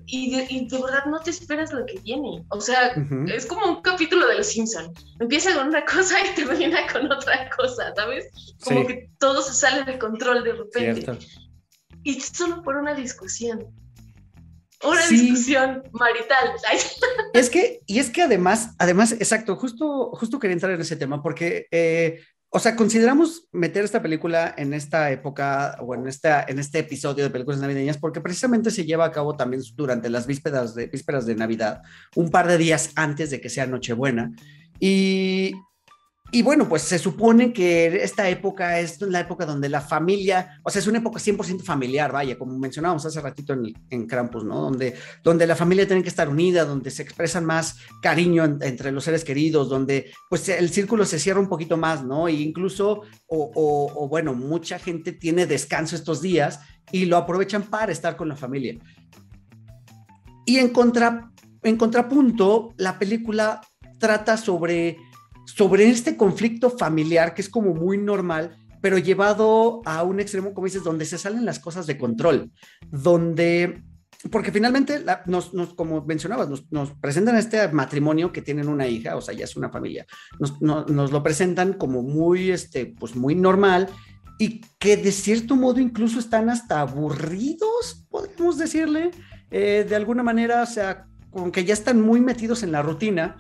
y 0.07 0.31
de, 0.31 0.69
verdad 0.71 1.05
no 1.07 1.21
te 1.21 1.31
esperas 1.31 1.73
lo 1.73 1.85
que 1.85 1.99
viene. 2.01 2.45
O 2.49 2.61
sea, 2.61 2.95
es 3.27 3.47
como 3.47 3.67
un 3.67 3.83
capítulo 3.83 4.27
de 4.27 4.37
Los 4.37 4.47
Simpson. 4.47 4.93
Empieza 5.19 5.55
con 5.55 5.69
una 5.69 5.85
cosa 5.85 6.17
y 6.21 6.35
termina 6.35 6.87
con 6.93 7.11
otra 7.11 7.51
cosa, 7.51 7.93
¿sabes? 7.95 8.31
Como 8.65 8.87
que 8.87 9.11
todo 9.19 9.43
se 9.43 9.53
sale 9.53 9.85
de 9.85 9.99
control 9.99 10.45
de 10.45 10.53
repente. 10.53 11.19
Y 12.03 12.21
solo 12.21 12.63
por 12.63 12.77
una 12.77 12.95
discusión 12.95 13.67
una 14.83 15.07
discusión 15.07 15.83
marital. 15.93 16.53
Es 17.35 17.51
que, 17.51 17.81
y 17.87 17.99
es 17.99 18.11
que 18.11 18.23
además, 18.23 18.75
además, 18.79 19.13
exacto, 19.13 19.57
justo, 19.57 20.11
justo 20.15 20.39
quería 20.39 20.55
entrar 20.55 20.73
en 20.73 20.81
ese 20.81 20.97
tema, 20.97 21.23
porque, 21.23 21.67
eh, 21.71 22.21
o 22.49 22.59
sea, 22.59 22.75
consideramos 22.75 23.49
meter 23.53 23.85
esta 23.85 24.03
película 24.03 24.55
en 24.57 24.75
esta 24.75 25.11
época 25.11 25.77
o 25.81 25.95
en, 25.95 26.09
esta, 26.09 26.45
en 26.49 26.59
este 26.59 26.81
episodio 26.81 27.25
de 27.25 27.31
películas 27.31 27.61
navideñas, 27.61 27.99
porque 27.99 28.21
precisamente 28.21 28.71
se 28.71 28.85
lleva 28.85 29.05
a 29.05 29.13
cabo 29.13 29.37
también 29.37 29.63
durante 29.75 30.11
las 30.11 30.27
vísperas 30.27 30.75
de, 30.75 30.87
vísperas 30.87 31.27
de 31.27 31.37
Navidad, 31.37 31.83
un 32.17 32.31
par 32.31 32.49
de 32.49 32.59
días 32.59 32.91
antes 32.97 33.31
de 33.31 33.41
que 33.41 33.51
sea 33.51 33.67
Nochebuena. 33.67 34.33
Y, 34.81 35.53
y 36.33 36.43
bueno, 36.43 36.69
pues 36.69 36.83
se 36.83 36.99
supone 36.99 37.53
que 37.53 38.03
esta 38.05 38.29
época 38.29 38.79
es 38.79 39.01
la 39.01 39.21
época 39.21 39.45
donde 39.45 39.69
la 39.69 39.81
familia, 39.81 40.61
o 40.63 40.71
sea, 40.71 40.81
es 40.81 40.87
una 40.87 40.99
época 40.99 41.19
100% 41.19 41.63
familiar, 41.63 42.13
vaya, 42.13 42.39
como 42.39 42.57
mencionábamos 42.57 43.05
hace 43.05 43.21
ratito 43.21 43.53
en, 43.53 43.73
en 43.91 44.07
Krampus, 44.07 44.45
¿no? 44.45 44.61
Donde, 44.61 44.95
donde 45.25 45.47
la 45.47 45.57
familia 45.57 45.89
tiene 45.89 46.03
que 46.03 46.09
estar 46.09 46.29
unida, 46.29 46.65
donde 46.65 46.91
se 46.93 47.03
expresan 47.03 47.45
más 47.45 47.79
cariño 48.01 48.45
entre 48.61 48.93
los 48.93 49.05
seres 49.05 49.25
queridos, 49.25 49.69
donde 49.69 50.13
pues 50.29 50.49
el 50.49 50.71
círculo 50.71 51.05
se 51.05 51.19
cierra 51.19 51.41
un 51.41 51.49
poquito 51.49 51.77
más, 51.77 52.05
¿no? 52.05 52.29
E 52.29 52.33
incluso, 52.33 53.03
o, 53.27 53.93
o, 53.97 54.09
bueno, 54.09 54.33
mucha 54.33 54.79
gente 54.79 55.13
tiene 55.13 55.47
descanso 55.47 55.97
estos 55.97 56.23
días 56.23 56.61
y 56.93 57.07
lo 57.07 57.17
aprovechan 57.17 57.65
para 57.65 57.91
estar 57.91 58.17
con 58.17 58.29
la 58.29 58.37
familia. 58.37 58.79
Y 60.47 60.59
en, 60.59 60.69
contra, 60.69 61.31
en 61.63 61.77
contrapunto, 61.77 62.73
la 62.77 62.99
película 62.99 63.61
trata 63.99 64.37
sobre 64.37 64.97
sobre 65.55 65.89
este 65.89 66.17
conflicto 66.17 66.71
familiar 66.71 67.35
que 67.35 67.43
es 67.43 67.49
como 67.49 67.75
muy 67.75 67.99
normal, 67.99 68.57
pero 68.81 68.99
llevado 68.99 69.83
a 69.85 70.03
un 70.03 70.21
extremo, 70.21 70.55
como 70.55 70.67
dices, 70.67 70.85
donde 70.85 71.05
se 71.05 71.19
salen 71.19 71.45
las 71.45 71.59
cosas 71.59 71.87
de 71.87 71.99
control, 71.99 72.51
donde, 72.91 73.83
porque 74.31 74.53
finalmente, 74.53 75.05
nos, 75.27 75.51
como 75.75 76.05
mencionabas, 76.05 76.49
nos, 76.71 76.91
presentan 76.93 77.37
este 77.37 77.69
matrimonio 77.69 78.33
que 78.33 78.43
tienen 78.43 78.69
una 78.69 78.87
hija, 78.87 79.17
o 79.17 79.21
sea, 79.21 79.35
ya 79.35 79.45
es 79.45 79.57
una 79.57 79.71
familia, 79.71 80.07
nos, 80.39 81.11
lo 81.11 81.23
presentan 81.23 81.75
como 81.75 82.03
muy, 82.03 82.51
este, 82.51 82.87
pues 82.87 83.15
muy 83.17 83.35
normal, 83.35 83.89
y 84.39 84.63
que 84.79 84.97
de 84.97 85.13
cierto 85.13 85.55
modo 85.55 85.81
incluso 85.81 86.19
están 86.19 86.49
hasta 86.49 86.81
aburridos, 86.81 88.07
podemos 88.09 88.57
decirle, 88.57 89.11
eh, 89.51 89.85
de 89.87 89.97
alguna 89.97 90.23
manera, 90.23 90.63
o 90.63 90.67
sea, 90.67 91.07
como 91.31 91.53
que 91.53 91.65
ya 91.65 91.75
están 91.75 92.01
muy 92.01 92.21
metidos 92.21 92.63
en 92.63 92.73
la 92.73 92.83
rutina. 92.83 93.37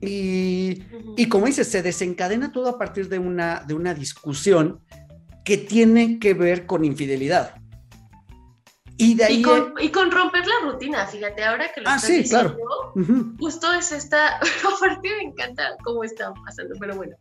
Y, 0.00 0.82
y, 1.16 1.28
como 1.28 1.46
dices, 1.46 1.68
se 1.68 1.82
desencadena 1.82 2.52
todo 2.52 2.68
a 2.68 2.78
partir 2.78 3.08
de 3.08 3.18
una, 3.18 3.64
de 3.66 3.74
una 3.74 3.94
discusión 3.94 4.80
que 5.44 5.58
tiene 5.58 6.18
que 6.18 6.34
ver 6.34 6.66
con 6.66 6.84
infidelidad. 6.84 7.54
Y, 8.96 9.14
de 9.14 9.24
ahí 9.24 9.44
y, 9.80 9.90
con, 9.90 10.10
romper 10.10 10.46
la 10.46 10.70
rutina, 10.70 11.06
fíjate, 11.06 11.42
ahora 11.42 11.72
que 11.72 11.80
lo 11.80 11.88
ah, 11.88 11.96
estás 11.96 12.10
sí, 12.10 12.18
diciendo, 12.18 12.56
claro. 12.56 13.34
justo 13.40 13.72
es 13.72 13.90
esta, 13.90 14.36
aparte 14.76 15.08
me 15.08 15.30
encanta 15.30 15.76
cómo 15.82 16.04
está 16.04 16.32
pasando, 16.44 16.76
pero 16.78 16.94
bueno, 16.94 17.16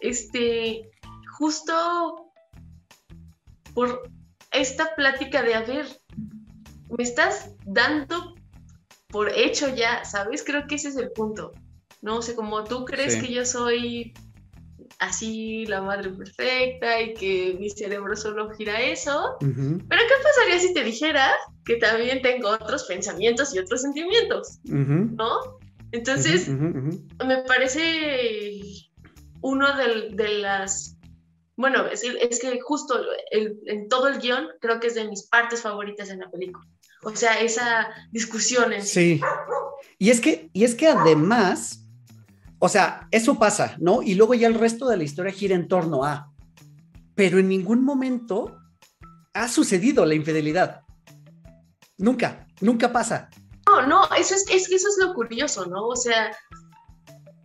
este, 0.00 0.88
justo 1.36 2.32
por 3.74 4.08
esta 4.52 4.94
plática 4.94 5.42
de, 5.42 5.54
a 5.54 5.62
ver, 5.62 5.86
me 6.96 7.02
estás 7.02 7.50
dando 7.66 8.36
por 9.08 9.28
hecho 9.30 9.74
ya, 9.74 10.04
¿sabes? 10.04 10.44
Creo 10.44 10.68
que 10.68 10.76
ese 10.76 10.88
es 10.88 10.96
el 10.96 11.10
punto, 11.10 11.52
¿no? 12.02 12.18
O 12.18 12.22
sea, 12.22 12.34
como 12.34 12.64
tú 12.64 12.84
crees 12.84 13.16
que 13.16 13.32
yo 13.32 13.44
soy 13.44 14.12
así 14.98 15.64
la 15.66 15.80
madre 15.80 16.10
perfecta 16.10 17.00
y 17.00 17.14
que 17.14 17.56
mi 17.58 17.70
cerebro 17.70 18.16
solo 18.16 18.50
gira 18.50 18.80
eso. 18.80 19.36
Pero 19.40 19.56
¿qué 19.88 20.14
pasaría 20.22 20.58
si 20.60 20.74
te 20.74 20.84
dijera 20.84 21.30
que 21.64 21.76
también 21.76 22.22
tengo 22.22 22.50
otros 22.50 22.84
pensamientos 22.84 23.54
y 23.54 23.58
otros 23.58 23.82
sentimientos? 23.82 24.58
¿No? 24.64 25.58
Entonces, 25.92 26.48
me 26.48 27.42
parece 27.46 28.60
uno 29.40 29.66
de, 29.76 30.28
las... 30.40 30.96
Bueno, 31.56 31.86
es, 31.86 32.02
es 32.02 32.40
que 32.40 32.60
justo 32.60 33.00
en 33.30 33.88
todo 33.88 34.08
el 34.08 34.18
guion 34.20 34.48
creo 34.60 34.80
que 34.80 34.88
es 34.88 34.94
de 34.94 35.08
mis 35.08 35.24
partes 35.24 35.62
favoritas 35.62 36.10
en 36.10 36.20
la 36.20 36.30
película. 36.30 36.66
O 37.04 37.14
sea, 37.14 37.40
esa 37.40 37.88
discusión 38.10 38.72
en 38.72 38.82
sí. 38.82 39.20
Y 39.98 40.10
es 40.10 40.20
que, 40.20 40.50
y 40.52 40.64
es 40.64 40.74
que 40.74 40.88
además 40.88 41.87
o 42.58 42.68
sea, 42.68 43.08
eso 43.10 43.38
pasa, 43.38 43.76
¿no? 43.78 44.02
Y 44.02 44.14
luego 44.14 44.34
ya 44.34 44.48
el 44.48 44.54
resto 44.54 44.88
de 44.88 44.96
la 44.96 45.04
historia 45.04 45.32
gira 45.32 45.54
en 45.54 45.68
torno 45.68 46.04
a, 46.04 46.32
pero 47.14 47.38
en 47.38 47.48
ningún 47.48 47.84
momento 47.84 48.58
ha 49.34 49.48
sucedido 49.48 50.04
la 50.04 50.14
infidelidad. 50.14 50.82
Nunca, 51.96 52.46
nunca 52.60 52.92
pasa. 52.92 53.28
No, 53.66 53.86
no, 53.86 54.04
eso 54.16 54.34
es, 54.34 54.46
es 54.50 54.70
eso 54.70 54.88
es 54.88 54.96
lo 54.98 55.14
curioso, 55.14 55.66
¿no? 55.66 55.86
O 55.86 55.96
sea, 55.96 56.34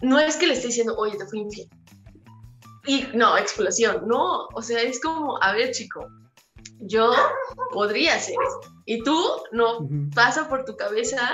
no 0.02 0.20
es 0.20 0.36
que 0.36 0.48
le 0.48 0.54
esté 0.54 0.68
diciendo, 0.68 0.96
oye, 0.98 1.18
te 1.18 1.26
fui 1.26 1.40
infiel. 1.40 1.70
Y 2.86 3.08
no, 3.14 3.38
explosión, 3.38 4.08
no, 4.08 4.48
o 4.54 4.62
sea, 4.62 4.82
es 4.82 5.00
como, 5.00 5.42
a 5.42 5.54
ver, 5.54 5.72
chico, 5.72 6.06
yo 6.80 7.14
podría 7.72 8.16
hacer 8.16 8.36
esto. 8.46 8.74
Y 8.86 9.04
tú 9.04 9.18
no 9.52 9.88
pasa 10.14 10.50
por 10.50 10.66
tu 10.66 10.76
cabeza 10.76 11.30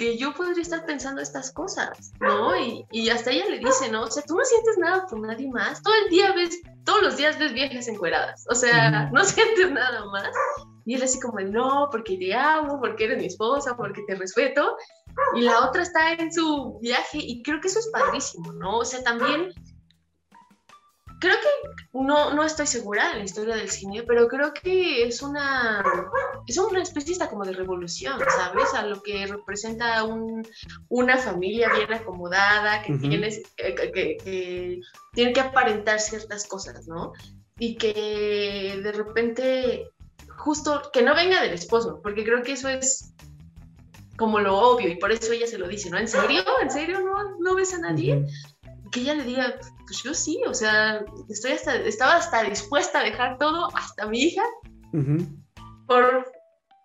que 0.00 0.16
yo 0.16 0.32
podría 0.32 0.62
estar 0.62 0.86
pensando 0.86 1.20
estas 1.20 1.52
cosas, 1.52 2.12
¿no? 2.20 2.56
Y, 2.56 2.86
y, 2.90 3.10
hasta 3.10 3.30
ella 3.30 3.50
le 3.50 3.58
dice, 3.58 3.90
¿no? 3.90 4.04
O 4.04 4.10
sea, 4.10 4.22
tú 4.22 4.34
no 4.34 4.42
sientes 4.44 4.78
nada 4.78 5.06
por 5.06 5.20
nadie 5.20 5.46
más. 5.50 5.82
Todo 5.82 5.92
el 6.04 6.08
día 6.08 6.32
ves, 6.32 6.58
todos 6.84 7.02
los 7.02 7.16
días 7.18 7.38
ves 7.38 7.52
viejas 7.52 7.86
encueradas. 7.86 8.46
O 8.48 8.54
sea, 8.54 9.10
no 9.12 9.22
sientes 9.24 9.70
nada 9.70 10.06
más. 10.06 10.30
Y 10.86 10.94
él 10.94 11.02
así 11.02 11.20
como, 11.20 11.38
no, 11.40 11.88
porque 11.90 12.16
te 12.16 12.34
amo, 12.34 12.80
porque 12.80 13.04
eres 13.04 13.18
mi 13.18 13.26
esposa, 13.26 13.76
porque 13.76 14.02
te 14.08 14.14
respeto. 14.14 14.74
Y 15.36 15.42
la 15.42 15.68
otra 15.68 15.82
está 15.82 16.14
en 16.14 16.32
su 16.32 16.78
viaje 16.80 17.18
y 17.18 17.42
creo 17.42 17.60
que 17.60 17.68
eso 17.68 17.80
es 17.80 17.90
padrísimo, 17.92 18.52
¿no? 18.54 18.78
O 18.78 18.84
sea, 18.86 19.02
también 19.02 19.52
creo 21.20 21.36
que 21.36 21.88
no, 21.92 22.34
no 22.34 22.42
estoy 22.42 22.66
segura 22.66 23.10
de 23.10 23.18
la 23.18 23.24
historia 23.24 23.54
del 23.54 23.70
cine, 23.70 24.02
pero 24.02 24.26
creo 24.26 24.52
que 24.52 25.04
es 25.06 25.22
una, 25.22 25.84
es 26.46 26.56
una 26.58 26.82
especie 26.82 27.10
como 27.28 27.44
de 27.44 27.52
revolución, 27.52 28.18
¿sabes? 28.34 28.72
A 28.74 28.86
lo 28.86 29.02
que 29.02 29.26
representa 29.26 30.02
un, 30.04 30.46
una 30.88 31.18
familia 31.18 31.70
bien 31.72 31.92
acomodada, 31.92 32.82
que, 32.82 32.94
tienes, 32.94 33.42
eh, 33.58 33.74
que, 33.74 34.80
tiene 35.12 35.32
que 35.32 35.40
aparentar 35.40 36.00
ciertas 36.00 36.46
cosas, 36.46 36.88
¿no? 36.88 37.12
Y 37.58 37.76
que 37.76 38.80
de 38.82 38.92
repente, 38.92 39.90
justo, 40.38 40.90
que 40.92 41.02
no 41.02 41.14
venga 41.14 41.42
del 41.42 41.52
esposo, 41.52 42.00
porque 42.02 42.24
creo 42.24 42.42
que 42.42 42.52
eso 42.52 42.68
es 42.68 43.12
como 44.16 44.38
lo 44.40 44.58
obvio 44.58 44.88
y 44.88 44.96
por 44.96 45.12
eso 45.12 45.32
ella 45.32 45.46
se 45.46 45.58
lo 45.58 45.68
dice, 45.68 45.90
¿no? 45.90 45.98
¿En 45.98 46.08
serio? 46.08 46.42
¿En 46.62 46.70
serio 46.70 47.00
no, 47.00 47.38
no 47.38 47.54
ves 47.54 47.74
a 47.74 47.78
nadie? 47.78 48.26
Que 48.90 49.00
ella 49.00 49.14
le 49.14 49.24
diga, 49.24 49.54
pues 49.86 50.02
yo 50.02 50.14
sí, 50.14 50.40
o 50.46 50.54
sea, 50.54 51.04
estoy 51.28 51.52
hasta, 51.52 51.76
estaba 51.76 52.16
hasta 52.16 52.42
dispuesta 52.44 53.00
a 53.00 53.04
dejar 53.04 53.38
todo, 53.38 53.68
hasta 53.76 54.06
mi 54.06 54.22
hija, 54.22 54.42
por 55.86 56.32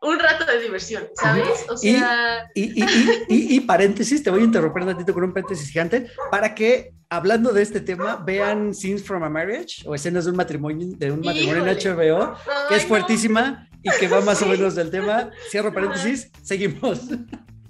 un 0.02 0.20
rato 0.20 0.46
de 0.46 0.60
diversión, 0.62 1.08
¿sabes? 1.16 1.66
O 1.70 1.78
sea... 1.78 2.50
Y, 2.54 2.84
y, 3.28 3.60
paréntesis, 3.62 4.24
te 4.24 4.30
voy 4.30 4.42
a 4.42 4.46
interrumpir 4.46 4.84
un 4.84 4.90
ratito 4.90 5.14
con 5.14 5.24
un 5.24 5.34
paréntesis 5.34 5.70
gigante, 5.70 6.08
para 6.30 6.54
que, 6.54 6.94
hablando 7.10 7.52
de 7.52 7.64
este 7.64 7.82
tema, 7.82 8.18
vean 8.18 8.74
Scenes 8.74 9.04
from 9.04 9.24
a 9.24 9.30
Marriage, 9.30 9.88
o 9.88 9.96
escenas 9.96 10.26
de 10.26 10.32
un 10.32 10.38
matrimonio, 10.38 10.88
de 10.98 11.12
un 11.12 11.22
matrimonio 11.22 11.66
en 11.66 11.78
HBO, 11.78 12.36
que 12.70 12.76
es 12.76 12.86
fuertísima 12.86 13.68
y 13.82 13.90
que 14.00 14.08
va 14.08 14.22
más 14.22 14.42
o 14.42 14.48
menos 14.48 14.76
del 14.76 14.90
tema. 14.90 15.32
Cierro 15.50 15.74
paréntesis, 15.74 16.32
seguimos. 16.44 17.02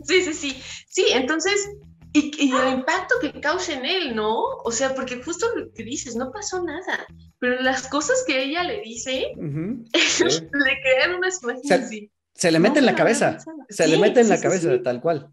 Sí, 0.04 0.22
sí, 0.22 0.34
sí. 0.34 0.64
Sí, 0.88 1.08
entonces, 1.12 1.70
y, 2.16 2.52
el 2.52 2.74
impacto 2.74 3.16
que 3.20 3.40
causa 3.42 3.74
en 3.74 3.86
él, 3.86 4.16
¿no? 4.16 4.40
O 4.64 4.72
sea, 4.72 4.96
porque 4.96 5.22
justo 5.22 5.48
lo 5.56 5.72
que 5.74 5.84
dices, 5.84 6.16
no 6.16 6.32
pasó 6.32 6.64
nada, 6.64 7.06
pero 7.40 7.62
las 7.62 7.88
cosas 7.90 8.24
que 8.26 8.42
ella 8.42 8.64
le 8.64 8.82
dice, 8.82 9.34
le 9.38 10.82
crean 10.82 11.16
unas 11.18 11.44
imágenes 11.44 11.72
así. 11.72 12.12
Se 12.34 12.52
le 12.52 12.60
mete 12.60 12.80
en 12.80 12.86
la 12.86 12.96
cabeza, 12.96 13.38
se 13.70 13.88
le 13.88 13.98
mete 13.98 14.22
en 14.22 14.30
la 14.30 14.40
cabeza, 14.40 14.82
tal 14.82 15.02
cual. 15.02 15.30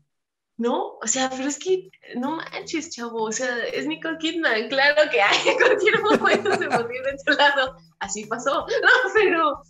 No, 0.57 0.99
o 1.03 1.07
sea, 1.07 1.30
pero 1.30 1.49
es 1.49 1.59
que 1.59 1.91
no 2.16 2.37
manches, 2.37 2.91
chavo, 2.91 3.24
o 3.24 3.33
sea, 3.33 3.64
es 3.72 3.87
Nicole 3.87 4.18
Kidman, 4.18 4.68
claro 4.68 5.11
que 5.11 5.20
hay, 5.20 5.49
en 5.49 5.57
cualquier 5.57 6.01
momento 6.03 6.53
se 6.53 6.68
morir 6.68 7.03
de 7.03 7.16
tu 7.24 7.33
lado, 7.33 7.76
así 8.01 8.26
pasó, 8.26 8.66
no, 8.83 9.12
pero, 9.14 9.62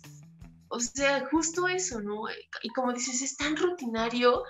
o 0.67 0.79
sea, 0.79 1.25
justo 1.31 1.67
eso, 1.67 2.01
¿no? 2.01 2.23
Y 2.61 2.69
como 2.69 2.91
dices, 2.91 3.21
es 3.21 3.37
tan 3.37 3.55
rutinario 3.55 4.43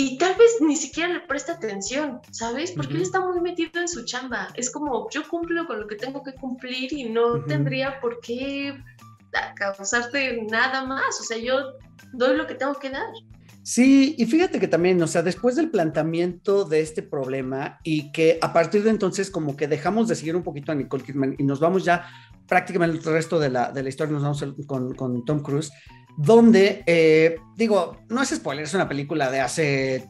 y 0.00 0.16
tal 0.16 0.36
vez 0.36 0.58
ni 0.60 0.76
siquiera 0.76 1.12
le 1.12 1.20
presta 1.20 1.54
atención, 1.54 2.20
¿sabes? 2.30 2.70
Porque 2.70 2.94
él 2.94 3.02
está 3.02 3.20
muy 3.20 3.40
metido 3.40 3.80
en 3.80 3.88
su 3.88 4.04
chamba. 4.04 4.46
Es 4.54 4.70
como, 4.70 5.10
yo 5.10 5.28
cumplo 5.28 5.66
con 5.66 5.80
lo 5.80 5.88
que 5.88 5.96
tengo 5.96 6.22
que 6.22 6.34
cumplir 6.34 6.92
y 6.92 7.08
no 7.08 7.44
tendría 7.46 8.00
por 8.00 8.20
qué 8.20 8.80
causarte 9.56 10.40
nada 10.48 10.84
más. 10.84 11.20
O 11.20 11.24
sea, 11.24 11.36
yo 11.36 11.72
doy 12.12 12.36
lo 12.36 12.46
que 12.46 12.54
tengo 12.54 12.74
que 12.74 12.90
dar. 12.90 13.08
Sí, 13.64 14.14
y 14.16 14.24
fíjate 14.26 14.60
que 14.60 14.68
también, 14.68 15.02
o 15.02 15.08
sea, 15.08 15.22
después 15.22 15.56
del 15.56 15.68
planteamiento 15.68 16.64
de 16.64 16.80
este 16.80 17.02
problema 17.02 17.80
y 17.82 18.12
que 18.12 18.38
a 18.40 18.52
partir 18.52 18.84
de 18.84 18.90
entonces 18.90 19.32
como 19.32 19.56
que 19.56 19.66
dejamos 19.66 20.06
de 20.06 20.14
seguir 20.14 20.36
un 20.36 20.44
poquito 20.44 20.70
a 20.70 20.76
Nicole 20.76 21.02
Kidman 21.02 21.34
y 21.38 21.42
nos 21.42 21.58
vamos 21.58 21.84
ya 21.84 22.06
prácticamente 22.46 22.98
el 22.98 23.14
resto 23.14 23.40
de 23.40 23.50
la, 23.50 23.72
de 23.72 23.82
la 23.82 23.88
historia, 23.88 24.12
nos 24.12 24.22
vamos 24.22 24.44
con, 24.64 24.94
con 24.94 25.24
Tom 25.24 25.42
Cruise, 25.42 25.72
donde, 26.18 26.82
eh, 26.84 27.36
digo, 27.54 27.96
no 28.08 28.20
es 28.20 28.30
spoiler, 28.30 28.64
es 28.64 28.74
una 28.74 28.88
película 28.88 29.30
de 29.30 29.40
hace 29.40 30.08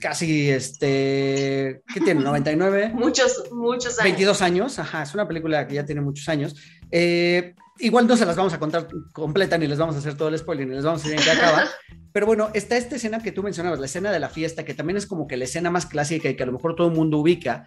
casi, 0.00 0.50
este, 0.50 1.82
¿qué 1.94 2.00
tiene? 2.00 2.20
99. 2.24 2.90
muchos, 2.94 3.44
muchos 3.52 4.00
años. 4.00 4.02
22 4.02 4.42
años, 4.42 4.78
ajá, 4.80 5.04
es 5.04 5.14
una 5.14 5.28
película 5.28 5.68
que 5.68 5.76
ya 5.76 5.86
tiene 5.86 6.00
muchos 6.00 6.28
años. 6.28 6.56
Eh, 6.90 7.54
igual 7.78 8.08
no 8.08 8.16
se 8.16 8.26
las 8.26 8.34
vamos 8.34 8.54
a 8.54 8.58
contar 8.58 8.88
completa, 9.12 9.56
ni 9.56 9.68
les 9.68 9.78
vamos 9.78 9.94
a 9.94 9.98
hacer 9.98 10.16
todo 10.16 10.30
el 10.30 10.38
spoiler, 10.38 10.66
ni 10.66 10.74
les 10.74 10.84
vamos 10.84 11.00
a 11.00 11.04
decir 11.04 11.20
en 11.20 11.24
qué 11.24 11.30
acaba. 11.30 11.64
Pero 12.12 12.26
bueno, 12.26 12.50
está 12.52 12.76
esta 12.76 12.96
escena 12.96 13.22
que 13.22 13.30
tú 13.30 13.44
mencionabas, 13.44 13.78
la 13.78 13.86
escena 13.86 14.10
de 14.10 14.18
la 14.18 14.28
fiesta, 14.28 14.64
que 14.64 14.74
también 14.74 14.96
es 14.96 15.06
como 15.06 15.28
que 15.28 15.36
la 15.36 15.44
escena 15.44 15.70
más 15.70 15.86
clásica 15.86 16.28
y 16.28 16.34
que 16.34 16.42
a 16.42 16.46
lo 16.46 16.52
mejor 16.52 16.74
todo 16.74 16.88
el 16.88 16.94
mundo 16.94 17.18
ubica. 17.18 17.66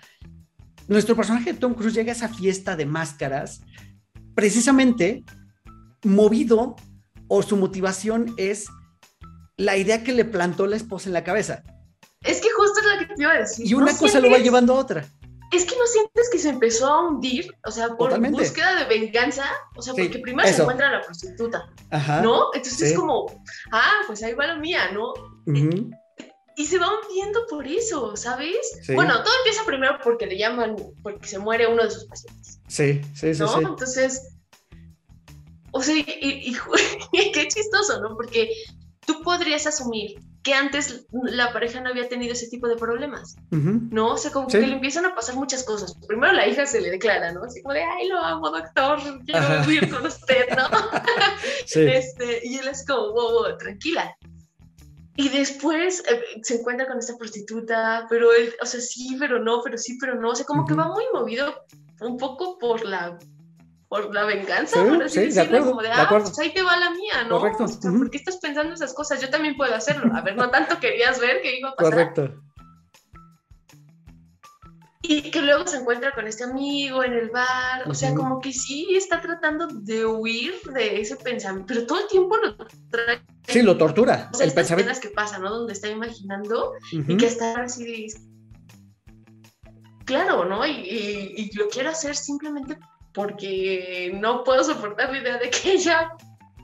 Nuestro 0.89 1.15
personaje 1.15 1.53
Tom 1.53 1.75
Cruise 1.75 1.93
llega 1.93 2.11
a 2.11 2.15
esa 2.15 2.27
fiesta 2.27 2.75
de 2.75 2.85
máscaras 2.85 3.61
precisamente 4.35 5.23
movido 6.03 6.75
o 7.27 7.41
su 7.43 7.57
motivación 7.57 8.33
es 8.37 8.67
la 9.57 9.75
idea 9.75 10.03
que 10.03 10.13
le 10.13 10.25
plantó 10.25 10.67
la 10.67 10.75
esposa 10.75 11.09
en 11.09 11.13
la 11.13 11.23
cabeza. 11.23 11.63
Es 12.21 12.41
que 12.41 12.49
justo 12.51 12.79
es 12.79 12.85
lo 12.85 12.99
que 12.99 13.15
te 13.15 13.21
iba 13.21 13.31
a 13.31 13.39
decir. 13.39 13.67
Y 13.67 13.73
una 13.73 13.95
cosa 13.97 14.19
lo 14.19 14.29
va 14.29 14.37
llevando 14.37 14.73
a 14.73 14.77
otra. 14.77 15.05
Es 15.51 15.63
que 15.63 15.77
no 15.77 15.85
sientes 15.85 16.29
que 16.29 16.39
se 16.39 16.49
empezó 16.49 16.87
a 16.87 17.07
hundir, 17.07 17.53
o 17.65 17.71
sea, 17.71 17.95
por 17.95 18.19
búsqueda 18.29 18.75
de 18.75 18.85
venganza, 18.85 19.45
o 19.77 19.81
sea, 19.81 19.93
porque 19.93 20.19
primero 20.19 20.47
se 20.47 20.61
encuentra 20.61 20.91
la 20.91 21.01
prostituta, 21.01 21.69
¿no? 22.21 22.49
Entonces 22.53 22.91
es 22.91 22.97
como, 22.97 23.43
ah, 23.71 24.01
pues 24.07 24.21
ahí 24.23 24.33
va 24.33 24.47
la 24.47 24.57
mía, 24.57 24.91
¿no? 24.91 25.13
Y 26.57 26.65
se 26.65 26.79
va 26.79 26.89
hundiendo 26.89 27.45
por 27.47 27.65
eso, 27.67 28.17
¿sabes? 28.17 28.57
Bueno, 28.93 29.23
todo 29.23 29.33
empieza 29.39 29.63
primero 29.65 29.99
porque 30.03 30.25
le 30.25 30.37
llaman, 30.37 30.75
porque 31.01 31.27
se 31.27 31.39
muere 31.39 31.67
uno 31.67 31.83
de 31.83 31.91
sus 31.91 32.05
pacientes. 32.05 32.59
Sí, 32.67 33.01
sí, 33.15 33.33
sí. 33.33 33.39
¿no? 33.39 33.59
Entonces, 33.59 34.36
o 35.77 35.81
sea, 35.83 35.95
y, 35.95 36.53
qué 37.33 37.47
chistoso, 37.47 38.01
¿no? 38.01 38.15
Porque 38.15 38.49
tú 39.05 39.21
podrías 39.21 39.67
asumir 39.67 40.19
que 40.41 40.55
antes 40.55 41.05
la 41.11 41.53
pareja 41.53 41.81
no 41.81 41.89
había 41.89 42.09
tenido 42.09 42.33
ese 42.33 42.47
tipo 42.47 42.67
de 42.67 42.77
problemas, 42.77 43.35
¿no? 43.51 44.13
O 44.13 44.17
sea, 44.17 44.31
como 44.31 44.47
que 44.47 44.59
le 44.59 44.73
empiezan 44.73 45.05
a 45.05 45.13
pasar 45.13 45.35
muchas 45.35 45.63
cosas. 45.63 45.95
Primero 46.07 46.33
la 46.33 46.47
hija 46.47 46.65
se 46.65 46.81
le 46.81 46.89
declara, 46.89 47.31
¿no? 47.31 47.43
Así 47.43 47.61
como 47.61 47.73
de, 47.73 47.83
ay, 47.83 48.07
lo 48.07 48.17
amo, 48.17 48.49
doctor, 48.49 48.99
quiero 49.25 49.61
vivir 49.67 49.93
con 49.93 50.05
usted, 50.05 50.47
¿no? 50.55 50.67
sí. 51.65 51.81
este, 51.81 52.41
y 52.43 52.55
él 52.55 52.67
es 52.69 52.85
como, 52.85 53.11
wow, 53.11 53.31
wow, 53.33 53.57
tranquila. 53.57 54.15
Y 55.15 55.29
después 55.29 56.03
eh, 56.09 56.21
se 56.41 56.55
encuentra 56.55 56.87
con 56.87 56.97
esta 56.97 57.17
prostituta, 57.17 58.07
pero 58.09 58.33
él, 58.33 58.53
o 58.61 58.65
sea, 58.65 58.79
sí, 58.79 59.15
pero 59.19 59.37
no, 59.39 59.61
pero 59.63 59.77
sí, 59.77 59.97
pero 59.99 60.15
no. 60.15 60.29
O 60.29 60.35
sea, 60.35 60.45
como 60.45 60.65
que 60.65 60.73
va 60.73 60.87
muy 60.87 61.05
movido 61.13 61.53
un 62.01 62.17
poco 62.17 62.57
por 62.57 62.83
la 62.83 63.19
por 63.89 64.13
la 64.13 64.25
venganza, 64.25 64.83
por 64.83 65.03
así 65.03 65.21
decirlo, 65.21 65.65
como 65.65 65.81
de, 65.81 65.89
ah, 65.89 66.07
pues 66.09 66.37
ahí 66.39 66.53
te 66.53 66.61
va 66.61 66.77
la 66.77 66.91
mía, 66.91 67.23
¿no? 67.29 67.39
Correcto. 67.39 67.65
¿Por 67.81 68.09
qué 68.09 68.17
estás 68.17 68.37
pensando 68.37 68.73
esas 68.73 68.93
cosas? 68.93 69.21
Yo 69.21 69.29
también 69.29 69.55
puedo 69.55 69.73
hacerlo. 69.73 70.13
A 70.13 70.21
ver, 70.21 70.35
no 70.35 70.49
tanto 70.49 70.79
querías 70.79 71.19
ver 71.19 71.41
que 71.41 71.57
iba 71.57 71.69
a 71.69 71.75
pasar. 71.75 71.93
Correcto. 71.93 72.43
Y 75.03 75.31
que 75.31 75.41
luego 75.41 75.65
se 75.67 75.77
encuentra 75.77 76.11
con 76.13 76.27
este 76.27 76.43
amigo 76.43 77.01
en 77.01 77.13
el 77.13 77.29
bar, 77.29 77.87
o 77.87 77.93
sea, 77.93 78.13
como 78.13 78.41
que 78.41 78.51
sí 78.51 78.87
está 78.93 79.21
tratando 79.21 79.67
de 79.67 80.05
huir 80.05 80.55
de 80.73 80.99
ese 80.99 81.15
pensamiento, 81.15 81.73
pero 81.73 81.87
todo 81.87 82.01
el 82.01 82.07
tiempo 82.07 82.35
lo 82.35 82.57
trae. 82.89 83.21
Sí, 83.47 83.61
lo 83.61 83.77
tortura. 83.77 84.29
O 84.33 84.35
sea, 84.35 84.43
el 84.43 84.49
estas 84.49 84.67
pensamiento. 84.67 84.99
que 84.99 85.09
pasan, 85.09 85.43
¿no? 85.43 85.49
Donde 85.49 85.71
está 85.71 85.87
imaginando 85.87 86.73
y 86.91 87.15
que 87.15 87.25
está 87.25 87.61
así 87.61 87.85
de... 87.85 88.07
Claro, 90.03 90.43
¿no? 90.43 90.65
Y, 90.65 90.71
y, 90.71 91.33
y 91.37 91.51
lo 91.55 91.69
quiero 91.69 91.91
hacer 91.91 92.15
simplemente 92.15 92.77
porque 93.17 94.11
no 94.13 94.43
puedo 94.43 94.63
soportar 94.63 95.09
la 95.09 95.17
idea 95.17 95.37
de 95.39 95.49
que 95.49 95.71
ella 95.71 96.11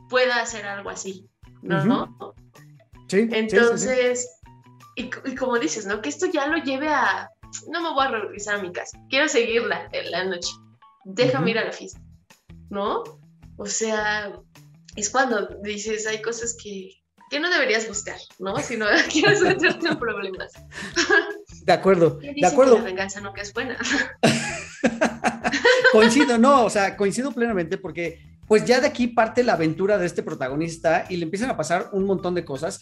pueda 0.07 0.39
hacer 0.39 0.67
algo 0.67 0.91
así, 0.91 1.27
¿no? 1.63 2.35
Sí. 3.07 3.27
Entonces, 3.31 4.29
Y, 4.95 5.09
como 5.35 5.57
dices, 5.57 5.87
¿no? 5.87 5.99
Que 5.99 6.09
esto 6.09 6.27
ya 6.27 6.45
lo 6.45 6.57
lleve 6.57 6.89
a, 6.89 7.27
no 7.69 7.81
me 7.81 7.89
voy 7.89 8.05
a 8.05 8.11
regresar 8.11 8.59
a 8.59 8.61
mi 8.61 8.71
casa, 8.71 8.99
quiero 9.09 9.27
seguirla 9.27 9.89
en 9.93 10.11
la 10.11 10.25
noche, 10.25 10.51
déjame 11.05 11.49
ir 11.49 11.57
a 11.57 11.65
la 11.65 11.71
fiesta, 11.71 11.99
¿no? 12.69 13.01
O 13.57 13.65
sea, 13.65 14.31
es 14.95 15.09
cuando 15.09 15.47
dices, 15.63 16.05
hay 16.05 16.21
cosas 16.21 16.55
que, 16.63 16.91
que 17.31 17.39
no 17.39 17.49
deberías 17.49 17.87
buscar, 17.87 18.19
¿no? 18.37 18.55
Si 18.59 18.77
no 18.77 18.85
quieres 19.11 19.41
meterte 19.41 19.87
en 19.87 19.97
problemas. 19.97 20.51
De 21.63 21.73
acuerdo, 21.73 22.19
de 22.19 22.45
acuerdo. 22.45 22.75
Que 22.75 22.81
la 22.81 22.85
venganza 22.85 23.21
nunca 23.21 23.41
es 23.41 23.51
buena. 23.53 23.75
coincido, 25.91 26.37
no, 26.37 26.65
o 26.65 26.69
sea, 26.69 26.95
coincido 26.97 27.31
plenamente 27.31 27.77
porque 27.77 28.19
pues 28.47 28.65
ya 28.65 28.81
de 28.81 28.87
aquí 28.87 29.07
parte 29.07 29.43
la 29.43 29.53
aventura 29.53 29.97
de 29.97 30.05
este 30.05 30.23
protagonista 30.23 31.05
y 31.09 31.17
le 31.17 31.23
empiezan 31.23 31.49
a 31.49 31.57
pasar 31.57 31.89
un 31.93 32.05
montón 32.05 32.35
de 32.35 32.45
cosas. 32.45 32.81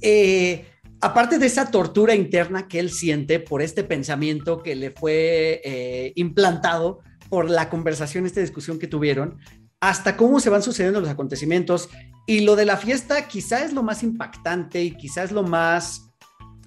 Eh, 0.00 0.66
aparte 1.00 1.38
de 1.38 1.46
esa 1.46 1.70
tortura 1.70 2.14
interna 2.14 2.68
que 2.68 2.78
él 2.78 2.90
siente 2.90 3.40
por 3.40 3.62
este 3.62 3.84
pensamiento 3.84 4.62
que 4.62 4.74
le 4.74 4.90
fue 4.90 5.60
eh, 5.64 6.12
implantado 6.16 7.00
por 7.28 7.50
la 7.50 7.70
conversación, 7.70 8.26
esta 8.26 8.40
discusión 8.40 8.78
que 8.78 8.86
tuvieron, 8.86 9.38
hasta 9.80 10.16
cómo 10.16 10.40
se 10.40 10.50
van 10.50 10.62
sucediendo 10.62 11.00
los 11.00 11.10
acontecimientos. 11.10 11.88
Y 12.26 12.40
lo 12.40 12.56
de 12.56 12.64
la 12.64 12.76
fiesta 12.76 13.28
quizá 13.28 13.64
es 13.64 13.72
lo 13.72 13.82
más 13.82 14.02
impactante 14.02 14.82
y 14.82 14.96
quizá 14.96 15.24
es 15.24 15.32
lo 15.32 15.42
más 15.42 16.03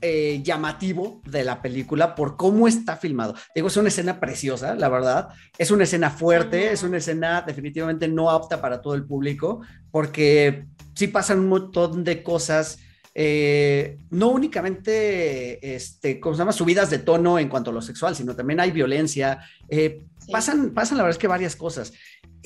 eh, 0.01 0.41
llamativo 0.43 1.21
de 1.25 1.43
la 1.43 1.61
película 1.61 2.13
por 2.13 2.37
cómo 2.37 2.67
está 2.67 2.97
filmado. 2.97 3.35
Digo, 3.55 3.67
es 3.67 3.77
una 3.77 3.87
escena 3.87 4.19
preciosa, 4.19 4.75
la 4.75 4.89
verdad. 4.89 5.29
Es 5.57 5.71
una 5.71 5.85
escena 5.85 6.09
fuerte, 6.09 6.71
es 6.71 6.83
una 6.83 6.97
escena 6.97 7.41
definitivamente 7.41 8.07
no 8.07 8.29
apta 8.29 8.61
para 8.61 8.81
todo 8.81 8.93
el 8.93 9.05
público, 9.05 9.61
porque 9.91 10.65
sí 10.93 11.07
pasan 11.07 11.39
un 11.39 11.49
montón 11.49 12.03
de 12.03 12.21
cosas. 12.21 12.79
Eh, 13.15 13.97
no 14.11 14.29
únicamente, 14.29 15.75
este, 15.75 16.19
¿cómo 16.19 16.35
se 16.35 16.39
llama? 16.39 16.51
Subidas 16.51 16.91
de 16.91 16.99
tono 16.99 17.39
en 17.39 17.49
cuanto 17.49 17.71
a 17.71 17.73
lo 17.73 17.81
sexual, 17.81 18.15
sino 18.15 18.35
también 18.35 18.59
hay 18.59 18.69
violencia. 18.69 19.39
Eh, 19.67 20.05
pasan, 20.31 20.71
pasan, 20.75 20.97
la 20.97 21.03
verdad 21.03 21.15
es 21.15 21.19
que 21.19 21.27
varias 21.27 21.55
cosas. 21.55 21.93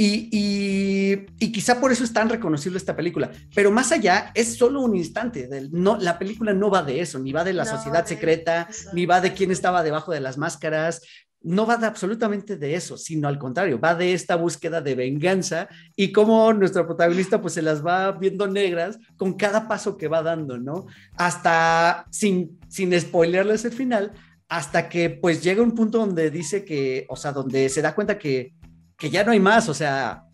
Y, 0.04 1.50
quizá 1.52 1.80
por 1.80 1.92
eso 1.92 2.04
es 2.04 2.12
tan 2.12 2.28
reconocible 2.28 2.78
esta 2.78 2.96
película. 2.96 3.32
Pero 3.54 3.72
más 3.72 3.92
allá, 3.92 4.32
es 4.34 4.58
solo 4.58 4.82
un 4.82 4.96
instante. 4.96 5.48
no, 5.72 5.98
la 5.98 6.18
película 6.18 6.54
no 6.54 6.72
va 6.72 6.82
de 6.82 7.02
eso, 7.02 7.20
ni 7.20 7.32
va 7.32 7.44
de 7.44 7.54
la 7.54 7.66
sociedad 7.66 8.06
secreta, 8.06 8.68
ni 8.94 9.06
va 9.06 9.22
de 9.22 9.34
quién 9.34 9.52
estaba 9.52 9.84
debajo 9.84 10.12
de 10.12 10.20
las 10.20 10.40
máscaras. 10.40 11.02
No 11.44 11.68
va 11.68 11.78
de 11.78 11.86
absolutamente 11.86 12.56
de 12.56 12.76
eso, 12.76 12.98
sino 12.98 13.28
al 13.28 13.38
contrario, 13.40 13.80
va 13.80 13.96
de 13.96 14.14
esta 14.14 14.36
búsqueda 14.36 14.80
de 14.80 14.94
venganza 14.94 15.68
y 15.96 16.12
cómo 16.12 16.54
nuestro 16.54 16.86
protagonista 16.86 17.42
pues 17.42 17.56
se 17.56 17.64
las 17.64 17.84
va 17.84 18.12
viendo 18.12 18.48
negras 18.48 19.00
con 19.18 19.34
cada 19.34 19.68
paso 19.68 19.98
que 19.98 20.08
va 20.08 20.22
dando, 20.22 20.60
¿no? 20.60 20.86
Hasta, 21.16 22.06
sin, 22.12 22.60
sin 22.70 23.00
spoilerles 23.00 23.66
el 23.66 23.72
final, 23.72 24.12
hasta 24.50 24.88
que 24.88 25.10
pues 25.10 25.42
llega 25.42 25.64
un 25.64 25.74
punto 25.74 25.98
donde 25.98 26.30
dice 26.30 26.64
que, 26.64 27.06
o 27.10 27.16
sea, 27.16 27.32
donde 27.32 27.70
se 27.70 27.82
da 27.82 27.96
cuenta 27.96 28.20
que 28.20 28.54
que 29.02 29.10
ya 29.10 29.24
no 29.24 29.32
hay 29.32 29.40
más, 29.40 29.68
o 29.68 29.74
sea, 29.74 30.26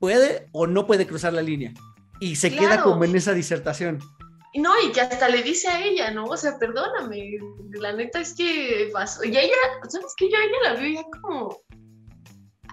puede 0.00 0.48
o 0.50 0.66
no 0.66 0.88
puede 0.88 1.06
cruzar 1.06 1.32
la 1.32 1.40
línea. 1.40 1.72
Y 2.18 2.34
se 2.34 2.50
queda 2.54 2.82
como 2.82 3.04
en 3.04 3.14
esa 3.14 3.32
disertación. 3.32 4.00
No, 4.54 4.70
y 4.82 4.90
que 4.90 5.00
hasta 5.00 5.28
le 5.28 5.42
dice 5.42 5.68
a 5.68 5.82
ella, 5.84 6.10
¿no? 6.10 6.24
O 6.24 6.36
sea, 6.36 6.58
perdóname, 6.58 7.38
la 7.70 7.92
neta 7.92 8.20
es 8.20 8.34
que 8.34 8.90
pasó. 8.92 9.24
Y 9.24 9.28
ella, 9.28 9.54
¿sabes 9.88 10.14
qué? 10.16 10.28
Yo 10.28 10.36
a 10.36 10.42
ella 10.42 10.56
la 10.64 10.80
veo 10.80 10.92
ya 10.92 11.20
como, 11.22 11.60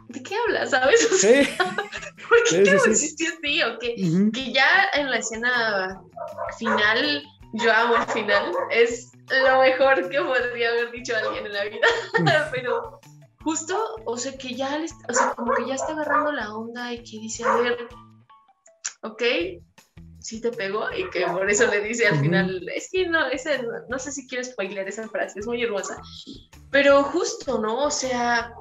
¿de 0.07 0.23
qué 0.23 0.35
hablas, 0.35 0.71
sabes? 0.71 1.07
O 1.11 1.15
sea. 1.15 1.43
¿Por 2.29 2.43
qué 2.49 2.63
te 2.63 2.79
sí. 2.79 3.15
así? 3.27 3.63
O 3.63 3.79
que, 3.79 3.95
que 4.33 4.51
ya 4.51 4.89
en 4.93 5.11
la 5.11 5.17
escena 5.17 6.01
final, 6.57 7.23
yo 7.53 7.71
amo 7.71 7.95
el 7.97 8.05
final, 8.07 8.51
es 8.71 9.11
lo 9.29 9.61
mejor 9.61 10.09
que 10.09 10.21
podría 10.21 10.69
haber 10.69 10.91
dicho 10.91 11.15
alguien 11.15 11.45
en 11.45 11.53
la 11.53 11.65
vida. 11.65 11.87
Pero 12.51 12.98
justo, 13.43 13.77
o 14.05 14.17
sea, 14.17 14.37
que 14.37 14.53
ya, 14.53 14.79
o 15.07 15.13
sea, 15.13 15.33
como 15.35 15.53
que 15.53 15.67
ya 15.67 15.75
está 15.75 15.93
agarrando 15.93 16.31
la 16.31 16.53
onda 16.53 16.93
y 16.93 16.97
que 17.03 17.19
dice, 17.19 17.43
a 17.43 17.55
ver, 17.55 17.87
ok, 19.01 19.23
sí 20.19 20.41
te 20.41 20.51
pegó 20.51 20.91
y 20.91 21.09
que 21.09 21.25
por 21.27 21.49
eso 21.49 21.65
le 21.67 21.81
dice 21.81 22.07
al 22.07 22.19
final, 22.19 22.67
es 22.75 22.89
que 22.91 23.07
no, 23.07 23.27
ese, 23.27 23.65
no, 23.87 23.99
sé 23.99 24.11
si 24.11 24.27
quieres 24.27 24.51
spoiler 24.51 24.87
esa 24.87 25.07
frase, 25.07 25.39
es 25.39 25.47
muy 25.47 25.63
hermosa, 25.63 26.01
pero 26.71 27.03
justo, 27.03 27.59
¿no? 27.59 27.85
O 27.85 27.91
sea, 27.91 28.53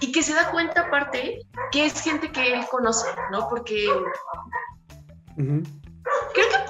y 0.00 0.10
que 0.12 0.22
se 0.22 0.34
da 0.34 0.50
cuenta 0.50 0.82
aparte 0.82 1.40
que 1.70 1.86
es 1.86 2.00
gente 2.00 2.30
que 2.32 2.54
él 2.54 2.66
conoce, 2.70 3.08
¿no? 3.30 3.48
Porque 3.48 3.86
creo 5.36 5.62
que 6.34 6.65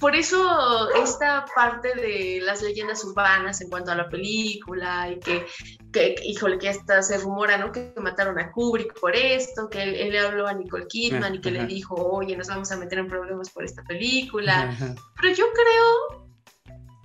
por 0.00 0.14
eso 0.14 0.90
esta 1.02 1.44
parte 1.54 1.94
de 1.94 2.40
las 2.42 2.62
leyendas 2.62 3.04
urbanas 3.04 3.60
en 3.60 3.68
cuanto 3.68 3.90
a 3.90 3.94
la 3.94 4.08
película 4.08 5.10
y 5.10 5.18
que, 5.20 5.46
que 5.92 6.14
híjole, 6.24 6.58
que 6.58 6.68
hasta 6.68 7.02
se 7.02 7.18
rumora, 7.18 7.58
¿no? 7.58 7.72
Que 7.72 7.92
mataron 7.96 8.38
a 8.38 8.50
Kubrick 8.52 8.98
por 9.00 9.14
esto, 9.14 9.68
que 9.68 9.82
él, 9.82 10.10
le 10.10 10.18
habló 10.20 10.46
a 10.46 10.54
Nicole 10.54 10.86
Kidman 10.86 11.34
y 11.34 11.40
que 11.40 11.50
le 11.50 11.66
dijo, 11.66 11.94
oye, 11.94 12.36
nos 12.36 12.48
vamos 12.48 12.70
a 12.72 12.76
meter 12.76 12.98
en 12.98 13.08
problemas 13.08 13.50
por 13.50 13.64
esta 13.64 13.82
película. 13.84 14.76
Pero 15.20 15.34
yo 15.34 15.44
creo, 15.52 16.26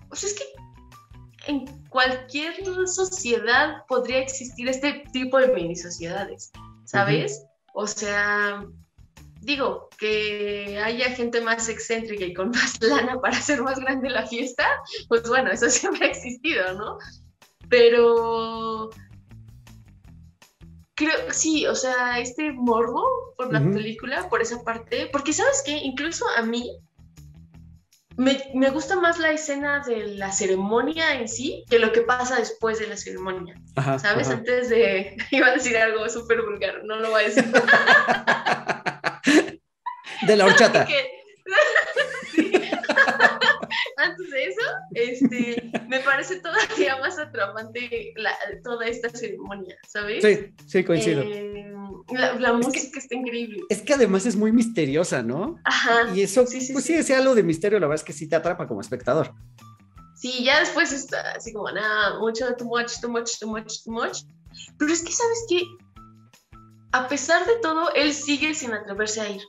o 0.10 0.16
sea, 0.16 0.30
es 0.30 0.36
que 0.36 0.46
en 1.48 1.66
cualquier 1.89 2.54
sociedad 2.88 3.86
podría 3.88 4.20
existir 4.20 4.70
este 4.70 5.04
tipo 5.12 5.39
de 5.39 5.48
mini 5.50 5.76
sociedades, 5.76 6.52
¿sabes? 6.86 7.46
O 7.74 7.88
sea, 7.88 8.66
digo, 9.44 9.89
que 9.98 10.82
haya 10.84 11.10
gente 11.12 11.41
más 11.41 11.70
excéntrica 11.70 12.26
y 12.26 12.34
con 12.34 12.50
más 12.52 12.82
lana 12.82 13.20
para 13.20 13.38
hacer 13.38 13.62
más 13.62 13.80
grande 13.80 14.10
la 14.10 14.26
fiesta, 14.26 14.66
pues 15.08 15.28
bueno, 15.28 15.52
eso 15.52 15.70
siempre 15.70 16.08
ha 16.08 16.10
existido, 16.10 16.74
¿no? 16.74 16.98
Pero 17.70 18.89
creo, 20.96 21.32
sí, 21.32 21.66
o 21.66 21.76
sea, 21.76 22.20
este 22.20 22.52
morbo 22.52 23.34
por 23.38 23.52
la 23.52 23.60
película, 23.60 24.30
por 24.30 24.41
esa 24.41 24.64
parte, 24.64 25.10
porque 25.12 25.34
sabes 25.34 25.64
que 25.66 25.72
incluso 25.72 26.26
a 26.38 26.44
mí 26.44 26.78
me, 28.18 28.70
gusta 28.70 28.96
más 29.00 29.18
la 29.18 29.32
escena 29.32 29.82
de 29.86 30.08
la 30.18 30.32
ceremonia 30.32 31.20
en 31.20 31.28
sí 31.28 31.66
que 31.70 31.80
lo 31.80 31.91
que 31.91 32.02
pasa 32.02 32.38
después 32.38 32.80
de 32.80 32.88
la 32.88 32.98
ceremonia. 32.98 33.56
¿Sabes? 33.98 34.30
Antes 34.30 34.70
de. 34.70 35.18
Iba 35.32 35.48
a 35.48 35.54
decir 35.54 35.76
algo 35.78 36.08
súper 36.10 36.44
vulgar, 36.44 36.84
no 36.84 36.98
lo 36.98 37.10
voy 37.10 37.24
a 37.24 37.28
decir. 37.28 37.46
De 40.28 40.36
la 40.36 40.45
horchata. 40.45 40.88
Antes 43.97 44.30
de 44.30 44.45
eso, 44.45 44.61
este, 44.93 45.71
me 45.88 45.99
parece 45.99 46.39
todavía 46.39 46.97
más 46.97 47.17
atrapante 47.17 48.13
toda 48.63 48.86
esta 48.88 49.09
ceremonia, 49.09 49.76
¿sabes? 49.88 50.24
Sí, 50.24 50.53
sí, 50.67 50.84
coincido. 50.84 51.21
Eh, 51.21 51.74
la, 52.09 52.53
música 52.53 52.99
está 52.99 53.15
increíble. 53.15 53.61
Es 53.69 53.82
que 53.82 53.93
además 53.93 54.26
es 54.26 54.36
muy 54.36 54.51
misteriosa, 54.51 55.24
¿no? 55.24 55.57
Ajá. 55.63 56.13
Y 56.13 56.21
eso, 56.21 56.45
sí, 56.45 56.59
sí, 56.61 56.74
pues 56.74 56.86
sí, 56.86 56.93
ese 56.93 57.15
algo 57.15 57.34
de 57.36 57.43
misterio, 57.43 57.80
la 57.80 57.88
verdad 57.88 58.01
es 58.01 58.05
que 58.05 58.13
sí 58.13 58.28
te 58.28 58.36
atrapa 58.36 58.67
como 58.67 58.82
espectador. 58.82 59.34
Sí, 60.15 60.43
ya 60.43 60.59
después 60.59 60.91
está 60.91 61.32
así 61.32 61.53
como, 61.53 61.71
nada, 61.71 62.19
mucho, 62.19 62.53
too 62.55 62.65
much, 62.65 62.99
too 63.01 63.09
much, 63.09 63.39
too 63.39 63.47
much, 63.47 63.84
too 63.84 63.91
much. 63.91 64.19
Pero 64.78 64.93
es 64.93 65.01
que, 65.01 65.11
¿sabes 65.11 65.45
qué? 65.49 65.63
A 66.91 67.07
pesar 67.07 67.45
de 67.45 67.55
todo, 67.61 67.93
él 67.95 68.13
sigue 68.13 68.53
sin 68.53 68.74
atreverse 68.74 69.21
a 69.21 69.30
ir. 69.30 69.41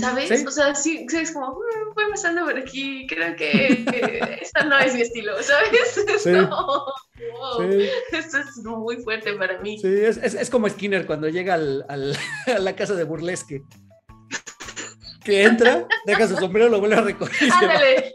¿Sabes? 0.00 0.46
O 0.46 0.50
sea, 0.50 0.74
sí, 0.74 1.06
es 1.12 1.30
como, 1.32 1.52
mm, 1.52 1.94
voy 1.94 2.04
pasando 2.10 2.44
por 2.44 2.58
aquí, 2.58 3.06
creo 3.06 3.36
que 3.36 3.84
esta 4.42 4.64
no 4.64 4.78
es 4.78 4.94
mi 4.94 5.02
estilo, 5.02 5.32
¿sabes? 5.42 6.04
Sí. 7.56 7.88
Esto 8.12 8.38
es 8.38 8.56
muy 8.58 8.96
fuerte 8.98 9.32
para 9.34 9.58
mí. 9.60 9.78
Sí, 9.78 9.88
es, 9.88 10.18
es, 10.18 10.34
es 10.34 10.50
como 10.50 10.68
Skinner 10.68 11.06
cuando 11.06 11.28
llega 11.28 11.54
al, 11.54 11.84
al, 11.88 12.14
a 12.54 12.58
la 12.58 12.76
casa 12.76 12.94
de 12.94 13.04
burlesque. 13.04 13.62
Que 15.24 15.44
entra, 15.44 15.88
deja 16.04 16.28
su 16.28 16.36
sombrero, 16.36 16.68
lo 16.68 16.78
vuelve 16.78 16.96
a 16.96 17.00
recoger. 17.00 17.50
Ándale. 17.52 18.12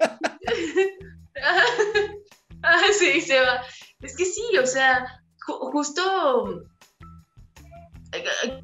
ah, 2.62 2.80
sí, 2.98 3.22
se 3.22 3.40
va. 3.40 3.64
Es 4.02 4.16
que 4.16 4.26
sí, 4.26 4.58
o 4.62 4.68
sea, 4.68 5.06
justo 5.40 6.64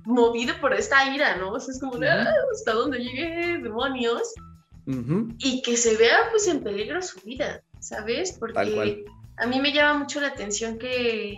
movido 0.05 0.55
por 0.59 0.73
esta 0.73 1.13
ira, 1.13 1.37
¿no? 1.37 1.51
O 1.51 1.59
sea, 1.59 1.73
es 1.73 1.79
como, 1.79 1.95
ah, 2.03 2.33
hasta 2.53 2.73
dónde 2.73 2.99
llegué, 2.99 3.59
demonios. 3.59 4.33
Y 5.39 5.61
que 5.63 5.75
se 5.75 5.97
vea 5.97 6.29
pues 6.31 6.47
en 6.47 6.63
peligro 6.63 7.01
su 7.01 7.19
vida, 7.21 7.61
¿sabes? 7.79 8.31
Porque 8.39 9.05
a 9.37 9.45
mí 9.45 9.59
me 9.59 9.73
llama 9.73 9.99
mucho 9.99 10.21
la 10.21 10.27
atención 10.27 10.77
que 10.77 11.35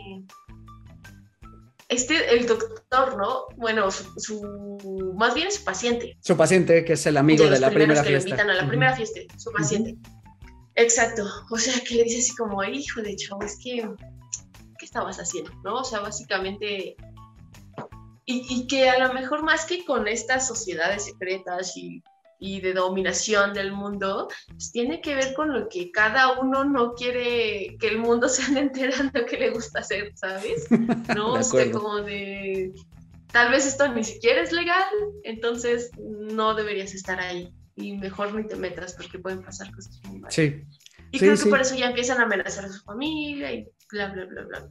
este, 1.90 2.36
el 2.38 2.46
doctor, 2.46 3.18
¿no? 3.18 3.46
Bueno, 3.58 3.90
su, 3.90 5.14
más 5.18 5.34
bien 5.34 5.52
su 5.52 5.64
paciente. 5.64 6.16
Su 6.22 6.38
paciente, 6.38 6.86
que 6.86 6.94
es 6.94 7.06
el 7.08 7.18
amigo 7.18 7.50
de, 7.50 7.60
la 7.60 7.72
primera 7.72 8.04
que 8.04 8.10
fiesta. 8.22 8.40
a 8.40 8.46
la 8.46 8.68
primera 8.68 8.96
fiesta, 8.96 9.20
su 9.38 9.52
paciente. 9.52 9.98
Exacto. 10.76 11.26
O 11.50 11.58
sea, 11.58 11.74
que 11.84 11.96
le 11.96 12.04
dice 12.04 12.20
así 12.20 12.36
como, 12.36 12.64
hijo 12.64 13.02
de 13.02 13.12
hecho, 13.12 13.40
es 13.44 13.58
que, 13.58 13.90
¿qué 14.78 14.86
estabas 14.86 15.18
haciendo? 15.18 15.52
¿No? 15.64 15.78
O 15.78 15.84
sea, 15.84 16.02
básicamente 16.02 16.96
y, 18.32 18.68
que 18.68 18.90
a 18.90 19.00
lo 19.00 19.14
mejor 19.14 19.44
más 19.44 19.66
que 19.66 19.84
con 19.84 20.08
estas 20.08 20.48
sociedades 20.48 21.06
secretas 21.06 21.76
y, 21.76 22.04
de 22.62 22.74
dominación 22.74 23.54
del 23.54 23.74
mundo, 23.74 24.30
pues 24.48 24.72
tiene 24.72 25.02
que 25.02 25.16
ver 25.16 25.34
con 25.34 25.52
lo 25.52 25.68
que 25.68 25.92
cada 25.92 26.40
uno 26.40 26.64
no 26.64 26.94
quiere 26.94 27.76
que 27.80 27.88
el 27.88 27.98
mundo 27.98 28.30
se 28.30 28.44
ande 28.44 28.62
enterando 28.62 29.26
que 29.26 29.38
le 29.38 29.50
gusta 29.50 29.80
hacer, 29.80 30.12
¿sabes? 30.16 30.68
No, 31.16 31.34
o 31.34 31.44
sea, 31.44 31.70
como 31.72 31.98
de, 31.98 32.72
tal 33.34 33.52
vez 33.52 33.66
esto 33.66 33.92
ni 33.94 34.04
siquiera 34.04 34.42
es 34.42 34.52
legal, 34.52 34.86
entonces 35.24 35.92
no 35.98 36.54
deberías 36.54 36.94
estar 36.94 37.20
ahí 37.20 37.52
y 37.76 37.98
mejor 37.98 38.34
ni 38.34 38.46
te 38.48 38.56
metas 38.56 38.94
porque 38.94 39.20
pueden 39.20 39.42
pasar 39.42 39.72
cosas 39.74 40.00
muy 40.06 40.20
malas. 40.20 40.36
Sí. 40.36 40.64
Y 41.12 41.20
creo 41.20 41.36
que 41.36 41.50
por 41.50 41.60
eso 41.60 41.76
ya 41.76 41.88
empiezan 41.88 42.20
a 42.20 42.24
amenazar 42.24 42.66
a 42.66 42.70
su 42.70 42.84
familia 42.84 43.52
y 43.52 43.68
bla, 43.92 44.12
bla, 44.12 44.26
bla, 44.26 44.44
bla. 44.44 44.70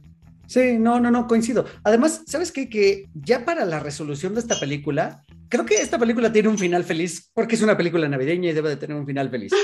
Sí, 0.49 0.79
no, 0.79 0.99
no, 0.99 1.11
no, 1.11 1.27
coincido. 1.27 1.65
Además, 1.83 2.23
¿sabes 2.25 2.51
qué? 2.51 2.67
Que 2.69 3.07
ya 3.13 3.45
para 3.45 3.65
la 3.65 3.79
resolución 3.79 4.33
de 4.33 4.39
esta 4.39 4.59
película, 4.59 5.23
creo 5.47 5.63
que 5.63 5.75
esta 5.75 5.99
película 5.99 6.31
tiene 6.31 6.49
un 6.49 6.57
final 6.57 6.83
feliz 6.83 7.29
porque 7.35 7.53
es 7.53 7.61
una 7.61 7.77
película 7.77 8.09
navideña 8.09 8.49
y 8.49 8.53
debe 8.53 8.69
de 8.69 8.77
tener 8.77 8.97
un 8.97 9.05
final 9.05 9.29
feliz. 9.29 9.51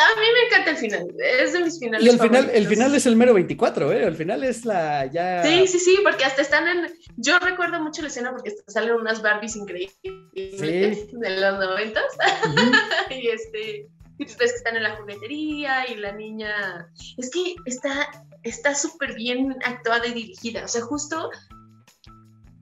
A 0.00 0.20
mí 0.20 0.26
me 0.34 0.46
encanta 0.46 0.70
el 0.70 0.76
final, 0.78 1.06
es 1.18 1.52
de 1.52 1.64
mis 1.64 1.78
finales. 1.78 2.06
Y 2.06 2.08
el 2.08 2.18
final, 2.18 2.50
el 2.52 2.66
final 2.66 2.94
es 2.94 3.04
el 3.04 3.16
mero 3.16 3.34
24, 3.34 3.92
¿eh? 3.92 4.04
El 4.04 4.16
final 4.16 4.42
es 4.42 4.64
la 4.64 5.06
ya. 5.06 5.42
Sí, 5.44 5.66
sí, 5.66 5.78
sí, 5.78 5.98
porque 6.02 6.24
hasta 6.24 6.40
están 6.40 6.66
en. 6.66 6.92
Yo 7.16 7.38
recuerdo 7.38 7.80
mucho 7.80 8.00
la 8.00 8.08
escena 8.08 8.30
porque 8.32 8.54
salen 8.66 8.94
unas 8.94 9.20
Barbies 9.20 9.56
increíbles 9.56 9.98
de 10.32 11.40
los 11.40 11.58
noventas. 11.58 12.04
y 13.10 13.28
este. 13.28 13.86
Y 14.18 14.24
ves 14.24 14.36
que 14.36 14.44
están 14.44 14.76
en 14.76 14.82
la 14.82 14.96
juguetería 14.96 15.88
y 15.90 15.96
la 15.96 16.12
niña. 16.12 16.90
Es 17.16 17.30
que 17.30 17.54
está 17.64 18.10
está 18.42 18.74
súper 18.74 19.14
bien 19.14 19.56
actuada 19.64 20.06
y 20.06 20.14
dirigida. 20.14 20.64
O 20.64 20.68
sea, 20.68 20.82
justo 20.82 21.30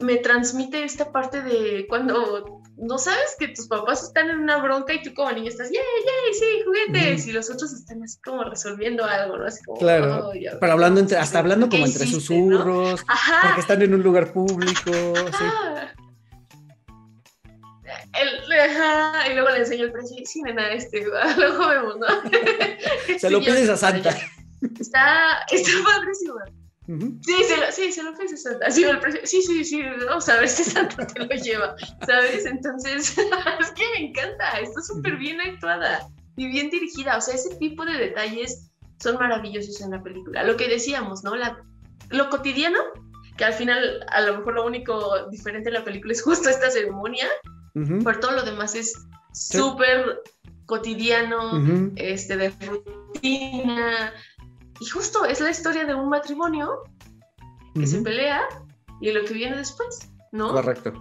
me 0.01 0.17
transmite 0.17 0.85
esta 0.85 1.11
parte 1.11 1.43
de 1.43 1.87
cuando 1.89 2.63
no 2.77 2.99
sabes 2.99 3.35
que 3.39 3.49
tus 3.49 3.67
papás 3.67 4.05
están 4.05 4.31
en 4.31 4.39
una 4.39 4.59
bronca 4.59 4.93
y 4.93 5.03
tú 5.03 5.13
como 5.13 5.33
niña 5.33 5.49
estás, 5.49 5.69
¡yay, 5.71 5.83
yay! 5.83 6.35
Sí, 6.35 6.47
juguetes. 6.65 7.27
Y 7.27 7.33
los 7.33 7.51
otros 7.51 7.73
están 7.73 8.03
así 8.05 8.19
como 8.25 8.45
resolviendo 8.45 9.05
algo, 9.05 9.37
¿no? 9.37 9.47
Así 9.47 9.63
como, 9.65 9.79
claro. 9.79 10.31
pero 10.61 10.73
hablando 10.73 11.01
entre, 11.01 11.19
hasta 11.19 11.41
hablando 11.41 11.69
como 11.69 11.87
entre 11.87 12.07
susurros, 12.07 13.05
porque 13.43 13.61
están 13.61 13.83
en 13.83 13.95
un 13.95 14.03
lugar 14.03 14.33
público. 14.33 14.93
Sí. 14.93 15.45
y 19.31 19.35
luego 19.35 19.51
le 19.51 19.59
enseño 19.59 19.85
el 19.85 19.93
precio 19.93 20.17
y 20.21 20.27
sí, 20.27 20.43
nena, 20.43 20.73
este, 20.73 21.05
luego 21.37 21.69
vemos, 21.69 21.97
¿no? 21.99 22.07
Se 23.19 23.31
lo 23.31 23.41
pides 23.41 23.69
a 23.69 23.77
Santa. 23.77 24.17
Está, 24.79 25.45
está 25.51 25.71
padrísimo. 25.85 26.35
Sí, 26.89 27.45
se 27.45 27.57
lo, 27.59 27.71
sí, 27.71 27.93
se 27.93 28.03
lo 28.03 28.11
a 28.11 28.37
Santa. 28.37 28.71
Sí, 28.71 28.83
sí, 29.25 29.43
sí, 29.43 29.65
sí, 29.65 29.83
vamos 30.07 30.27
a 30.31 30.37
ver 30.37 30.49
si 30.49 30.65
Santa 30.65 31.07
te 31.07 31.21
lo 31.21 31.27
lleva, 31.27 31.77
¿sabes? 32.07 32.47
Entonces, 32.47 33.15
es 33.61 33.71
que 33.73 33.83
me 33.95 34.07
encanta, 34.09 34.59
está 34.59 34.81
súper 34.81 35.17
bien 35.17 35.39
actuada 35.39 36.09
y 36.37 36.49
bien 36.49 36.71
dirigida. 36.71 37.19
O 37.19 37.21
sea, 37.21 37.35
ese 37.35 37.55
tipo 37.57 37.85
de 37.85 37.99
detalles 37.99 38.71
son 39.01 39.17
maravillosos 39.17 39.83
en 39.83 39.91
la 39.91 40.03
película. 40.03 40.45
Lo 40.45 40.57
que 40.57 40.67
decíamos, 40.67 41.23
¿no? 41.25 41.37
La, 41.37 41.63
lo 42.09 42.31
cotidiano, 42.31 42.79
que 43.37 43.45
al 43.45 43.53
final 43.53 44.07
a 44.09 44.23
lo 44.23 44.39
mejor 44.39 44.55
lo 44.55 44.65
único 44.65 45.29
diferente 45.31 45.69
en 45.69 45.75
la 45.75 45.85
película 45.85 46.15
es 46.15 46.23
justo 46.23 46.49
esta 46.49 46.71
ceremonia, 46.71 47.27
por 48.03 48.19
todo 48.19 48.33
lo 48.33 48.43
demás 48.45 48.75
es 48.75 48.95
súper 49.35 50.23
cotidiano, 50.65 51.93
este, 51.97 52.37
de 52.37 52.49
rutina. 52.49 54.13
Y 54.81 54.87
justo 54.87 55.25
es 55.25 55.41
la 55.41 55.51
historia 55.51 55.85
de 55.85 55.95
un 55.95 56.09
matrimonio 56.09 56.85
que 57.75 57.87
se 57.87 58.01
pelea 58.01 58.43
y 59.01 59.11
lo 59.13 59.25
que 59.25 59.35
viene 59.35 59.57
después, 59.57 60.01
¿no? 60.33 60.53
Correcto, 60.53 60.93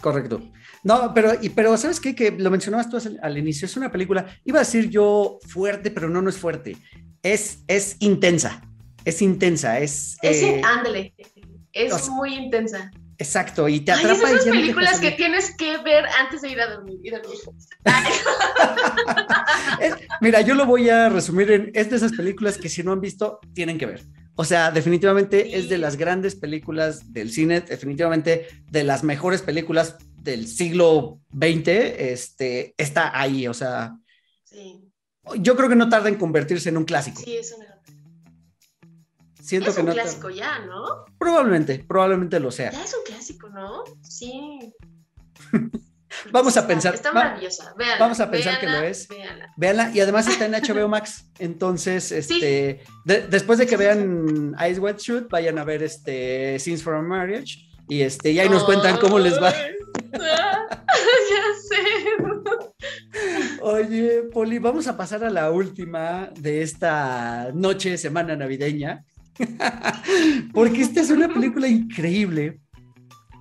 correcto. 0.00 0.40
No, 0.82 1.12
pero, 1.14 1.32
y, 1.40 1.50
pero 1.50 1.76
¿sabes 1.76 2.00
qué? 2.00 2.14
Que 2.14 2.30
lo 2.30 2.50
mencionabas 2.50 2.88
tú 2.88 2.98
al, 3.22 3.38
inicio, 3.38 3.66
es 3.66 3.76
una 3.76 3.90
película, 3.90 4.26
iba 4.44 4.58
a 4.58 4.62
decir 4.64 4.88
yo 4.90 5.38
fuerte, 5.46 5.90
pero 5.90 6.08
no, 6.08 6.22
no 6.22 6.30
es 6.30 6.38
fuerte. 6.38 6.76
Es, 7.22 7.64
es 7.66 7.96
intensa, 8.00 8.62
es 9.04 9.22
intensa, 9.22 9.80
es... 9.80 10.16
Es, 10.22 10.42
eh, 10.42 10.62
ándale, 10.64 11.14
es 11.72 12.08
muy 12.08 12.34
intensa. 12.34 12.90
Exacto, 13.18 13.68
y 13.68 13.80
te 13.80 13.92
atrapa. 13.92 14.28
Ay, 14.28 14.34
esas 14.34 14.44
películas 14.44 15.00
que 15.00 15.12
tienes 15.12 15.54
que 15.56 15.78
ver 15.78 16.04
antes 16.20 16.42
de 16.42 16.50
ir 16.50 16.60
a 16.60 16.68
dormir. 16.68 16.98
mira, 20.20 20.42
yo 20.42 20.54
lo 20.54 20.66
voy 20.66 20.90
a 20.90 21.08
resumir 21.08 21.50
en, 21.50 21.70
es 21.74 21.90
de 21.90 21.96
esas 21.96 22.12
películas 22.12 22.58
que 22.58 22.68
si 22.68 22.82
no 22.82 22.92
han 22.92 23.00
visto, 23.00 23.40
tienen 23.54 23.78
que 23.78 23.86
ver. 23.86 24.02
O 24.34 24.44
sea, 24.44 24.70
definitivamente 24.70 25.56
es 25.56 25.70
de 25.70 25.78
las 25.78 25.96
grandes 25.96 26.34
películas 26.34 27.12
del 27.12 27.30
cine, 27.30 27.62
definitivamente 27.62 28.48
de 28.70 28.84
las 28.84 29.02
mejores 29.02 29.40
películas 29.40 29.96
del 30.16 30.46
siglo 30.46 31.20
XX, 31.32 31.68
este, 31.68 32.74
está 32.76 33.18
ahí, 33.18 33.48
o 33.48 33.54
sea. 33.54 33.96
Sí. 34.44 34.82
Yo 35.38 35.56
creo 35.56 35.68
que 35.68 35.76
no 35.76 35.88
tarda 35.88 36.08
en 36.08 36.16
convertirse 36.16 36.68
en 36.68 36.76
un 36.76 36.84
clásico. 36.84 37.22
Sí, 37.22 37.36
eso 37.36 37.58
me 37.58 37.65
Siento 39.46 39.70
es 39.70 39.78
un 39.78 39.86
clásico 39.86 40.28
ya, 40.28 40.58
¿no? 40.58 41.04
Probablemente, 41.18 41.84
probablemente 41.86 42.40
lo 42.40 42.50
sea. 42.50 42.72
Ya 42.72 42.82
es 42.82 42.92
un 42.94 43.04
clásico, 43.04 43.48
¿no? 43.48 43.84
Sí. 44.02 44.74
vamos 46.32 46.56
a 46.56 46.66
pensar. 46.66 46.96
Está 46.96 47.12
maravillosa. 47.12 47.72
Véanla, 47.78 47.98
vamos 48.00 48.18
a 48.18 48.28
pensar 48.28 48.58
que 48.58 48.66
lo 48.66 48.78
es. 48.78 49.06
Véanla. 49.06 49.52
véanla. 49.56 49.90
Y 49.94 50.00
además 50.00 50.26
está 50.26 50.46
en 50.46 50.52
HBO 50.76 50.88
Max. 50.88 51.30
Entonces, 51.38 52.10
este, 52.10 52.82
después 53.04 53.60
de 53.60 53.68
que 53.68 53.76
vean 53.76 54.56
Ice 54.68 54.80
White 54.80 54.98
Shoot, 55.00 55.30
vayan 55.30 55.58
a 55.58 55.64
ver 55.64 55.84
este 55.84 56.58
Scenes 56.58 56.82
for 56.82 56.96
a 56.96 57.02
Marriage. 57.02 57.68
Y 57.88 58.02
este, 58.02 58.32
y 58.32 58.40
ahí 58.40 58.48
nos 58.48 58.64
cuentan 58.64 58.98
cómo 58.98 59.20
les 59.20 59.40
va. 59.40 59.52
ya 60.12 61.44
sé. 61.68 61.76
Oye, 63.60 64.24
Poli, 64.32 64.58
vamos 64.58 64.88
a 64.88 64.96
pasar 64.96 65.22
a 65.22 65.30
la 65.30 65.52
última 65.52 66.30
de 66.34 66.62
esta 66.62 67.52
noche, 67.54 67.96
semana 67.96 68.34
navideña. 68.34 69.04
Porque 70.52 70.82
esta 70.82 71.00
es 71.00 71.10
una 71.10 71.28
película 71.28 71.68
increíble 71.68 72.60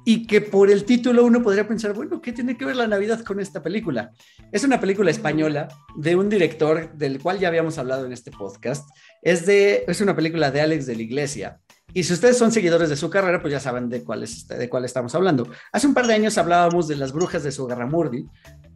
y 0.08 0.28
que 0.28 0.40
por 0.40 0.70
el 0.70 0.86
título 0.86 1.26
uno 1.26 1.42
podría 1.42 1.68
pensar, 1.68 1.94
bueno, 1.94 2.22
¿qué 2.22 2.32
tiene 2.32 2.56
que 2.56 2.66
ver 2.66 2.76
la 2.76 2.88
Navidad 2.88 3.22
con 3.22 3.40
esta 3.40 3.64
película? 3.64 4.12
Es 4.52 4.64
una 4.64 4.80
película 4.80 5.10
española 5.10 5.68
de 5.96 6.16
un 6.16 6.30
director 6.30 6.94
del 6.94 7.20
cual 7.20 7.40
ya 7.40 7.48
habíamos 7.48 7.80
hablado 7.80 8.06
en 8.06 8.14
este 8.14 8.30
podcast. 8.30 8.88
Es, 9.24 9.46
de, 9.48 9.84
es 9.88 10.02
una 10.02 10.16
película 10.16 10.52
de 10.52 10.62
Alex 10.62 10.86
de 10.86 10.96
la 10.96 11.02
Iglesia. 11.02 11.60
Y 11.92 12.04
si 12.04 12.14
ustedes 12.14 12.38
son 12.38 12.52
seguidores 12.52 12.90
de 12.90 12.98
su 12.98 13.10
carrera, 13.10 13.42
pues 13.42 13.52
ya 13.54 13.60
saben 13.60 13.90
de 13.90 14.04
cuál, 14.04 14.24
es, 14.24 14.48
de 14.48 14.70
cuál 14.70 14.86
estamos 14.86 15.16
hablando. 15.16 15.50
Hace 15.72 15.88
un 15.88 15.94
par 15.94 16.06
de 16.06 16.14
años 16.14 16.38
hablábamos 16.38 16.88
de 16.88 16.98
Las 16.98 17.12
Brujas 17.12 17.44
de 17.44 17.52
Sugarramurdi, 17.52 18.28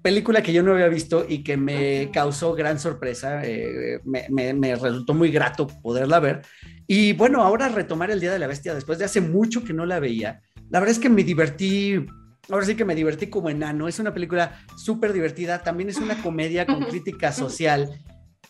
película 0.02 0.42
que 0.42 0.54
yo 0.54 0.64
no 0.64 0.74
había 0.74 0.88
visto 0.88 1.26
y 1.28 1.44
que 1.44 1.58
me 1.58 2.10
causó 2.12 2.54
gran 2.54 2.80
sorpresa, 2.80 3.42
eh, 3.44 4.00
me, 4.06 4.54
me, 4.54 4.76
resultó 4.76 5.14
muy 5.14 5.32
grato 5.32 5.68
poderla 5.68 6.20
ver. 6.20 6.42
Y 6.92 7.14
bueno, 7.14 7.44
ahora 7.44 7.70
retomar 7.70 8.10
el 8.10 8.20
Día 8.20 8.32
de 8.32 8.40
la 8.40 8.48
Bestia 8.48 8.74
después 8.74 8.98
de 8.98 9.06
hace 9.06 9.22
mucho 9.22 9.64
que 9.64 9.74
no 9.74 9.86
la 9.86 10.00
veía, 10.00 10.42
la 10.72 10.80
verdad 10.80 10.96
es 10.96 11.00
que 11.00 11.08
me 11.08 11.24
divertí, 11.24 12.04
ahora 12.50 12.66
sí 12.66 12.74
que 12.74 12.84
me 12.84 12.96
divertí 12.96 13.28
como 13.28 13.52
enano, 13.52 13.88
es 13.88 14.00
una 14.00 14.12
película 14.12 14.60
súper 14.76 15.14
divertida, 15.14 15.62
también 15.62 15.90
es 15.90 15.98
una 15.98 16.20
comedia 16.24 16.66
con 16.66 16.80
crítica 16.90 17.32
social. 17.32 17.92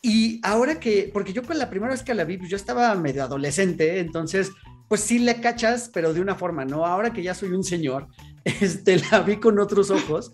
Y 0.02 0.40
ahora 0.42 0.80
que, 0.80 1.10
porque 1.12 1.34
yo 1.34 1.44
con 1.44 1.58
la 1.58 1.70
primera 1.70 1.92
vez 1.92 2.02
que 2.02 2.14
la 2.14 2.24
vi, 2.24 2.38
pues 2.38 2.50
yo 2.50 2.56
estaba 2.56 2.96
medio 2.96 3.26
adolescente, 3.26 4.00
entonces 4.00 4.52
pues 4.88 5.02
sí 5.02 5.20
le 5.20 5.42
cachas, 5.42 5.92
pero 5.94 6.14
de 6.14 6.22
una 6.22 6.36
forma, 6.36 6.64
¿no? 6.64 6.86
Ahora 6.86 7.12
que 7.12 7.22
ya 7.22 7.34
soy 7.34 7.50
un 7.50 7.66
señor, 7.66 8.08
este, 8.46 9.02
la 9.12 9.20
vi 9.20 9.36
con 9.36 9.60
otros 9.60 9.92
ojos 9.92 10.32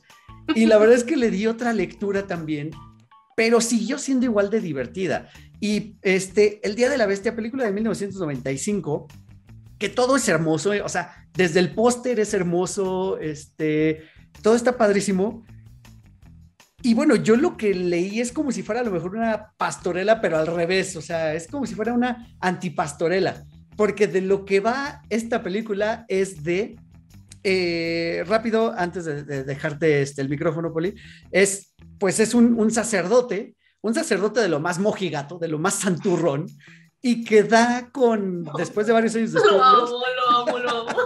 y 0.54 0.68
la 0.68 0.78
verdad 0.78 0.96
es 0.96 1.06
que 1.06 1.18
le 1.18 1.32
di 1.32 1.48
otra 1.48 1.74
lectura 1.74 2.28
también, 2.28 2.70
pero 3.36 3.62
siguió 3.62 3.98
siendo 3.98 4.28
igual 4.28 4.52
de 4.52 4.62
divertida. 4.62 5.28
Y 5.60 5.98
este, 6.02 6.66
El 6.66 6.76
Día 6.76 6.90
de 6.90 6.98
la 6.98 7.06
Bestia, 7.06 7.36
película 7.36 7.66
de 7.66 7.72
1995, 7.72 9.08
que 9.78 9.90
todo 9.90 10.16
es 10.16 10.28
hermoso, 10.28 10.72
o 10.84 10.90
sea, 10.90 11.28
desde 11.34 11.60
el 11.60 11.74
póster 11.74 12.20
es 12.20 12.34
hermoso, 12.34 13.18
este, 13.20 14.04
todo 14.42 14.56
está 14.56 14.78
padrísimo. 14.78 15.46
Y 16.82 16.94
bueno, 16.94 17.16
yo 17.16 17.36
lo 17.36 17.58
que 17.58 17.74
leí 17.74 18.20
es 18.20 18.32
como 18.32 18.52
si 18.52 18.62
fuera 18.62 18.82
a 18.82 18.84
lo 18.84 18.92
mejor 18.92 19.16
una 19.16 19.54
pastorela, 19.58 20.22
pero 20.22 20.38
al 20.38 20.48
revés, 20.48 20.96
o 20.96 21.02
sea, 21.02 21.34
es 21.34 21.48
como 21.48 21.66
si 21.66 21.74
fuera 21.74 21.94
una 21.94 22.28
antipastorela, 22.40 23.44
porque 23.76 24.08
de 24.08 24.22
lo 24.22 24.46
que 24.46 24.60
va 24.60 25.02
esta 25.10 25.42
película 25.42 26.06
es 26.08 26.44
de, 26.44 26.76
eh, 27.44 28.24
rápido, 28.28 28.74
antes 28.78 29.06
de, 29.06 29.44
dejarte 29.44 30.02
este, 30.04 30.22
el 30.22 30.30
micrófono, 30.30 30.72
Poli, 30.72 30.94
es, 31.32 31.74
pues 31.98 32.20
es 32.20 32.36
un, 32.36 32.72
sacerdote, 32.72 33.56
un 33.86 33.94
sacerdote 33.94 34.40
de 34.40 34.50
lo 34.50 34.60
más 34.60 34.80
mojigato, 34.80 35.38
de 35.38 35.48
lo 35.48 35.60
más 35.60 35.76
santurrón, 35.76 36.48
y 37.02 37.24
que 37.24 37.44
da 37.44 37.90
con, 37.92 38.44
después 38.58 38.88
de 38.88 38.94
varios 38.94 39.16
años 39.16 39.34
de 39.34 39.40
Lo 39.40 39.64
amo, 39.64 39.86
lo 39.88 40.38
amo, 40.38 40.58
lo 40.58 40.70
amo. 40.70 41.00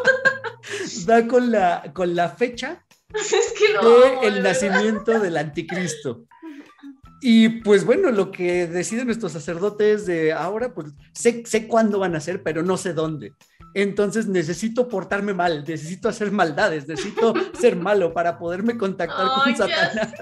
da 1.06 1.28
con 1.28 1.52
la, 1.52 1.92
con 1.94 2.16
la 2.16 2.30
fecha 2.30 2.86
Es 3.14 3.54
que 3.58 3.74
de 3.86 4.28
el 4.28 4.44
nacimiento 4.44 5.20
del 5.20 5.38
anticristo. 5.38 6.26
Y 7.22 7.50
pues 7.64 7.84
bueno, 7.84 8.12
lo 8.12 8.32
que 8.32 8.66
deciden 8.68 9.08
nuestros 9.08 9.34
sacerdotes 9.34 10.06
de 10.06 10.32
ahora, 10.32 10.74
pues 10.74 10.94
sé, 11.14 11.44
sé 11.46 11.68
cuándo 11.68 12.00
van 12.00 12.16
a 12.16 12.22
ser, 12.22 12.44
pero 12.44 12.64
no 12.64 12.78
sé 12.78 12.94
dónde. 12.94 13.34
Entonces 13.74 14.28
necesito 14.28 14.88
portarme 14.88 15.34
mal, 15.34 15.66
necesito 15.68 16.08
hacer 16.08 16.32
maldades, 16.32 16.88
necesito 16.88 17.34
ser 17.60 17.76
malo 17.76 18.14
para 18.14 18.40
poderme 18.40 18.78
contactar 18.78 19.28
con 19.44 19.56
Satanás. 19.56 20.14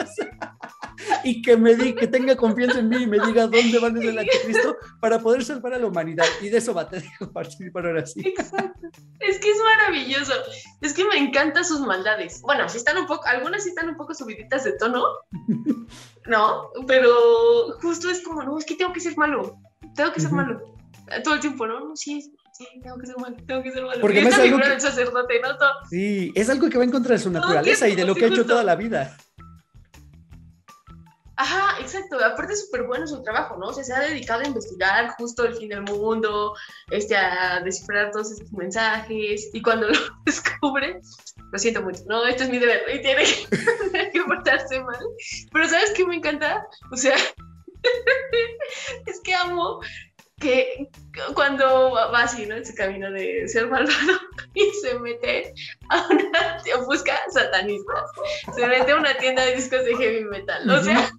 Y 1.23 1.41
que 1.41 1.57
me 1.57 1.75
di, 1.75 1.93
que 1.93 2.07
tenga 2.07 2.35
confianza 2.35 2.79
en 2.79 2.89
mí 2.89 3.03
y 3.03 3.07
me 3.07 3.19
diga 3.19 3.47
dónde 3.47 3.79
van 3.79 3.97
a 3.97 3.99
ser 4.01 4.09
el 4.09 4.19
anticristo 4.19 4.77
para 4.99 5.19
poder 5.19 5.43
salvar 5.43 5.73
a 5.73 5.79
la 5.79 5.87
humanidad. 5.87 6.25
Y 6.41 6.49
de 6.49 6.57
eso 6.57 6.73
va, 6.73 6.87
te 6.89 6.99
dejo 6.99 7.31
participar 7.31 7.85
ahora 7.87 8.05
sí. 8.05 8.21
Exacto. 8.25 8.87
Es 9.19 9.39
que 9.39 9.49
es 9.51 9.57
maravilloso. 9.77 10.33
Es 10.81 10.93
que 10.93 11.05
me 11.05 11.17
encantan 11.17 11.65
sus 11.65 11.79
maldades. 11.81 12.41
Bueno, 12.41 12.67
si 12.69 12.77
están 12.77 12.97
un 12.97 13.07
poco, 13.07 13.25
algunas 13.25 13.63
sí 13.63 13.69
están 13.69 13.89
un 13.89 13.97
poco 13.97 14.13
subiditas 14.13 14.63
de 14.63 14.73
tono, 14.73 15.03
¿no? 16.25 16.69
Pero 16.87 17.77
justo 17.81 18.09
es 18.09 18.21
como, 18.23 18.43
no, 18.43 18.57
es 18.57 18.65
que 18.65 18.75
tengo 18.75 18.93
que 18.93 18.99
ser 18.99 19.17
malo. 19.17 19.57
Tengo 19.95 20.11
que 20.13 20.19
ser 20.21 20.31
malo. 20.31 20.75
Todo 21.23 21.35
el 21.35 21.39
tiempo, 21.39 21.65
¿no? 21.65 21.79
No, 21.79 21.95
sí, 21.95 22.21
sí, 22.53 22.67
tengo 22.83 22.97
que 22.97 23.07
ser 23.07 23.17
malo, 23.17 23.37
tengo 23.47 23.63
que 23.63 23.71
ser 23.71 23.83
malo. 23.83 24.01
Porque 24.01 24.19
es 24.19 24.37
algo 24.37 24.57
que- 24.59 24.67
del 24.69 24.81
sacerdote, 24.81 25.39
¿no? 25.41 25.57
Todo- 25.57 25.69
Sí, 25.89 26.31
es 26.35 26.49
algo 26.49 26.69
que 26.69 26.77
va 26.77 26.83
en 26.83 26.91
contra 26.91 27.13
de 27.15 27.19
su 27.19 27.29
naturaleza 27.31 27.87
y 27.87 27.95
de 27.95 28.05
lo 28.05 28.13
que 28.13 28.25
ha 28.25 28.27
sí, 28.27 28.33
hecho 28.33 28.45
toda 28.45 28.63
la 28.63 28.75
vida. 28.75 29.15
Ajá, 31.37 31.79
exacto. 31.79 32.17
Aparte 32.23 32.53
es 32.53 32.65
súper 32.65 32.83
bueno 32.83 33.05
su 33.05 33.21
trabajo, 33.21 33.57
¿no? 33.57 33.67
O 33.67 33.73
sea, 33.73 33.83
se 33.83 33.93
ha 33.93 33.99
dedicado 33.99 34.41
a 34.41 34.47
investigar 34.47 35.09
justo 35.17 35.45
el 35.45 35.55
fin 35.55 35.69
del 35.69 35.83
mundo, 35.83 36.55
este, 36.89 37.15
a 37.15 37.61
descifrar 37.63 38.11
todos 38.11 38.31
estos 38.31 38.51
mensajes. 38.53 39.49
Y 39.53 39.61
cuando 39.61 39.87
lo 39.89 39.99
descubre, 40.25 40.99
lo 41.51 41.59
siento 41.59 41.83
mucho, 41.83 42.03
no, 42.07 42.25
esto 42.25 42.43
es 42.43 42.49
mi 42.49 42.57
deber 42.57 42.83
y 42.93 43.01
tiene 43.01 43.23
que, 44.13 44.21
portarse 44.23 44.81
mal. 44.81 44.99
Pero 45.53 45.69
¿sabes 45.69 45.91
qué 45.91 46.05
me 46.07 46.15
encanta? 46.15 46.65
O 46.91 46.97
sea, 46.97 47.15
es 49.05 49.19
que 49.23 49.35
amo 49.35 49.79
que 50.39 50.89
cuando 51.33 51.91
va 51.91 52.07
va 52.07 52.23
así, 52.23 52.47
¿no? 52.47 52.55
En 52.55 52.65
su 52.65 52.73
camino 52.73 53.11
de 53.11 53.47
ser 53.47 53.67
malvado 53.67 54.19
y 54.55 54.69
se 54.81 54.97
mete 54.99 55.53
a 55.89 56.07
una, 56.07 56.85
busca 56.85 57.19
satanistas, 57.29 58.09
se 58.55 58.67
mete 58.67 58.91
a 58.91 58.97
una 58.97 59.15
tienda 59.17 59.43
de 59.45 59.55
discos 59.55 59.83
de 59.85 59.95
heavy 59.95 60.25
metal. 60.25 60.69
O 60.69 60.83
sea, 60.83 61.09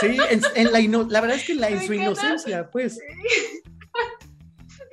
Sí, 0.00 0.16
en, 0.30 0.40
en 0.54 0.72
la, 0.72 0.80
ino- 0.80 1.06
la 1.08 1.20
verdad 1.20 1.36
es 1.36 1.44
que 1.44 1.52
en, 1.52 1.60
la, 1.60 1.68
en 1.68 1.84
su 1.86 1.92
inocencia, 1.92 2.70
pues. 2.70 2.98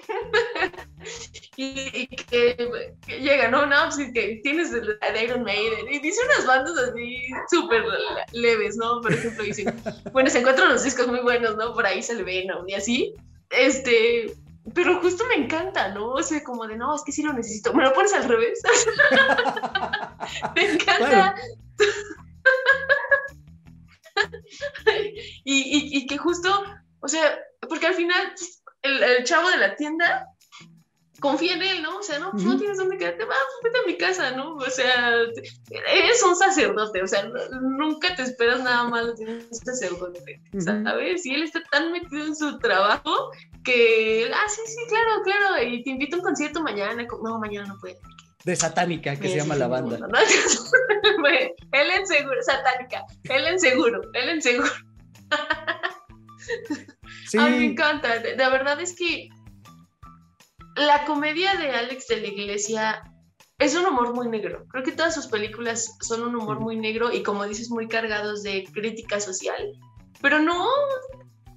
y, 1.55 2.03
y 2.03 2.07
que, 2.07 2.91
que 3.05 3.19
llega, 3.19 3.49
no, 3.49 3.65
no, 3.65 3.75
pues 3.86 3.99
y 3.99 4.13
que 4.13 4.39
tienes 4.43 4.71
de 4.71 4.82
Iron 5.23 5.43
Maiden 5.43 5.88
y 5.89 5.99
dice 5.99 6.19
unas 6.25 6.45
bandas 6.45 6.77
así 6.77 7.23
súper 7.49 7.84
leves, 8.32 8.77
¿no? 8.77 9.01
Por 9.01 9.13
ejemplo, 9.13 9.43
dice, 9.43 9.65
bueno, 10.13 10.29
se 10.29 10.39
encuentran 10.39 10.69
unos 10.69 10.84
discos 10.84 11.07
muy 11.07 11.19
buenos, 11.19 11.57
¿no? 11.57 11.73
Por 11.73 11.86
ahí 11.86 12.01
se 12.01 12.15
le 12.15 12.23
ve, 12.23 12.45
¿no? 12.45 12.63
Y 12.67 12.73
así, 12.73 13.13
este, 13.49 14.34
pero 14.73 14.99
justo 15.01 15.23
me 15.27 15.43
encanta, 15.43 15.89
¿no? 15.89 16.11
O 16.13 16.23
sea, 16.23 16.43
como 16.43 16.67
de, 16.67 16.77
no, 16.77 16.95
es 16.95 17.01
que 17.03 17.11
sí 17.11 17.23
lo 17.23 17.34
necesito, 17.34 17.73
me 17.73 17.84
lo 17.84 17.93
pones 17.93 18.13
al 18.13 18.25
revés. 18.27 18.61
me 20.55 20.71
encanta. 20.71 21.36
y, 25.43 25.53
y, 25.53 25.97
y 25.97 26.07
que 26.07 26.17
justo, 26.17 26.63
o 26.99 27.07
sea, 27.07 27.39
porque 27.67 27.88
al 27.88 27.93
final 27.93 28.34
el, 28.82 29.03
el 29.03 29.24
chavo 29.24 29.49
de 29.49 29.57
la 29.57 29.76
tienda 29.76 30.28
confía 31.22 31.53
en 31.53 31.61
él, 31.61 31.84
¿no? 31.84 31.99
O 31.99 32.03
sea, 32.03 32.19
no, 32.19 32.32
pues 32.32 32.43
no 32.43 32.57
tienes 32.57 32.78
dónde 32.78 32.97
quedarte, 32.97 33.24
va, 33.24 33.36
pues 33.36 33.72
vete 33.72 33.80
a 33.80 33.88
mi 33.88 33.97
casa, 33.97 34.32
¿no? 34.32 34.55
O 34.55 34.69
sea, 34.69 35.13
eres 35.69 36.24
un 36.24 36.36
sacerdote, 36.36 37.01
o 37.01 37.07
sea, 37.07 37.32
nunca 37.61 38.15
te 38.15 38.24
esperas 38.24 38.61
nada 38.61 38.86
malo 38.86 39.13
de 39.13 39.26
un 39.26 39.53
sacerdote. 39.53 40.41
¿sabes? 40.59 41.26
Y 41.26 41.34
él 41.34 41.43
está 41.43 41.61
tan 41.72 41.91
metido 41.91 42.26
en 42.26 42.36
su 42.36 42.57
trabajo 42.57 43.32
que, 43.63 44.30
ah, 44.34 44.49
sí, 44.49 44.61
sí, 44.65 44.82
claro, 44.89 45.22
claro, 45.24 45.63
y 45.63 45.84
te 45.84 45.91
invito 45.91 46.15
a 46.15 46.19
un 46.19 46.26
concierto 46.26 46.61
mañana, 46.61 47.05
no, 47.24 47.39
mañana 47.39 47.67
no 47.67 47.78
puede. 47.80 47.99
De 48.44 48.56
satánica, 48.56 49.16
que 49.16 49.30
se 49.30 49.38
llama 49.38 49.56
la 49.56 49.68
banda. 49.68 49.98
no, 49.98 50.08
no. 50.08 50.18
Ellen 51.74 52.06
Seguro, 52.06 52.42
satánica, 52.44 53.06
Ellen 53.24 53.60
Seguro, 53.60 54.02
Ellen 54.14 54.42
Seguro. 54.42 54.70
Sí, 57.28 57.38
Ay, 57.39 57.60
me 57.60 57.66
encanta. 57.66 58.20
De 58.20 58.36
verdad 58.36 58.82
es 58.82 58.96
que 58.96 59.30
la 60.76 61.06
comedia 61.06 61.56
de 61.56 61.72
Alex 61.72 62.08
de 62.08 62.18
la 62.18 62.28
Iglesia 62.28 63.04
es 63.60 63.76
un 63.76 63.86
humor 63.86 64.14
muy 64.14 64.28
negro. 64.28 64.66
Creo 64.70 64.84
que 64.84 64.92
todas 64.92 65.14
sus 65.14 65.28
películas 65.28 65.98
son 66.02 66.24
un 66.24 66.36
humor 66.36 66.58
Ujú. 66.58 66.66
muy 66.66 66.78
negro 66.78 67.14
y 67.14 67.24
como 67.24 67.46
dices, 67.46 67.70
muy 67.70 67.88
cargados 67.88 68.44
de 68.44 68.68
crítica 68.74 69.20
social. 69.20 69.72
Pero 70.22 70.39
no, 70.39 70.68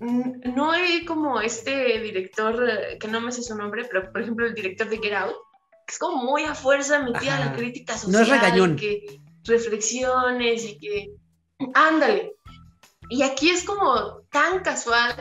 no 0.00 0.70
hay 0.70 1.04
como 1.04 1.40
este 1.40 1.98
director, 2.00 2.68
eh, 2.68 2.98
que 2.98 3.08
no 3.08 3.20
me 3.20 3.32
sé 3.32 3.42
su 3.42 3.56
nombre, 3.56 3.84
pero 3.90 4.12
por 4.12 4.20
ejemplo 4.22 4.46
el 4.46 4.54
director 4.54 4.88
de 4.88 4.98
Get 4.98 5.14
Out, 5.14 5.34
es 5.88 5.98
como 5.98 6.22
muy 6.22 6.44
a 6.44 6.54
fuerza 6.54 7.00
metida 7.00 7.36
a 7.36 7.40
la 7.40 7.46
Ajá. 7.46 7.56
crítica 7.56 7.94
No 7.94 7.98
social. 8.00 8.22
es 8.22 8.28
regañón. 8.30 8.76
Que 8.76 9.20
reflexiones 9.44 10.64
y 10.64 10.78
que... 10.78 11.10
Ándale. 11.74 12.34
Y 13.08 13.22
aquí 13.22 13.50
es 13.50 13.64
como 13.64 14.20
tan 14.30 14.60
casual, 14.60 15.14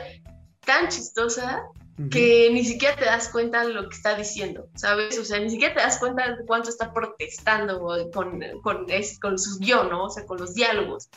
tan 0.60 0.88
chistosa, 0.88 1.62
que 2.10 2.50
ni 2.52 2.64
siquiera 2.64 2.96
te 2.96 3.04
das 3.04 3.28
cuenta 3.28 3.64
de 3.64 3.72
lo 3.72 3.88
que 3.88 3.94
está 3.94 4.16
diciendo, 4.16 4.66
¿sabes? 4.74 5.16
O 5.18 5.24
sea, 5.24 5.38
ni 5.38 5.48
siquiera 5.48 5.74
te 5.74 5.80
das 5.80 5.98
cuenta 5.98 6.28
de 6.34 6.44
cuánto 6.44 6.70
está 6.70 6.92
protestando 6.92 7.78
con, 8.12 8.40
con, 8.62 8.86
es- 8.90 9.20
con 9.20 9.38
sus 9.38 9.60
guiones, 9.60 9.92
¿no? 9.92 10.04
O 10.06 10.10
sea, 10.10 10.24
con 10.26 10.38
los 10.38 10.54
diálogos. 10.54 11.08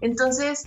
Entonces, 0.00 0.64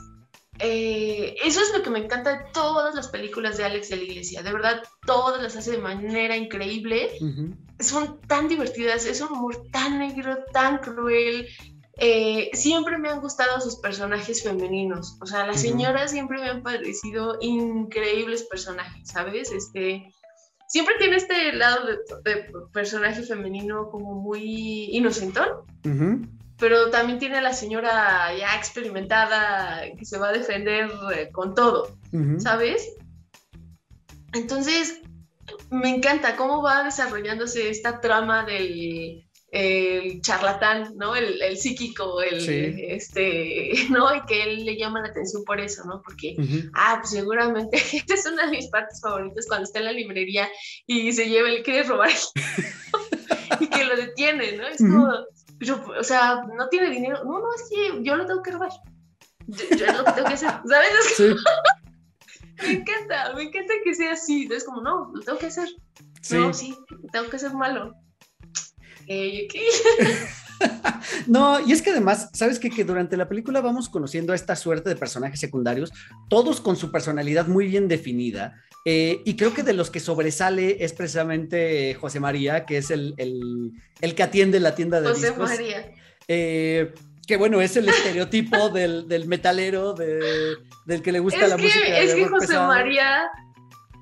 eh, 0.60 1.36
eso 1.44 1.62
es 1.62 1.74
lo 1.74 1.84
que 1.84 1.90
me 1.90 2.00
encanta 2.00 2.38
de 2.38 2.46
todas 2.54 2.96
las 2.96 3.10
películas 3.10 3.58
de 3.58 3.66
Alex 3.66 3.90
de 3.90 3.98
la 3.98 4.04
Iglesia. 4.04 4.44
De 4.44 4.54
verdad, 4.54 4.84
todas 5.06 5.42
las 5.42 5.56
hace 5.56 5.72
de 5.72 5.78
manera 5.80 6.38
increíble. 6.38 7.12
Son 7.80 8.22
tan 8.22 8.48
divertidas, 8.48 9.06
es 9.06 9.22
un 9.22 9.34
humor 9.34 9.68
tan 9.72 10.00
negro, 10.00 10.38
tan 10.54 10.78
cruel. 10.78 11.48
Eh, 11.98 12.50
siempre 12.54 12.98
me 12.98 13.10
han 13.10 13.22
gustado 13.22 13.60
sus 13.62 13.78
personajes 13.78 14.44
femeninos. 14.44 15.18
O 15.22 15.26
sea, 15.26 15.46
las 15.46 15.62
señoras 15.62 16.12
siempre 16.12 16.40
me 16.40 16.50
han 16.50 16.64
parecido 16.64 17.38
increíbles 17.42 18.44
personajes, 18.44 19.10
¿sabes? 19.10 19.52
Este, 19.52 20.14
siempre 20.68 20.96
tiene 21.00 21.18
este 21.18 21.54
lado 21.54 21.86
de, 21.86 21.98
de 22.24 22.52
personaje 22.74 23.24
femenino 23.24 23.90
como 23.90 24.16
muy 24.16 24.90
inocentón. 24.92 25.48
Pero 26.58 26.90
también 26.90 27.20
tiene 27.20 27.38
a 27.38 27.42
la 27.42 27.54
señora 27.54 28.36
ya 28.38 28.56
experimentada 28.56 29.84
que 29.98 30.06
se 30.06 30.18
va 30.18 30.30
a 30.30 30.34
defender 30.34 30.90
eh, 31.16 31.30
con 31.32 31.54
todo. 31.54 31.98
Ujú. 32.12 32.40
¿sabes? 32.40 32.96
Entonces, 34.34 35.02
me 35.70 35.90
encanta 35.90 36.36
cómo 36.36 36.62
va 36.62 36.84
desarrollándose 36.84 37.70
esta 37.70 38.02
trama 38.02 38.46
del 38.46 39.22
el 39.52 40.22
charlatán, 40.22 40.96
¿no? 40.98 41.16
El, 41.16 41.42
el 41.42 41.56
psíquico, 41.58 42.22
el, 42.22 42.42
Sí. 42.42 42.76
este, 42.90 43.72
¿no? 43.90 44.14
Y 44.14 44.22
que 44.26 44.44
él 44.44 44.66
le 44.66 44.76
llama 44.76 45.00
la 45.02 45.08
atención 45.08 45.46
por 45.46 45.62
eso, 45.62 45.86
¿no? 45.86 46.02
Porque, 46.02 46.36
Ujú. 46.38 46.70
ah, 46.74 46.98
pues 47.00 47.12
seguramente, 47.12 47.78
esta 47.94 48.16
es 48.16 48.26
una 48.26 48.46
de 48.48 48.52
mis 48.52 48.68
partes 48.68 49.00
favoritas 49.00 49.46
cuando 49.48 49.64
está 49.64 49.80
en 49.80 49.86
la 49.86 49.92
librería 49.94 50.50
y 50.88 51.14
se 51.14 51.30
lleva, 51.30 51.48
él 51.48 51.64
quiere 51.64 51.84
robar 51.84 52.10
y 53.62 53.68
que 53.68 53.86
lo 53.86 53.96
detiene, 53.96 54.58
¿no? 54.58 54.68
Es 54.68 54.82
Ujú. 54.82 54.92
como, 54.92 55.14
yo, 55.60 55.84
o 56.00 56.04
sea, 56.04 56.44
no 56.58 56.70
tiene 56.70 56.90
dinero, 56.90 57.24
no, 57.24 57.40
no, 57.40 57.48
es 57.54 57.70
que 57.70 58.04
yo 58.04 58.16
lo 58.16 58.26
tengo 58.26 58.42
que 58.42 58.52
robar. 58.52 58.72
Yo, 59.48 59.64
yo 59.78 59.86
es 59.86 59.98
lo 59.98 60.04
que 60.06 60.12
tengo 60.12 60.28
que 60.28 60.34
hacer, 60.34 60.50
¿sabes? 60.70 60.90
Es 61.00 61.18
Sí, 61.18 61.36
me 62.62 62.72
encanta, 62.72 63.34
me 63.36 63.44
encanta 63.44 63.74
que 63.84 63.94
sea 63.94 64.14
así. 64.14 64.48
Es 64.52 64.64
como, 64.64 64.82
no, 64.82 65.12
lo 65.14 65.22
tengo 65.22 65.38
que 65.38 65.48
hacer. 65.48 65.70
sí. 66.22 66.38
No, 66.38 66.54
sí, 66.54 66.76
tengo 67.12 67.30
que 67.30 67.40
ser 67.40 67.54
malo. 67.54 67.96
Eh, 69.08 69.48
no, 71.28 71.60
y 71.60 71.72
es 71.72 71.82
que 71.82 71.92
además, 71.92 72.30
¿sabes 72.34 72.60
qué? 72.60 72.70
Que 72.70 72.84
durante 72.84 73.18
la 73.18 73.30
película 73.30 73.62
vamos 73.62 73.90
conociendo 73.90 74.34
a 74.34 74.36
esta 74.36 74.56
suerte 74.56 74.90
de 74.90 74.96
personajes 74.96 75.40
secundarios, 75.40 75.92
todos 76.30 76.62
con 76.62 76.76
su 76.76 76.92
personalidad 76.92 77.48
muy 77.48 77.68
bien 77.68 77.88
definida. 77.88 78.62
Eh, 78.88 79.24
y 79.26 79.36
creo 79.36 79.52
que 79.52 79.64
de 79.64 79.74
los 79.74 79.90
que 79.90 80.00
sobresale 80.00 80.84
es 80.84 80.94
precisamente 80.94 81.96
José 81.96 82.20
María, 82.20 82.68
que 82.68 82.78
es 82.78 82.92
el, 82.92 83.16
que 84.00 84.24
atiende 84.24 84.60
la 84.60 84.76
tienda 84.76 85.02
de 85.02 85.10
José 85.10 85.34
María. 85.34 85.92
Eh, 86.28 86.94
que 87.28 87.38
bueno, 87.38 87.62
es 87.62 87.76
el 87.78 87.90
estereotipo 87.90 88.70
del, 88.70 89.26
metalero, 89.26 89.94
del 89.94 91.02
que 91.02 91.12
le 91.12 91.20
gusta 91.20 91.48
la 91.48 91.58
música. 91.58 92.00
Es 92.00 92.14
que 92.14 92.28
José 92.28 92.58
María, 92.60 93.28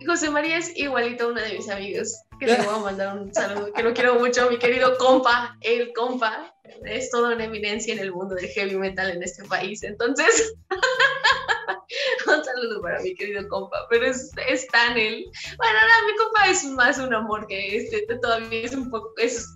José 0.05 0.29
María 0.29 0.57
es 0.57 0.77
igualito 0.77 1.25
a 1.25 1.27
uno 1.29 1.41
de 1.41 1.53
mis 1.53 1.69
amigos, 1.69 2.21
que 2.37 2.47
le 2.47 2.57
voy 2.57 2.75
a 2.75 2.79
mandar 2.79 3.17
un 3.17 3.33
saludo, 3.33 3.71
que 3.71 3.83
lo 3.83 3.93
quiero 3.93 4.19
mucho, 4.19 4.49
mi 4.49 4.59
querido 4.59 4.97
compa, 4.97 5.57
el 5.61 5.93
compa, 5.93 6.52
es 6.85 7.09
toda 7.09 7.35
una 7.35 7.45
eminencia 7.45 7.93
en 7.93 7.99
el 7.99 8.11
mundo 8.11 8.35
del 8.35 8.47
heavy 8.47 8.75
metal 8.75 9.11
en 9.11 9.23
este 9.23 9.43
país, 9.45 9.83
entonces, 9.83 10.55
un 12.27 12.43
saludo 12.43 12.81
para 12.81 13.01
mi 13.01 13.15
querido 13.15 13.47
compa, 13.47 13.87
pero 13.89 14.05
es, 14.05 14.31
es 14.47 14.67
tan 14.67 14.97
él, 14.97 15.25
bueno, 15.57 15.79
no, 15.79 16.07
mi 16.07 16.17
compa 16.17 16.49
es 16.49 16.65
más 16.65 16.97
un 16.99 17.13
amor 17.13 17.47
que 17.47 17.77
este, 17.77 18.05
todavía 18.21 18.61
es 18.61 18.75
un 18.75 18.89
poco, 18.89 19.13
es 19.17 19.47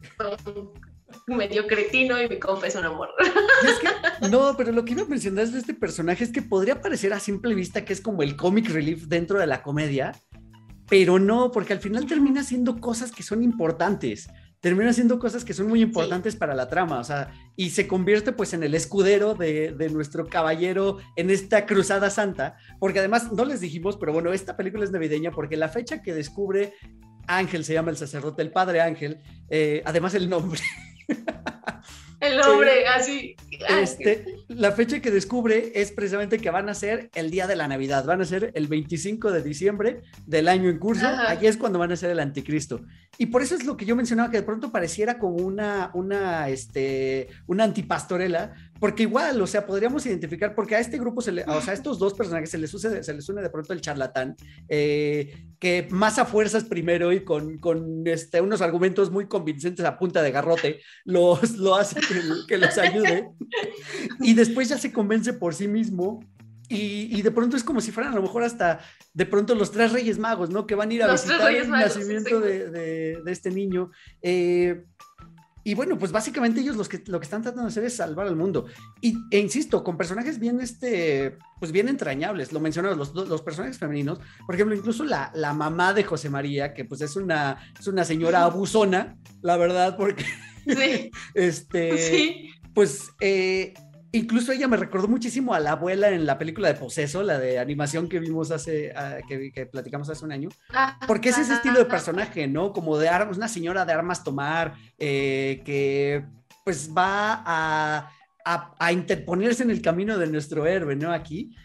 medio 1.28 1.68
cretino 1.68 2.22
y 2.22 2.30
mi 2.30 2.40
compa 2.40 2.68
es 2.68 2.76
un 2.76 2.86
amor. 2.86 3.10
no, 4.32 4.56
pero 4.58 4.72
lo 4.72 4.86
que 4.86 4.94
iba 4.94 5.04
a 5.04 5.08
mencionar 5.08 5.48
de 5.48 5.60
este 5.60 5.74
personaje 5.74 6.24
es 6.24 6.32
que 6.32 6.42
podría 6.42 6.82
parecer 6.82 7.14
a 7.14 7.20
simple 7.20 7.54
vista 7.56 7.84
que 7.84 7.94
es 7.94 8.02
como 8.02 8.24
el 8.24 8.36
comic 8.36 8.70
relief 8.70 9.04
dentro 9.08 9.40
de 9.40 9.48
la 9.48 9.62
comedia, 9.62 10.14
pero 10.90 11.20
no, 11.20 11.52
porque 11.52 11.74
al 11.74 11.80
final 11.80 12.06
termina 12.06 12.42
haciendo 12.42 12.80
cosas 12.80 13.12
que 13.12 13.24
son 13.24 13.44
importantes. 13.44 14.30
Termina 14.60 14.90
haciendo 14.90 15.20
cosas 15.20 15.46
que 15.46 15.54
son 15.54 15.68
muy 15.68 15.82
importantes 15.82 16.36
para 16.36 16.56
la 16.56 16.68
trama, 16.68 17.00
o 17.00 17.04
sea, 17.04 17.32
y 17.56 17.70
se 17.70 17.88
convierte 17.88 18.32
pues 18.32 18.54
en 18.54 18.64
el 18.64 18.74
escudero 18.74 19.36
de, 19.36 19.72
de, 19.72 19.90
nuestro 19.90 20.28
caballero 20.28 20.98
en 21.16 21.30
esta 21.30 21.66
cruzada 21.66 22.10
santa, 22.10 22.58
porque 22.80 23.00
además 23.00 23.32
no 23.32 23.46
les 23.46 23.62
dijimos, 23.62 23.98
pero 23.98 24.14
bueno, 24.14 24.34
esta 24.34 24.58
película 24.58 24.84
es 24.84 24.92
navideña 24.92 25.32
porque 25.32 25.58
la 25.58 25.70
fecha 25.70 26.02
que 26.02 26.14
descubre 26.14 26.74
Ángel 27.28 27.66
se 27.66 27.74
llama 27.74 27.92
el 27.92 27.98
sacerdote, 27.98 28.42
el 28.42 28.52
padre 28.52 28.82
Ángel, 28.82 29.20
eh, 29.50 29.84
además 29.86 30.16
el 30.16 30.30
nombre 30.30 30.62
El 32.20 32.38
nombre, 32.38 32.88
así. 32.88 33.36
Este, 33.82 34.26
la 34.48 34.72
fecha 34.72 35.00
que 35.02 35.12
descubre 35.12 35.72
es 35.76 35.92
precisamente 35.92 36.40
que 36.40 36.50
van 36.50 36.68
a 36.70 36.74
ser 36.74 37.10
el 37.14 37.30
día 37.30 37.46
de 37.48 37.56
la 37.56 37.68
Navidad, 37.68 38.06
van 38.06 38.22
a 38.22 38.26
ser 38.26 38.52
el 38.56 38.68
25 38.68 39.32
de 39.32 39.44
diciembre 39.44 40.02
del 40.26 40.48
año 40.48 40.70
en 40.70 40.80
curso, 40.80 41.08
allí 41.08 41.48
es 41.48 41.58
cuando 41.58 41.80
van 41.80 41.92
a 41.92 41.96
ser 41.96 42.10
el 42.10 42.20
anticristo. 42.20 42.82
Y 43.20 43.28
por 43.28 43.42
eso 43.42 43.56
es 43.56 43.66
lo 43.66 43.78
que 43.78 43.86
yo 43.86 43.96
mencionaba, 43.96 44.32
que 44.32 44.38
de 44.38 44.44
pronto 44.44 44.72
pareciera 44.72 45.20
como 45.20 45.38
una, 45.38 45.92
una, 45.94 46.50
este, 46.50 47.28
una 47.46 47.64
antipastorela, 47.64 48.54
porque 48.80 49.04
igual, 49.04 49.42
o 49.42 49.48
sea, 49.48 49.66
podríamos 49.66 50.06
identificar, 50.06 50.56
porque 50.56 50.76
a 50.76 50.80
este 50.80 50.98
grupo, 50.98 51.22
se 51.22 51.32
le, 51.32 51.44
o 51.44 51.62
sea, 51.62 51.72
a 51.72 51.76
estos 51.76 52.00
dos 52.00 52.14
personajes 52.14 52.50
se 52.50 52.58
les, 52.58 52.74
use, 52.74 53.04
se 53.04 53.14
les 53.14 53.30
une 53.30 53.42
de 53.42 53.50
pronto 53.50 53.74
el 53.74 53.82
charlatán, 53.82 54.36
eh, 54.70 55.46
que 55.60 55.88
más 55.92 56.20
a 56.20 56.26
fuerzas 56.26 56.64
primero 56.64 57.12
y 57.12 57.24
con, 57.24 57.58
con 57.58 58.06
este, 58.06 58.42
unos 58.42 58.62
argumentos 58.62 59.12
muy 59.12 59.28
convincentes 59.28 59.86
a 59.86 59.98
punta 59.98 60.22
de 60.22 60.32
garrote, 60.32 60.82
los, 61.06 61.58
lo 61.58 61.76
hace 61.76 62.00
que, 62.00 62.22
que 62.48 62.58
los 62.58 62.78
ayude. 62.78 63.30
Y 64.22 64.34
después 64.34 64.70
ya 64.70 64.78
se 64.78 64.92
convence 64.92 65.34
por 65.34 65.54
sí 65.54 65.68
mismo 65.68 66.20
y, 66.70 67.18
y, 67.18 67.22
de 67.22 67.32
pronto 67.32 67.56
es 67.56 67.64
como 67.64 67.80
si 67.80 67.92
fueran 67.92 68.12
a 68.12 68.16
lo 68.18 68.22
mejor 68.22 68.44
hasta 68.44 68.82
de 69.14 69.26
pronto 69.26 69.56
los 69.56 69.72
tres 69.72 69.94
reyes 69.94 70.20
magos, 70.20 70.50
¿no? 70.50 70.68
Que 70.68 70.76
van 70.76 70.90
a 70.90 70.94
ir 70.94 71.04
a 71.04 71.12
visitar 71.12 71.54
el 71.54 71.70
nacimiento 71.70 72.42
de, 72.42 72.70
de, 72.70 73.22
de, 73.24 73.32
este 73.32 73.52
niño. 73.52 73.90
Eh, 74.22 74.84
y 75.68 75.74
bueno, 75.74 76.00
pues 76.00 76.14
básicamente 76.14 76.62
ellos 76.62 76.78
los 76.78 76.88
que, 76.88 77.04
lo 77.08 77.20
que 77.20 77.26
están 77.26 77.42
tratando 77.42 77.64
de 77.64 77.68
hacer 77.68 77.84
es 77.84 77.98
salvar 77.98 78.26
al 78.26 78.38
mundo. 78.38 78.68
Y, 79.02 79.18
e 79.30 79.38
insisto, 79.38 79.84
con 79.84 79.98
personajes 79.98 80.40
bien, 80.40 80.62
este, 80.62 81.38
pues 81.60 81.74
bien 81.74 81.90
entrañables, 81.90 82.54
lo 82.54 82.62
mencionaron, 82.62 82.98
los, 82.98 83.14
los 83.14 83.42
personajes 83.42 83.78
femeninos, 83.78 84.18
por 84.46 84.56
ejemplo, 84.56 84.74
incluso 84.74 85.04
la, 85.04 85.30
la, 85.36 85.52
mamá 85.52 85.94
de 85.94 86.06
José 86.06 86.30
María, 86.30 86.74
que 86.74 86.86
pues 86.86 87.02
es 87.02 87.18
una, 87.18 87.58
es 87.78 87.86
una 87.86 88.06
señora 88.06 88.46
abusona, 88.46 89.18
la 89.42 89.58
verdad, 89.58 89.98
porque... 89.98 90.24
Sí. 90.66 91.12
este, 91.34 91.98
sí. 91.98 92.50
Pues 92.74 93.10
eh, 93.20 93.74
Incluso 94.18 94.52
ella 94.52 94.68
me 94.68 94.78
recordó 94.78 95.08
muchísimo 95.08 95.54
a 95.54 95.60
la 95.60 95.74
abuela 95.74 96.10
en 96.10 96.26
la 96.26 96.40
película 96.40 96.68
de 96.68 96.74
Poseso, 96.74 97.22
la 97.22 97.38
de 97.38 97.60
animación 97.60 98.10
que 98.10 98.20
vimos 98.20 98.50
hace, 98.50 98.92
ah, 98.96 99.18
que, 99.28 99.68
platicamos 99.68 100.10
hace 100.10 100.26
un 100.26 100.32
año, 100.32 100.50
porque 101.06 101.30
es 101.30 101.38
ese 101.38 101.54
estilo 101.54 101.78
de 101.78 101.86
personaje, 101.86 102.48
¿no? 102.48 102.74
Como 102.74 102.98
de 102.98 103.10
armas, 103.10 103.38
una 103.38 103.48
señora 103.48 103.86
de 103.86 103.94
armas 103.94 104.24
tomar, 104.24 104.74
eh, 104.98 105.62
que 105.64 106.26
pues 106.66 106.90
va 106.98 107.44
a, 107.46 108.10
a, 108.80 108.92
interponerse 108.92 109.62
en 109.62 109.70
el 109.70 109.84
camino 109.84 110.18
de 110.18 110.26
nuestro 110.26 110.66
héroe, 110.66 110.96
¿no? 110.96 111.12
Aquí. 111.12 111.56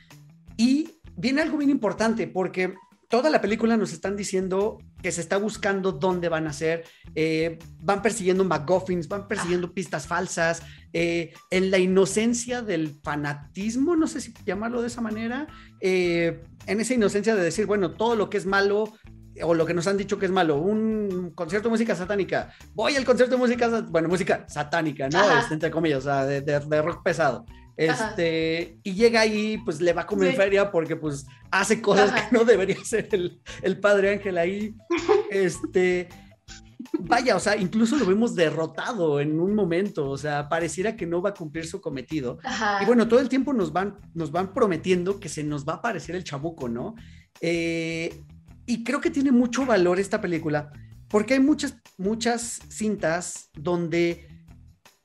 Y 0.59 1.01
viene 1.17 1.41
algo 1.41 1.57
bien 1.57 1.71
importante, 1.71 2.27
porque 2.27 2.75
toda 3.09 3.31
la 3.31 3.41
película 3.41 3.79
nos 3.79 3.95
están 3.95 4.15
diciendo 4.15 4.79
que 5.03 5.13
se 5.13 5.21
está 5.21 5.37
buscando 5.37 5.93
dónde 5.93 6.29
van 6.29 6.47
a 6.47 6.53
ser, 6.53 6.85
eh, 7.15 7.59
van 7.81 8.03
persiguiendo 8.03 8.45
MacGuffins, 8.45 9.09
van 9.09 9.27
persiguiendo 9.27 9.73
pistas 9.73 10.07
falsas, 10.07 10.63
eh, 10.93 11.33
en 11.51 11.71
la 11.71 11.79
inocencia 11.79 12.63
del 12.63 12.95
fanatismo, 13.03 13.97
no 13.97 14.07
sé 14.07 14.21
si 14.21 14.33
llamarlo 14.45 14.81
de 14.81 14.89
esa 14.89 15.01
manera, 15.01 15.47
eh, 15.81 16.43
en 16.67 16.81
esa 16.81 16.95
inocencia 16.95 17.35
de 17.35 17.43
decir, 17.43 17.67
bueno, 17.67 17.93
todo 17.93 18.15
lo 18.15 18.31
que 18.31 18.39
es 18.39 18.47
malo 18.47 18.93
o 19.43 19.55
lo 19.55 19.65
que 19.65 19.75
nos 19.75 19.87
han 19.87 19.97
dicho 19.97 20.19
que 20.19 20.27
es 20.27 20.33
malo, 20.33 20.59
un 20.59 21.33
concierto 21.35 21.69
de 21.69 21.73
música 21.73 21.97
satánica, 21.97 22.53
voy 22.75 22.95
al 22.97 23.05
concierto 23.05 23.35
de 23.37 23.41
música, 23.41 23.81
bueno, 23.89 24.09
música 24.09 24.45
satánica, 24.47 25.09
¿no? 25.09 25.39
Este, 25.39 25.55
entre 25.55 25.71
comillas, 25.71 26.01
o 26.01 26.03
sea, 26.03 26.27
de 26.27 26.83
rock 26.83 27.03
pesado. 27.03 27.47
Este, 27.77 28.79
y 28.83 28.95
llega 28.95 29.21
ahí, 29.21 29.59
pues 29.65 29.81
le 29.81 29.93
va 29.93 30.07
como 30.07 30.25
en 30.25 30.35
feria 30.35 30.71
porque 30.71 30.97
pues 30.97 31.27
hace 31.51 31.81
cosas 31.81 32.13
que 32.13 32.37
no 32.37 32.45
debería 32.45 32.77
ser 32.85 33.09
el, 33.13 33.41
el, 33.63 33.81
padre 33.81 34.11
Ángel 34.11 34.39
ahí. 34.39 34.75
Este, 35.31 36.09
vaya, 36.99 37.37
o 37.37 37.41
sea, 37.41 37.57
incluso 37.57 37.97
lo 37.97 38.07
vemos 38.07 38.35
derrotado 38.35 39.21
en 39.21 39.41
un 39.41 39.55
momento, 39.55 40.09
o 40.11 40.19
sea, 40.19 40.49
pareciera 40.49 40.97
que 40.97 41.07
no 41.07 41.23
va 41.23 41.31
a 41.31 41.35
cumplir 41.35 41.67
su 41.67 41.81
cometido. 41.81 42.39
Y 42.81 42.85
bueno, 42.85 43.09
todo 43.09 43.21
el 43.21 43.29
tiempo 43.29 43.53
nos 43.53 43.73
van, 43.73 43.97
nos 44.15 44.31
van 44.31 44.53
prometiendo 44.53 45.19
que 45.19 45.29
se 45.29 45.43
nos 45.43 45.67
va 45.67 45.75
a 45.75 45.77
aparecer 45.77 46.15
el 46.15 46.25
chabuco, 46.25 46.69
¿no? 46.69 46.95
Eh, 47.41 48.23
y 48.67 48.85
creo 48.85 49.01
que 49.01 49.11
tiene 49.11 49.33
mucho 49.33 49.67
valor 49.67 49.99
esta 49.99 50.21
película 50.21 50.71
porque 51.13 51.35
hay 51.35 51.41
muchas, 51.41 51.77
muchas 51.99 52.61
cintas 52.71 53.51
donde 53.53 54.27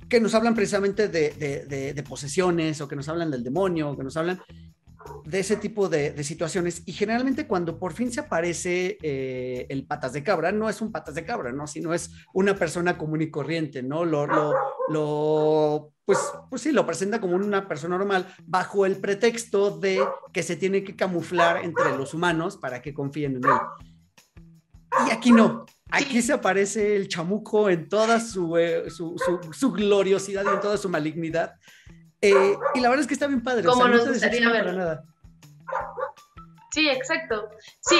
que 0.09 0.19
nos 0.19 0.33
hablan 0.33 0.55
precisamente 0.55 1.07
de, 1.07 2.03
posesiones 2.07 2.79
o 2.81 2.87
que 2.87 2.95
nos 2.95 3.09
hablan 3.09 3.31
del 3.31 3.43
demonio, 3.43 3.91
o 3.91 3.97
que 3.97 4.03
nos 4.03 4.17
hablan 4.17 4.41
de 5.25 5.39
ese 5.39 5.57
tipo 5.57 5.89
de, 5.89 6.23
situaciones. 6.23 6.83
Y 6.85 6.93
generalmente 6.93 7.47
cuando 7.47 7.79
por 7.79 7.93
fin 7.93 8.11
se 8.11 8.21
aparece 8.21 8.97
eh, 9.01 9.65
el 9.69 9.85
patas 9.85 10.13
de 10.13 10.23
cabra, 10.23 10.51
no 10.51 10.69
es 10.69 10.81
un 10.81 10.91
patas 10.91 11.15
de 11.15 11.25
cabra, 11.25 11.51
¿no? 11.51 11.67
Sino 11.67 11.93
es 11.93 12.11
una 12.33 12.55
persona 12.55 12.97
común 12.97 13.21
y 13.21 13.29
corriente, 13.29 13.83
¿no? 13.83 14.05
Lo, 14.05 14.27
lo, 14.89 15.93
pues, 16.05 16.19
pues 16.49 16.61
sí, 16.61 16.71
lo 16.71 16.85
presenta 16.85 17.19
como 17.19 17.35
una 17.35 17.67
persona 17.67 17.97
normal 17.97 18.27
bajo 18.45 18.85
el 18.85 18.97
pretexto 18.97 19.77
de 19.77 20.01
que 20.31 20.43
se 20.43 20.55
tiene 20.55 20.83
que 20.83 20.95
camuflar 20.95 21.63
entre 21.63 21.97
los 21.97 22.13
humanos 22.13 22.57
para 22.57 22.81
que 22.81 22.93
confíen 22.93 23.37
en 23.37 23.45
él. 23.45 23.59
Y 25.07 25.11
aquí 25.11 25.31
no, 25.31 25.65
Aquí 25.89 26.21
se 26.21 26.33
aparece 26.33 26.95
el 26.95 27.07
chamuco 27.07 27.69
en 27.69 27.87
toda 27.87 28.19
su, 28.19 28.57
eh, 28.57 28.89
su, 28.89 29.15
su, 29.51 29.71
gloriosidad 29.71 30.43
y 30.43 30.49
en 30.49 30.59
toda 30.59 30.77
su 30.77 30.89
malignidad. 30.89 31.55
Eh, 32.21 32.57
y 32.75 32.79
la 32.79 32.89
verdad 32.89 33.01
es 33.01 33.07
que 33.07 33.13
está 33.13 33.27
bien 33.27 33.41
padre. 33.41 33.63
Como 33.63 33.81
o 33.81 33.85
sea, 33.85 33.95
nos 33.95 34.07
gustaría 34.07 34.49
ver. 34.51 34.75
Nada. 34.75 35.03
Sí, 36.71 36.89
exacto. 36.89 37.49
Sí, 37.79 37.95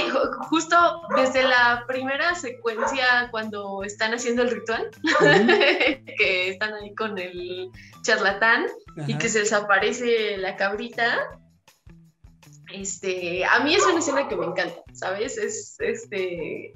justo 0.50 1.02
desde 1.16 1.44
la 1.44 1.86
primera 1.88 2.36
secuencia 2.36 3.30
cuando 3.32 3.84
están 3.84 4.14
haciendo 4.14 4.44
el 4.44 4.52
ritual, 4.52 4.92
que 6.18 6.50
están 6.50 6.74
ahí 6.74 6.94
con 6.94 7.18
el 7.18 7.72
charlatán 8.04 8.68
y 9.08 9.18
que 9.18 9.30
se 9.30 9.40
desaparece 9.40 10.38
la 10.38 10.56
cabrita. 10.58 11.18
Este, 12.72 13.46
a 13.46 13.62
mí 13.62 13.74
es 13.74 13.86
una 13.86 14.00
escena 14.00 14.28
que 14.28 14.36
me 14.36 14.46
encanta, 14.46 14.84
¿sabes? 14.94 15.38
Es 15.38 15.78
este 15.80 16.74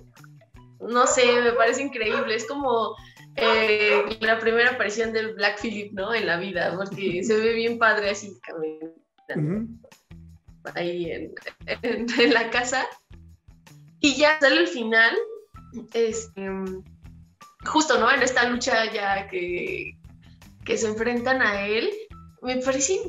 no 0.82 1.08
sé, 1.08 1.42
me 1.42 1.52
parece 1.54 1.84
increíble. 1.84 2.36
Es 2.36 2.48
como 2.48 2.96
eh, 3.36 4.18
la 4.20 4.40
primera 4.40 4.72
aparición 4.72 5.14
del 5.14 5.34
Black 5.36 5.62
Phillip, 5.62 5.94
¿no? 5.94 6.14
En 6.14 6.28
la 6.28 6.38
vida, 6.38 6.74
porque 6.76 7.24
se 7.24 7.38
ve 7.38 7.54
bien 7.54 7.78
padre 7.78 8.12
así 8.12 8.40
ahí 10.76 11.12
en, 11.12 12.34
la 12.34 12.50
casa. 12.50 12.86
Y 14.00 14.16
ya 14.16 14.40
sale 14.40 14.62
el 14.62 14.68
final, 14.68 15.16
este, 15.94 16.50
justo, 17.66 18.00
¿no? 18.00 18.12
En 18.12 18.22
esta 18.22 18.50
lucha 18.50 18.92
ya 18.92 19.28
que, 19.28 19.96
que 20.66 20.78
se 20.78 20.88
enfrentan 20.88 21.42
a 21.42 21.68
él, 21.68 21.92
me 22.42 22.58
parece 22.58 23.00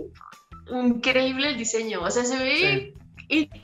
increíble 0.71 1.49
el 1.49 1.57
diseño. 1.57 2.03
O 2.03 2.11
sea, 2.11 2.25
se 2.25 2.39
ve 2.39 2.95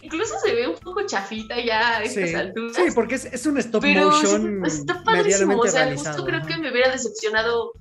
Incluso 0.02 0.38
se 0.38 0.54
ve 0.54 0.66
un 0.66 0.76
poco 0.76 1.04
chafita 1.06 1.60
ya 1.60 1.98
a 1.98 2.02
estas 2.02 2.34
alturas. 2.34 2.76
Sí, 2.76 2.82
porque 2.94 3.16
es, 3.16 3.26
es 3.26 3.46
un 3.46 3.58
stop 3.58 3.84
motion. 3.84 4.64
está 4.64 5.02
padrísimo. 5.04 5.58
O 5.58 5.66
sea, 5.66 5.92
justo 5.92 6.24
creo 6.24 6.42
que 6.42 6.56
me 6.56 6.70
hubiera 6.70 6.90
decepcionado 6.90 7.72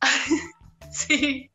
sí, 0.90 1.50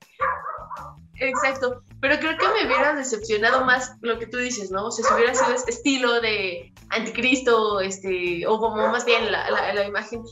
exacto. 1.16 1.84
Pero 1.99 2.18
creo 2.18 2.38
que 2.38 2.47
me 2.47 2.66
hubiera 2.66 2.93
decepcionado 2.95 3.64
más 3.64 3.93
lo 4.02 4.18
que 4.18 4.28
tú 4.28 4.38
dices, 4.38 4.72
¿no? 4.72 4.88
O 4.88 4.91
sea, 4.91 5.06
si 5.06 5.14
hubiera 5.14 5.36
sido 5.36 5.54
este 5.54 5.72
estilo 5.72 6.20
de 6.20 6.74
anticristo, 6.89 7.80
este, 7.80 8.45
o 8.47 8.60
como 8.60 8.88
más 8.88 9.06
bien 9.06 9.32
la, 9.32 9.49
la, 9.49 9.86
imagen, 9.86 10.24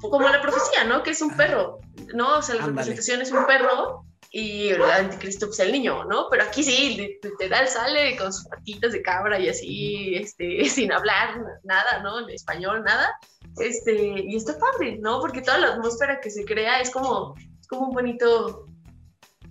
como 0.00 0.28
la 0.28 0.42
profecía, 0.42 0.84
¿no? 0.84 1.02
Que 1.02 1.10
es 1.10 1.22
un 1.22 1.36
perro, 1.36 1.78
¿no? 2.14 2.38
O 2.38 2.42
sea, 2.42 2.56
la 2.56 2.66
representación 2.66 3.22
es 3.22 3.30
un 3.30 3.46
perro 3.46 4.04
y 4.30 4.68
el 4.68 4.82
anticristo 4.82 5.46
pues 5.46 5.60
el 5.60 5.72
niño, 5.72 6.04
¿no? 6.04 6.28
Pero 6.30 6.44
aquí 6.44 6.62
sí, 6.62 7.18
literal 7.22 7.68
sale 7.68 8.16
con 8.16 8.32
sus 8.32 8.46
patitas 8.46 8.92
de 8.92 9.02
cabra 9.02 9.38
y 9.38 9.48
así, 9.48 10.14
este, 10.14 10.64
sin 10.68 10.92
hablar 10.92 11.40
nada, 11.64 12.02
¿no? 12.02 12.20
En 12.20 12.30
español, 12.30 12.82
nada. 12.84 13.14
Este, 13.58 14.24
y 14.26 14.36
está 14.36 14.58
padre, 14.58 14.98
¿no? 14.98 15.20
Porque 15.20 15.42
toda 15.42 15.58
la 15.58 15.68
atmósfera 15.74 16.20
que 16.20 16.30
se 16.30 16.44
crea 16.44 16.80
es 16.80 16.90
como, 16.90 17.34
es 17.60 17.66
como 17.66 17.88
un 17.88 17.94
bonito 17.94 18.66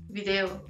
video 0.10 0.66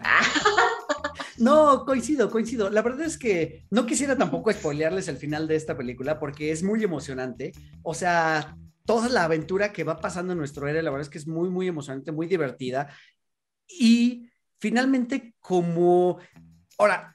No, 1.38 1.84
coincido, 1.84 2.30
coincido. 2.30 2.68
La 2.68 2.82
verdad 2.82 3.06
es 3.06 3.16
que 3.16 3.64
no 3.70 3.86
quisiera 3.86 4.16
tampoco 4.16 4.52
spoilearles 4.52 5.06
el 5.06 5.18
final 5.18 5.46
de 5.46 5.54
esta 5.54 5.76
película 5.76 6.18
porque 6.18 6.50
es 6.50 6.64
muy 6.64 6.82
emocionante. 6.82 7.52
O 7.82 7.94
sea, 7.94 8.56
toda 8.88 9.10
la 9.10 9.24
aventura 9.24 9.70
que 9.70 9.84
va 9.84 10.00
pasando 10.00 10.32
en 10.32 10.38
nuestro 10.38 10.66
héroe, 10.66 10.82
la 10.82 10.90
verdad 10.90 11.02
es 11.02 11.10
que 11.10 11.18
es 11.18 11.26
muy, 11.26 11.50
muy 11.50 11.68
emocionante, 11.68 12.10
muy 12.10 12.26
divertida. 12.26 12.88
Y 13.68 14.30
finalmente, 14.58 15.34
como. 15.40 16.18
Ahora, 16.78 17.14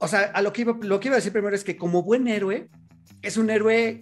o 0.00 0.08
sea, 0.08 0.32
a 0.34 0.42
lo 0.42 0.52
que 0.52 0.62
iba, 0.62 0.76
lo 0.82 0.98
que 0.98 1.06
iba 1.06 1.14
a 1.14 1.18
decir 1.18 1.30
primero 1.30 1.54
es 1.54 1.62
que 1.62 1.76
como 1.76 2.02
buen 2.02 2.26
héroe, 2.26 2.70
es 3.22 3.36
un 3.36 3.50
héroe. 3.50 4.00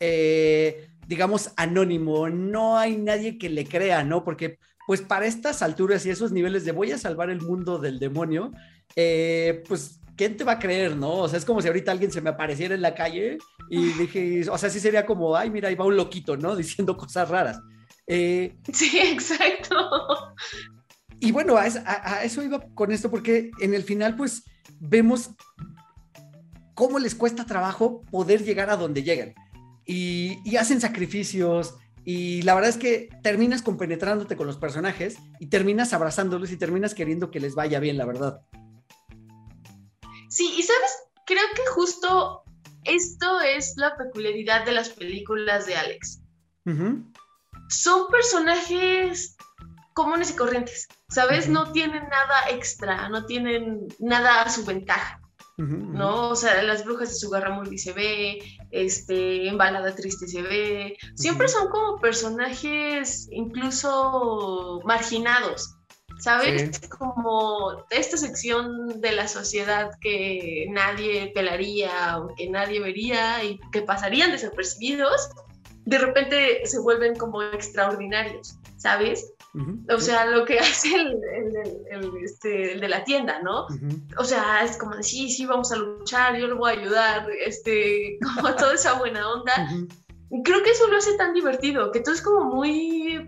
Eh, 0.00 0.88
digamos, 1.06 1.52
anónimo, 1.56 2.30
no 2.30 2.78
hay 2.78 2.96
nadie 2.96 3.36
que 3.36 3.50
le 3.50 3.66
crea, 3.66 4.02
¿no? 4.02 4.24
Porque 4.24 4.58
pues 4.86 5.02
para 5.02 5.26
estas 5.26 5.60
alturas 5.60 6.06
y 6.06 6.10
esos 6.10 6.32
niveles 6.32 6.64
de 6.64 6.72
voy 6.72 6.90
a 6.92 6.98
salvar 6.98 7.28
el 7.28 7.42
mundo 7.42 7.78
del 7.78 7.98
demonio, 7.98 8.52
eh, 8.96 9.62
pues 9.68 10.00
¿quién 10.18 10.36
te 10.36 10.44
va 10.44 10.52
a 10.52 10.58
creer, 10.58 10.96
no? 10.96 11.12
O 11.12 11.28
sea, 11.28 11.38
es 11.38 11.44
como 11.44 11.62
si 11.62 11.68
ahorita 11.68 11.92
alguien 11.92 12.10
se 12.10 12.20
me 12.20 12.30
apareciera 12.30 12.74
en 12.74 12.82
la 12.82 12.94
calle 12.94 13.38
y 13.70 13.92
dije, 13.92 14.50
o 14.50 14.58
sea, 14.58 14.68
sí 14.68 14.80
sería 14.80 15.06
como, 15.06 15.34
ay, 15.36 15.48
mira, 15.48 15.68
ahí 15.68 15.76
va 15.76 15.86
un 15.86 15.96
loquito, 15.96 16.36
¿no? 16.36 16.56
Diciendo 16.56 16.96
cosas 16.96 17.28
raras. 17.30 17.60
Eh, 18.06 18.58
sí, 18.72 18.98
exacto. 18.98 20.34
Y 21.20 21.32
bueno, 21.32 21.56
a, 21.56 22.24
eso 22.24 22.42
iba 22.42 22.60
con 22.74 22.92
esto, 22.92 23.10
porque 23.10 23.50
en 23.60 23.74
el 23.74 23.84
final, 23.84 24.16
pues, 24.16 24.44
vemos 24.80 25.30
cómo 26.74 26.98
les 26.98 27.14
cuesta 27.14 27.46
trabajo 27.46 28.02
poder 28.10 28.44
llegar 28.44 28.70
a 28.70 28.76
donde 28.76 29.02
llegan. 29.02 29.34
Y, 29.86 30.38
y 30.44 30.56
hacen 30.56 30.80
sacrificios, 30.80 31.76
y 32.04 32.42
la 32.42 32.54
verdad 32.54 32.70
es 32.70 32.76
que 32.76 33.08
terminas 33.22 33.62
compenetrándote 33.62 34.36
con 34.36 34.46
los 34.46 34.56
personajes 34.56 35.18
y 35.38 35.46
terminas 35.46 35.92
abrazándolos 35.92 36.50
y 36.50 36.56
terminas 36.56 36.94
queriendo 36.94 37.30
que 37.30 37.40
les 37.40 37.54
vaya 37.54 37.80
bien, 37.80 37.98
la 37.98 38.06
verdad. 38.06 38.40
Sí, 40.28 40.54
y 40.56 40.62
sabes, 40.62 41.02
creo 41.26 41.44
que 41.54 41.66
justo 41.74 42.42
esto 42.84 43.40
es 43.40 43.74
la 43.76 43.96
peculiaridad 43.96 44.64
de 44.64 44.72
las 44.72 44.90
películas 44.90 45.66
de 45.66 45.76
Alex. 45.76 46.20
Son 47.68 48.08
personajes 48.08 49.36
comunes 49.94 50.30
y 50.30 50.36
corrientes, 50.36 50.86
¿sabes? 51.08 51.48
No 51.48 51.72
tienen 51.72 52.02
nada 52.08 52.50
extra, 52.50 53.08
no 53.08 53.26
tienen 53.26 53.88
nada 53.98 54.42
a 54.42 54.50
su 54.50 54.64
ventaja. 54.64 55.20
¿no? 55.58 56.28
O 56.30 56.36
sea, 56.36 56.62
las 56.62 56.84
brujas 56.84 57.08
de 57.08 57.14
su 57.16 57.30
muy 57.52 57.78
se 57.78 57.92
ve, 57.92 58.38
este, 58.70 59.48
en 59.48 59.58
Balada 59.58 59.92
Triste 59.94 60.28
se 60.28 60.42
ve, 60.42 60.96
siempre 61.16 61.48
son 61.48 61.68
como 61.68 61.98
personajes 61.98 63.28
incluso 63.32 64.80
marginados, 64.84 65.77
¿sabes? 66.18 66.80
Como 66.88 67.84
esta 67.90 68.16
sección 68.16 69.00
de 69.00 69.12
la 69.12 69.28
sociedad 69.28 69.90
que 70.00 70.66
nadie 70.70 71.32
pelaría 71.34 72.18
o 72.18 72.34
que 72.34 72.48
nadie 72.50 72.80
vería 72.80 73.42
y 73.44 73.58
que 73.72 73.82
pasarían 73.82 74.32
desapercibidos, 74.32 75.30
de 75.84 75.98
repente 75.98 76.66
se 76.66 76.78
vuelven 76.80 77.16
como 77.16 77.42
extraordinarios, 77.42 78.58
¿sabes? 78.76 79.32
O 79.90 79.98
sea, 79.98 80.26
lo 80.26 80.44
que 80.44 80.58
hace 80.58 80.90
este, 82.22 82.72
el, 82.74 82.80
de 82.80 82.88
la 82.88 83.04
tienda, 83.04 83.40
¿no? 83.42 83.66
O 84.18 84.24
sea, 84.24 84.62
es 84.64 84.76
como, 84.76 85.02
sí, 85.02 85.30
sí, 85.30 85.46
vamos 85.46 85.72
a 85.72 85.76
luchar, 85.76 86.36
yo 86.36 86.46
lo 86.46 86.58
voy 86.58 86.70
a 86.70 86.80
ayudar, 86.80 87.28
este, 87.44 88.18
como 88.34 88.54
toda 88.54 88.74
esa 88.74 88.98
buena 88.98 89.28
onda. 89.30 89.68
Creo 90.44 90.62
que 90.62 90.70
eso 90.70 90.86
lo 90.88 90.98
hace 90.98 91.16
tan 91.16 91.32
divertido, 91.32 91.90
que 91.90 92.00
todo 92.00 92.14
es 92.14 92.20
como 92.20 92.44
muy 92.44 93.26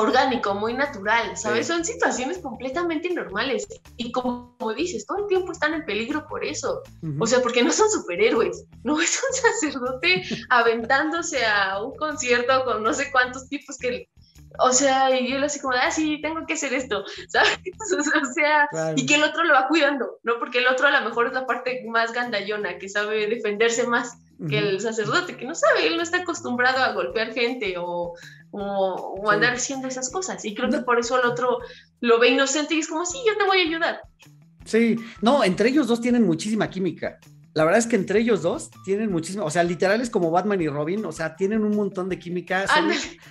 orgánico, 0.00 0.54
muy 0.54 0.74
natural, 0.74 1.36
¿sabes? 1.36 1.66
Son 1.66 1.84
situaciones 1.84 2.38
completamente 2.38 3.10
normales. 3.10 3.66
Y 3.96 4.12
como, 4.12 4.56
dices, 4.76 5.06
todo 5.06 5.18
el 5.18 5.26
tiempo 5.26 5.52
están 5.52 5.74
en 5.74 5.84
peligro 5.84 6.26
por 6.28 6.44
eso. 6.44 6.82
O 7.18 7.26
sea, 7.26 7.40
porque 7.40 7.62
no 7.62 7.72
son 7.72 7.90
superhéroes. 7.90 8.64
No 8.84 9.00
es 9.00 9.20
un 9.22 9.34
sacerdote 9.34 10.22
aventándose 10.50 11.44
a 11.44 11.82
un 11.82 11.96
concierto 11.96 12.64
con 12.64 12.82
no 12.82 12.92
sé 12.94 13.10
cuántos 13.10 13.48
tipos 13.48 13.76
que 13.78 14.08
o 14.60 14.72
sea, 14.72 15.18
y 15.18 15.32
él 15.32 15.44
así 15.44 15.60
como, 15.60 15.74
ah, 15.74 15.90
sí, 15.90 16.20
tengo 16.20 16.44
que 16.46 16.54
hacer 16.54 16.74
esto, 16.74 17.04
¿sabes? 17.28 17.58
o 17.90 18.32
sea, 18.32 18.68
y 18.96 19.06
que 19.06 19.14
el 19.14 19.22
otro 19.22 19.44
lo 19.44 19.54
va 19.54 19.68
cuidando, 19.68 20.18
¿no? 20.22 20.38
Porque 20.38 20.58
el 20.58 20.66
otro 20.66 20.88
a 20.88 21.00
lo 21.00 21.08
mejor 21.08 21.28
es 21.28 21.32
la 21.32 21.46
parte 21.46 21.84
más 21.86 22.12
gandallona, 22.12 22.78
que 22.78 22.88
sabe 22.88 23.26
defenderse 23.26 23.86
más 23.86 24.18
que 24.48 24.58
el 24.58 24.80
sacerdote, 24.80 25.36
que 25.36 25.44
no 25.44 25.54
sabe, 25.56 25.88
él 25.88 25.96
no 25.96 26.02
está 26.02 26.18
acostumbrado 26.18 26.78
a 26.78 26.92
golpear 26.92 27.32
gente 27.34 27.74
o, 27.76 28.14
o, 28.50 29.30
andar 29.30 29.54
haciendo 29.54 29.88
esas 29.88 30.10
cosas. 30.10 30.44
Y 30.44 30.54
creo 30.54 30.70
que 30.70 30.78
por 30.78 30.98
eso 30.98 31.20
el 31.20 31.28
otro 31.28 31.58
lo 32.00 32.18
ve 32.18 32.30
inocente 32.30 32.74
y 32.74 32.80
es 32.80 32.88
como, 32.88 33.04
sí, 33.04 33.18
yo 33.26 33.36
te 33.36 33.44
voy 33.44 33.58
a 33.58 33.62
ayudar. 33.62 34.00
Sí, 34.64 34.96
no, 35.22 35.44
entre 35.44 35.70
ellos 35.70 35.86
dos 35.86 36.00
tienen 36.00 36.24
muchísima 36.24 36.68
química. 36.68 37.18
La 37.54 37.64
verdad 37.64 37.78
es 37.78 37.86
que 37.86 37.96
entre 37.96 38.20
ellos 38.20 38.42
dos 38.42 38.70
tienen 38.84 39.10
muchísimo, 39.10 39.44
o 39.44 39.50
sea, 39.50 39.64
literales 39.64 40.10
como 40.10 40.30
Batman 40.30 40.60
y 40.60 40.68
Robin, 40.68 41.04
o 41.04 41.12
sea, 41.12 41.34
tienen 41.34 41.64
un 41.64 41.74
montón 41.74 42.08
de 42.08 42.18
química, 42.18 42.66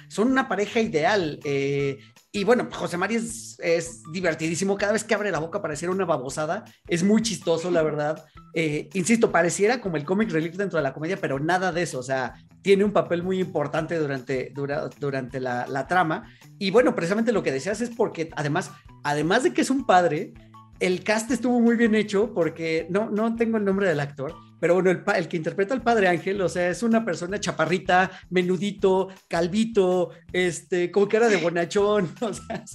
son, 0.09 0.32
una 0.32 0.49
pareja 0.49 0.82
ideal. 0.82 1.39
Eh, 1.45 1.97
y 2.32 2.43
bueno, 2.43 2.68
José 2.72 2.97
María 2.97 3.20
es, 3.20 4.03
divertidísimo, 4.11 4.76
cada 4.76 4.93
vez 4.93 5.03
que 5.03 5.13
abre 5.13 5.32
la 5.32 5.39
boca 5.39 5.61
pareciera 5.61 5.93
una 5.93 6.05
babosada, 6.05 6.65
es 6.88 7.03
muy 7.03 7.22
chistoso, 7.22 7.72
la 7.72 7.84
verdad. 7.84 8.26
Eh, 8.53 8.89
insisto, 8.93 9.32
pareciera 9.32 9.80
como 9.80 9.95
el 9.97 10.03
comic 10.03 10.30
relief 10.30 10.55
dentro 10.55 10.78
de 10.78 10.84
la 10.84 10.93
comedia, 10.93 11.18
pero 11.18 11.39
nada 11.39 11.72
de 11.72 11.84
eso, 11.84 11.99
o 11.99 12.03
sea, 12.03 12.34
tiene 12.68 12.84
un 12.84 12.91
papel 12.91 13.24
muy 13.24 13.39
importante 13.39 13.97
durante, 13.97 14.51
durante 14.99 15.39
la, 15.39 15.65
la 15.68 15.88
trama. 15.88 16.30
Y 16.59 16.70
bueno, 16.70 16.93
precisamente 16.95 17.32
lo 17.32 17.41
que 17.41 17.53
deseas 17.53 17.80
es 17.80 17.89
porque 17.89 18.30
además, 18.36 18.72
además 19.05 19.43
de 19.43 19.53
que 19.53 19.61
es 19.61 19.70
un 19.70 19.86
padre, 19.86 20.34
el 20.82 21.01
cast 21.01 21.32
estuvo 21.32 21.61
muy 21.61 21.78
bien 21.78 21.95
hecho 21.95 22.34
porque 22.34 22.86
no, 22.89 23.09
no 23.09 23.38
tengo 23.38 23.55
el 23.55 23.63
nombre 23.63 23.88
del 23.88 24.01
actor, 24.01 24.36
pero 24.59 24.74
bueno, 24.74 24.89
el, 24.91 25.28
que 25.30 25.38
interpreta 25.38 25.76
al 25.76 25.82
padre 25.82 26.09
Ángel, 26.09 26.41
o 26.41 26.49
sea, 26.49 26.68
es 26.68 26.84
una 26.84 27.05
persona 27.05 27.39
chaparrita, 27.39 28.11
menudito, 28.32 29.07
calvito, 29.30 30.09
este, 30.34 30.91
como 30.91 31.07
que 31.07 31.15
era 31.15 31.30
de 31.30 31.38
bonachón, 31.38 32.13
o 32.20 32.34
sea, 32.34 32.65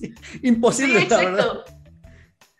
imposible, 0.42 1.06
la 1.06 1.16
verdad. 1.18 1.48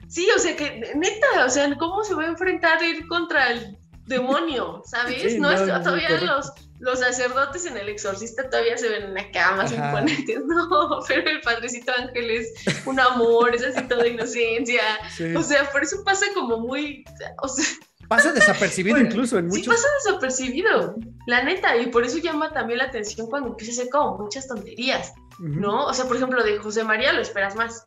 Sí, 0.06 0.28
o 0.36 0.38
sea, 0.38 0.54
que 0.54 0.92
neta, 0.96 1.46
o 1.46 1.48
sea, 1.48 1.74
¿cómo 1.78 2.04
se 2.04 2.14
va 2.14 2.24
a 2.24 2.26
enfrentar 2.26 2.82
ir 2.84 3.06
contra 3.06 3.52
el 3.52 3.78
demonio, 4.04 4.82
¿sabes? 4.84 5.38
no, 5.38 5.48
todavía 5.82 6.20
los, 6.20 6.52
los 6.82 6.98
sacerdotes 6.98 7.64
en 7.64 7.76
el 7.76 7.88
exorcista 7.88 8.50
todavía 8.50 8.76
se 8.76 8.88
ven 8.88 9.16
acá 9.16 9.52
más 9.52 9.72
imponentes, 9.72 10.44
no, 10.44 10.98
pero 11.08 11.30
el 11.30 11.40
padrecito 11.40 11.92
Ángel 11.96 12.30
es 12.30 12.52
un 12.84 12.98
amor, 12.98 13.54
es 13.54 13.62
así 13.62 13.86
toda 13.86 14.06
inocencia, 14.06 14.82
o 15.36 15.42
sea, 15.42 15.70
por 15.70 15.84
eso 15.84 16.02
pasa 16.04 16.26
como 16.34 16.58
muy, 16.58 17.04
o 17.40 17.48
sea, 17.48 17.64
pasa 18.08 18.32
desapercibido 18.34 18.98
incluso 18.98 19.38
en 19.38 19.46
muchos. 19.46 19.62
Sí, 19.62 19.70
pasa 19.70 19.86
desapercibido, 20.04 20.96
la 21.28 21.44
neta, 21.44 21.76
y 21.76 21.86
por 21.86 22.04
eso 22.04 22.18
llama 22.18 22.52
también 22.52 22.78
la 22.78 22.86
atención 22.86 23.28
cuando 23.28 23.50
empieza 23.50 23.70
a 23.70 23.74
hacer 23.74 23.88
como 23.88 24.18
muchas 24.18 24.48
tonterías, 24.48 25.12
¿no? 25.38 25.86
O 25.86 25.94
sea, 25.94 26.06
por 26.06 26.16
ejemplo, 26.16 26.42
de 26.42 26.58
José 26.58 26.82
María 26.82 27.12
lo 27.12 27.22
esperas 27.22 27.54
más, 27.54 27.86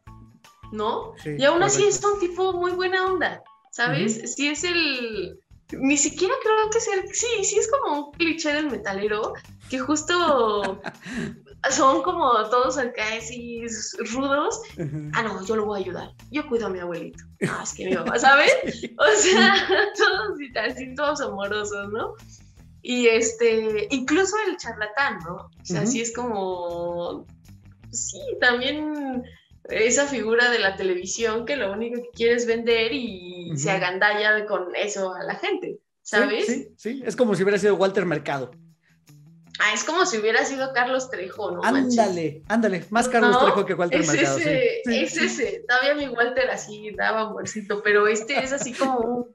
¿no? 0.72 1.14
y 1.26 1.44
aún 1.44 1.62
así 1.64 1.86
es 1.86 2.02
un 2.02 2.18
tipo 2.22 2.54
muy 2.54 2.72
buena 2.72 3.08
onda, 3.08 3.44
¿sabes? 3.72 4.36
Sí 4.36 4.48
es 4.48 4.64
el 4.64 5.38
ni 5.72 5.98
siquiera 5.98 6.34
creo 6.42 6.70
que 6.70 6.80
sea, 6.80 6.94
sí, 7.12 7.44
sí 7.44 7.58
es 7.58 7.70
como 7.70 8.08
un 8.08 8.12
cliché 8.14 8.54
del 8.54 8.70
metalero, 8.70 9.34
que 9.70 9.80
justo 9.80 10.82
son 11.72 12.04
como 12.04 12.32
todos 12.50 12.78
acá 12.78 13.04
así 13.18 13.66
rudos. 14.14 14.62
Ah, 15.14 15.24
no, 15.24 15.44
yo 15.46 15.56
lo 15.56 15.66
voy 15.66 15.80
a 15.80 15.84
ayudar. 15.84 16.12
Yo 16.32 16.48
cuido 16.48 16.68
a 16.68 16.70
mi 16.70 16.80
abuelito. 16.80 17.24
No, 17.42 17.64
es 17.64 17.74
que 17.74 17.86
mi 17.86 17.96
mamá, 17.96 18.20
¿sabes? 18.20 18.52
O 18.98 19.22
sea, 19.22 19.56
todos 19.98 20.38
así, 20.56 20.96
todos 20.96 21.22
amorosos, 21.22 21.92
¿no? 21.92 22.14
Y 22.82 23.08
este, 23.08 23.88
incluso 23.90 24.36
el 24.48 24.58
charlatán, 24.58 25.20
¿no? 25.26 25.36
O 25.36 25.66
sea, 25.66 25.88
sí 25.88 26.02
es 26.02 26.14
como, 26.14 27.26
sí, 27.92 28.20
también 28.40 29.24
esa 29.70 30.08
figura 30.08 30.50
de 30.52 30.60
la 30.60 30.76
televisión 30.76 31.46
que 31.46 31.56
lo 31.56 31.72
único 31.72 32.02
que 32.02 32.10
quiere 32.14 32.36
es 32.36 32.46
vender 32.46 32.92
y 32.94 33.52
se 33.56 33.72
agandalla 33.72 34.46
con 34.46 34.76
eso 34.76 35.14
a 35.14 35.24
la 35.24 35.36
gente, 35.36 35.80
¿sabes? 36.02 36.46
Sí, 36.46 36.68
sí, 36.78 37.04
es 37.06 37.16
como 37.16 37.36
si 37.36 37.44
hubiera 37.44 37.58
sido 37.58 37.76
Walter 37.76 38.06
Mercado. 38.06 38.52
Ah, 39.60 39.74
es 39.74 39.86
como 39.86 40.06
si 40.06 40.18
hubiera 40.18 40.44
sido 40.44 40.74
Carlos 40.74 41.10
Trejo, 41.10 41.52
¿no? 41.52 41.64
Ándale, 41.64 42.44
ándale, 42.50 42.84
más 42.90 43.08
Carlos 43.08 43.40
Trejo 43.40 43.66
que 43.66 43.74
Walter 43.74 44.02
es 44.02 44.08
Mercado. 44.08 44.38
Ese, 44.38 44.82
Es 44.86 45.18
ese, 45.18 45.64
todavía 45.68 45.96
mi 45.96 46.14
Walter 46.14 46.50
así 46.50 46.92
daba 46.96 47.22
amorcito, 47.22 47.82
pero 47.82 48.08
este 48.08 48.38
es 48.44 48.52
así 48.52 48.74
como 48.74 49.30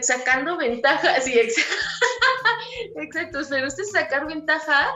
sacando 0.00 0.56
ventaja, 0.56 1.20
sí, 1.20 1.38
exacto, 2.96 3.40
pero 3.48 3.66
es 3.66 3.90
sacar 3.90 4.26
ventaja 4.26 4.88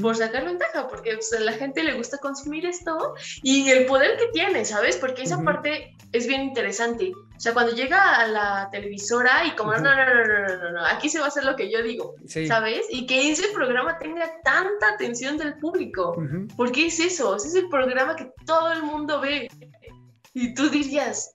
por 0.00 0.16
sacar 0.16 0.44
ventaja, 0.44 0.88
porque 0.88 1.14
pues, 1.14 1.32
a 1.32 1.40
la 1.40 1.52
gente 1.52 1.82
le 1.82 1.94
gusta 1.94 2.18
consumir 2.18 2.66
esto 2.66 3.14
y 3.42 3.68
el 3.70 3.86
poder 3.86 4.16
que 4.18 4.26
tiene, 4.28 4.64
¿sabes? 4.64 4.96
Porque 4.96 5.22
esa 5.22 5.42
parte 5.42 5.94
es 6.12 6.26
bien 6.26 6.42
interesante. 6.42 7.12
O 7.14 7.40
sea, 7.40 7.52
cuando 7.52 7.72
llega 7.72 8.16
a 8.16 8.26
la 8.26 8.68
televisora 8.72 9.46
y 9.46 9.52
como, 9.52 9.72
no, 9.72 9.80
no, 9.80 9.94
no, 9.94 10.24
no, 10.26 10.56
no, 10.56 10.72
no, 10.72 10.86
aquí 10.86 11.08
se 11.08 11.20
va 11.20 11.26
a 11.26 11.28
hacer 11.28 11.44
lo 11.44 11.54
que 11.54 11.70
yo 11.70 11.82
digo, 11.82 12.14
¿sabes? 12.26 12.86
Y 12.90 13.06
que 13.06 13.30
ese 13.30 13.48
programa 13.54 13.98
tenga 13.98 14.28
tanta 14.42 14.94
atención 14.94 15.36
del 15.38 15.58
público. 15.58 16.16
Porque 16.56 16.86
es 16.86 16.98
eso, 16.98 17.36
es 17.36 17.54
el 17.54 17.68
programa 17.68 18.16
que 18.16 18.32
todo 18.44 18.72
el 18.72 18.82
mundo 18.82 19.20
ve. 19.20 19.48
Y 20.34 20.54
tú 20.54 20.68
dirías, 20.68 21.34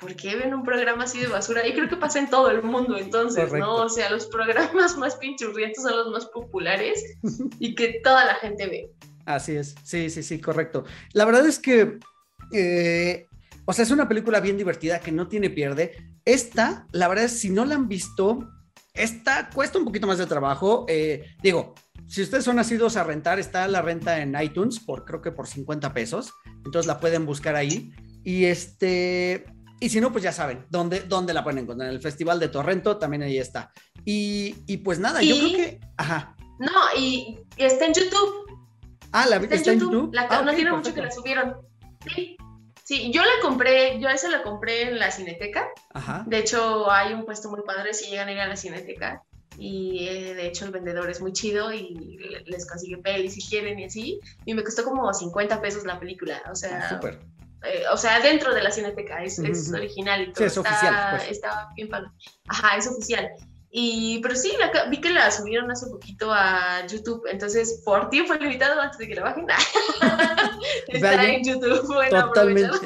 ¿por 0.00 0.16
qué 0.16 0.36
ven 0.36 0.54
un 0.54 0.62
programa 0.62 1.04
así 1.04 1.20
de 1.20 1.26
basura? 1.26 1.66
Y 1.66 1.74
creo 1.74 1.88
que 1.88 1.96
pasa 1.96 2.18
en 2.18 2.30
todo 2.30 2.50
el 2.50 2.62
mundo 2.62 2.96
entonces, 2.96 3.52
¿no? 3.52 3.74
O 3.76 3.88
sea, 3.88 4.10
los 4.10 4.26
programas 4.26 4.96
más 4.98 5.16
pinchurrientos 5.16 5.84
son 5.84 5.96
los 5.96 6.10
más 6.10 6.26
populares 6.26 7.04
y 7.58 7.74
que 7.74 8.00
toda 8.02 8.24
la 8.24 8.34
gente 8.36 8.66
ve. 8.66 8.90
Así 9.26 9.56
es, 9.56 9.74
sí, 9.84 10.10
sí, 10.10 10.22
sí, 10.22 10.40
correcto. 10.40 10.84
La 11.12 11.24
verdad 11.24 11.46
es 11.46 11.58
que, 11.58 11.98
eh, 12.52 13.26
o 13.64 13.72
sea, 13.72 13.84
es 13.84 13.90
una 13.90 14.08
película 14.08 14.40
bien 14.40 14.56
divertida 14.56 15.00
que 15.00 15.12
no 15.12 15.28
tiene 15.28 15.50
pierde. 15.50 16.12
Esta, 16.24 16.86
la 16.92 17.08
verdad 17.08 17.26
es, 17.26 17.38
si 17.38 17.50
no 17.50 17.64
la 17.64 17.74
han 17.74 17.88
visto, 17.88 18.48
esta 18.94 19.50
cuesta 19.50 19.78
un 19.78 19.84
poquito 19.84 20.06
más 20.06 20.18
de 20.18 20.26
trabajo. 20.26 20.86
Eh, 20.88 21.24
digo, 21.42 21.74
si 22.08 22.22
ustedes 22.22 22.44
son 22.44 22.56
nacidos 22.56 22.96
a 22.96 23.04
rentar, 23.04 23.38
está 23.38 23.68
la 23.68 23.82
renta 23.82 24.20
en 24.20 24.34
iTunes 24.40 24.80
por 24.80 25.04
creo 25.04 25.20
que 25.20 25.30
por 25.30 25.46
50 25.46 25.92
pesos. 25.94 26.32
Entonces 26.64 26.86
la 26.86 26.98
pueden 26.98 27.26
buscar 27.26 27.54
ahí. 27.54 27.92
Y 28.24 28.46
este, 28.46 29.44
y 29.80 29.88
si 29.88 30.00
no, 30.00 30.12
pues 30.12 30.22
ya 30.22 30.32
saben 30.32 30.66
dónde, 30.68 31.00
dónde 31.00 31.32
la 31.32 31.42
pueden 31.42 31.60
encontrar. 31.60 31.88
En 31.88 31.94
el 31.94 32.02
Festival 32.02 32.38
de 32.38 32.48
Torrento 32.48 32.98
también 32.98 33.22
ahí 33.22 33.38
está. 33.38 33.72
Y, 34.04 34.54
y 34.66 34.78
pues 34.78 34.98
nada, 34.98 35.22
yo 35.22 35.36
creo 35.36 35.56
que. 35.56 35.80
Ajá. 35.96 36.36
No, 36.58 36.70
y, 36.96 37.40
está 37.56 37.86
en 37.86 37.94
YouTube. 37.94 38.46
Ah, 39.12 39.26
la 39.26 39.36
está, 39.36 39.54
está 39.54 39.72
en 39.72 39.80
YouTube. 39.80 40.10
La, 40.12 40.26
ah, 40.28 40.42
no 40.42 40.54
tiene 40.54 40.70
mucho 40.72 40.94
que 40.94 41.00
la 41.00 41.10
subieron. 41.10 41.56
Sí. 42.14 42.36
Sí, 42.84 43.12
yo 43.12 43.22
la 43.22 43.30
compré, 43.40 44.00
yo 44.00 44.08
esa 44.08 44.28
la 44.28 44.42
compré 44.42 44.82
en 44.88 44.98
la 44.98 45.10
Cineteca. 45.10 45.68
Ajá. 45.94 46.24
De 46.26 46.38
hecho, 46.38 46.90
hay 46.90 47.14
un 47.14 47.24
puesto 47.24 47.48
muy 47.48 47.62
padre 47.62 47.94
si 47.94 48.10
llegan 48.10 48.28
a 48.28 48.32
ir 48.32 48.40
a 48.40 48.48
la 48.48 48.56
Cineteca. 48.56 49.22
Y 49.56 50.08
eh, 50.08 50.34
de 50.34 50.46
hecho, 50.46 50.64
el 50.64 50.72
vendedor 50.72 51.08
es 51.08 51.20
muy 51.20 51.32
chido 51.32 51.72
y 51.72 52.18
les 52.46 52.66
consigue 52.66 52.98
pelis 52.98 53.34
si 53.34 53.48
quieren 53.48 53.78
y 53.78 53.84
así. 53.84 54.20
Y 54.44 54.54
me 54.54 54.64
costó 54.64 54.84
como 54.84 55.12
50 55.12 55.60
pesos 55.60 55.84
la 55.84 56.00
película. 56.00 56.42
O 56.50 56.56
sea, 56.56 56.88
ah, 56.90 57.00
eh, 57.64 57.84
o 57.92 57.96
sea, 57.96 58.20
dentro 58.20 58.54
de 58.54 58.62
la 58.62 58.70
Cineteca, 58.70 59.22
es, 59.22 59.38
original 59.72 60.22
y 60.22 60.32
todo. 60.32 60.44
es 60.44 60.56
oficial. 60.56 61.16
Pues. 61.16 61.30
Está 61.30 61.68
bien 61.76 61.88
padre. 61.88 62.08
Ajá, 62.48 62.76
es 62.76 62.86
oficial. 62.86 63.30
Y, 63.72 64.18
pero 64.20 64.34
sí, 64.34 64.52
vi 64.88 65.00
que 65.00 65.10
la 65.10 65.30
subieron 65.30 65.70
hace 65.70 65.86
poquito 65.86 66.32
a 66.32 66.84
YouTube, 66.88 67.22
entonces 67.30 67.82
por 67.84 68.10
tiempo 68.10 68.34
limitado 68.34 68.80
antes 68.80 68.98
de 68.98 69.06
que 69.06 69.14
la 69.14 69.22
bajen. 69.22 69.46
Está 70.88 71.24
en 71.24 71.44
YouTube. 71.44 71.86
Bueno, 71.86 72.26
totalmente, 72.26 72.76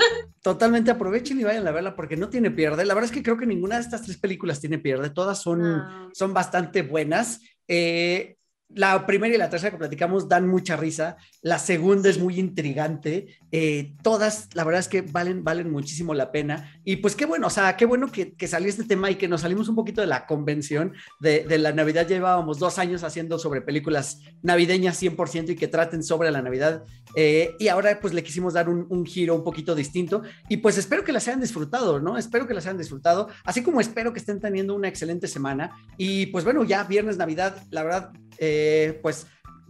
totalmente 0.43 0.91
aprovechen 0.91 1.41
y 1.41 1.45
vayan 1.45 1.66
a 1.66 1.70
verla 1.70 1.97
porque 1.97 2.18
no 2.18 2.29
tiene 2.29 2.51
pierde. 2.51 2.85
La 2.85 2.93
verdad 2.93 3.09
es 3.11 3.16
que 3.16 3.22
creo 3.22 3.39
que 3.39 3.47
ninguna 3.47 3.77
de 3.77 3.81
estas 3.81 4.03
tres 4.03 4.18
películas 4.18 4.61
tiene 4.61 4.79
pierde. 4.79 5.09
Todas 5.09 5.41
son, 5.41 6.11
son 6.12 6.35
bastante 6.35 6.83
buenas. 6.83 7.41
Eh, 7.66 8.37
la 8.69 9.07
primera 9.07 9.35
y 9.35 9.39
la 9.39 9.51
tercera 9.51 9.71
que 9.71 9.79
platicamos 9.79 10.29
dan 10.29 10.49
mucha 10.49 10.77
risa, 10.77 11.17
la 11.43 11.59
segunda 11.59 12.09
es 12.09 12.19
muy 12.19 12.41
intrigante, 12.41 13.39
eh, 13.53 13.95
todas 14.03 14.49
la 14.55 14.65
verdad 14.65 14.81
es 14.81 14.89
que 14.89 15.03
valen, 15.03 15.45
valen 15.45 15.71
muchísimo 15.71 16.12
la 16.12 16.33
pena. 16.33 16.81
Y 16.85 16.97
pues 16.97 17.15
qué 17.15 17.25
bueno, 17.25 17.47
o 17.47 17.51
sea, 17.51 17.77
qué 17.77 17.87
bueno 17.87 18.11
que, 18.11 18.35
que 18.35 18.49
salió 18.49 18.69
este 18.69 18.85
tema 18.85 19.11
y 19.11 19.15
que 19.15 19.29
nos 19.29 19.43
salimos 19.43 19.69
un 19.69 19.77
poquito 19.77 20.01
de 20.01 20.07
la 20.09 20.27
convención 20.27 20.93
de, 21.21 21.45
de, 21.45 21.59
la 21.59 21.73
Navidad, 21.73 22.09
llevábamos 22.09 22.59
dos 22.59 22.79
años 22.79 23.05
haciendo 23.05 23.39
sobre 23.39 23.61
películas 23.61 24.21
navideñas 24.43 25.01
100% 25.01 25.51
y 25.51 25.57
que 25.57 25.69
traten 25.69 26.03
sobre 26.03 26.31
la 26.31 26.43
Navidad. 26.43 26.85
Eh, 27.15 27.55
y 27.61 27.69
ahora 27.69 28.01
pues 28.01 28.12
le 28.12 28.25
quisimos 28.25 28.55
dar 28.55 28.69
un, 28.69 28.87
un, 28.89 29.07
giro 29.07 29.37
un 29.37 29.45
poquito 29.45 29.75
distinto. 29.75 30.23
Y 30.49 30.57
pues 30.57 30.79
espero 30.79 31.05
que 31.05 31.12
las 31.12 31.29
hayan 31.29 31.41
disfrutado, 31.41 32.01
¿no? 32.01 32.19
Espero 32.19 32.49
que 32.49 32.55
las 32.55 32.67
hayan 32.67 32.79
disfrutado, 32.79 33.29
así 33.45 33.62
como 33.62 33.81
espero 33.81 34.12
que 34.12 34.19
estén 34.19 34.41
teniendo 34.41 34.75
una 34.75 34.89
excelente 34.89 35.29
semana. 35.29 35.71
Y 35.97 36.27
pues 36.27 36.45
bueno, 36.45 36.65
ya 36.65 36.83
viernes 36.85 37.19
Navidad, 37.19 37.57
la 37.71 37.85
verdad 37.85 38.12
eh, 38.39 38.99
pues 39.03 39.26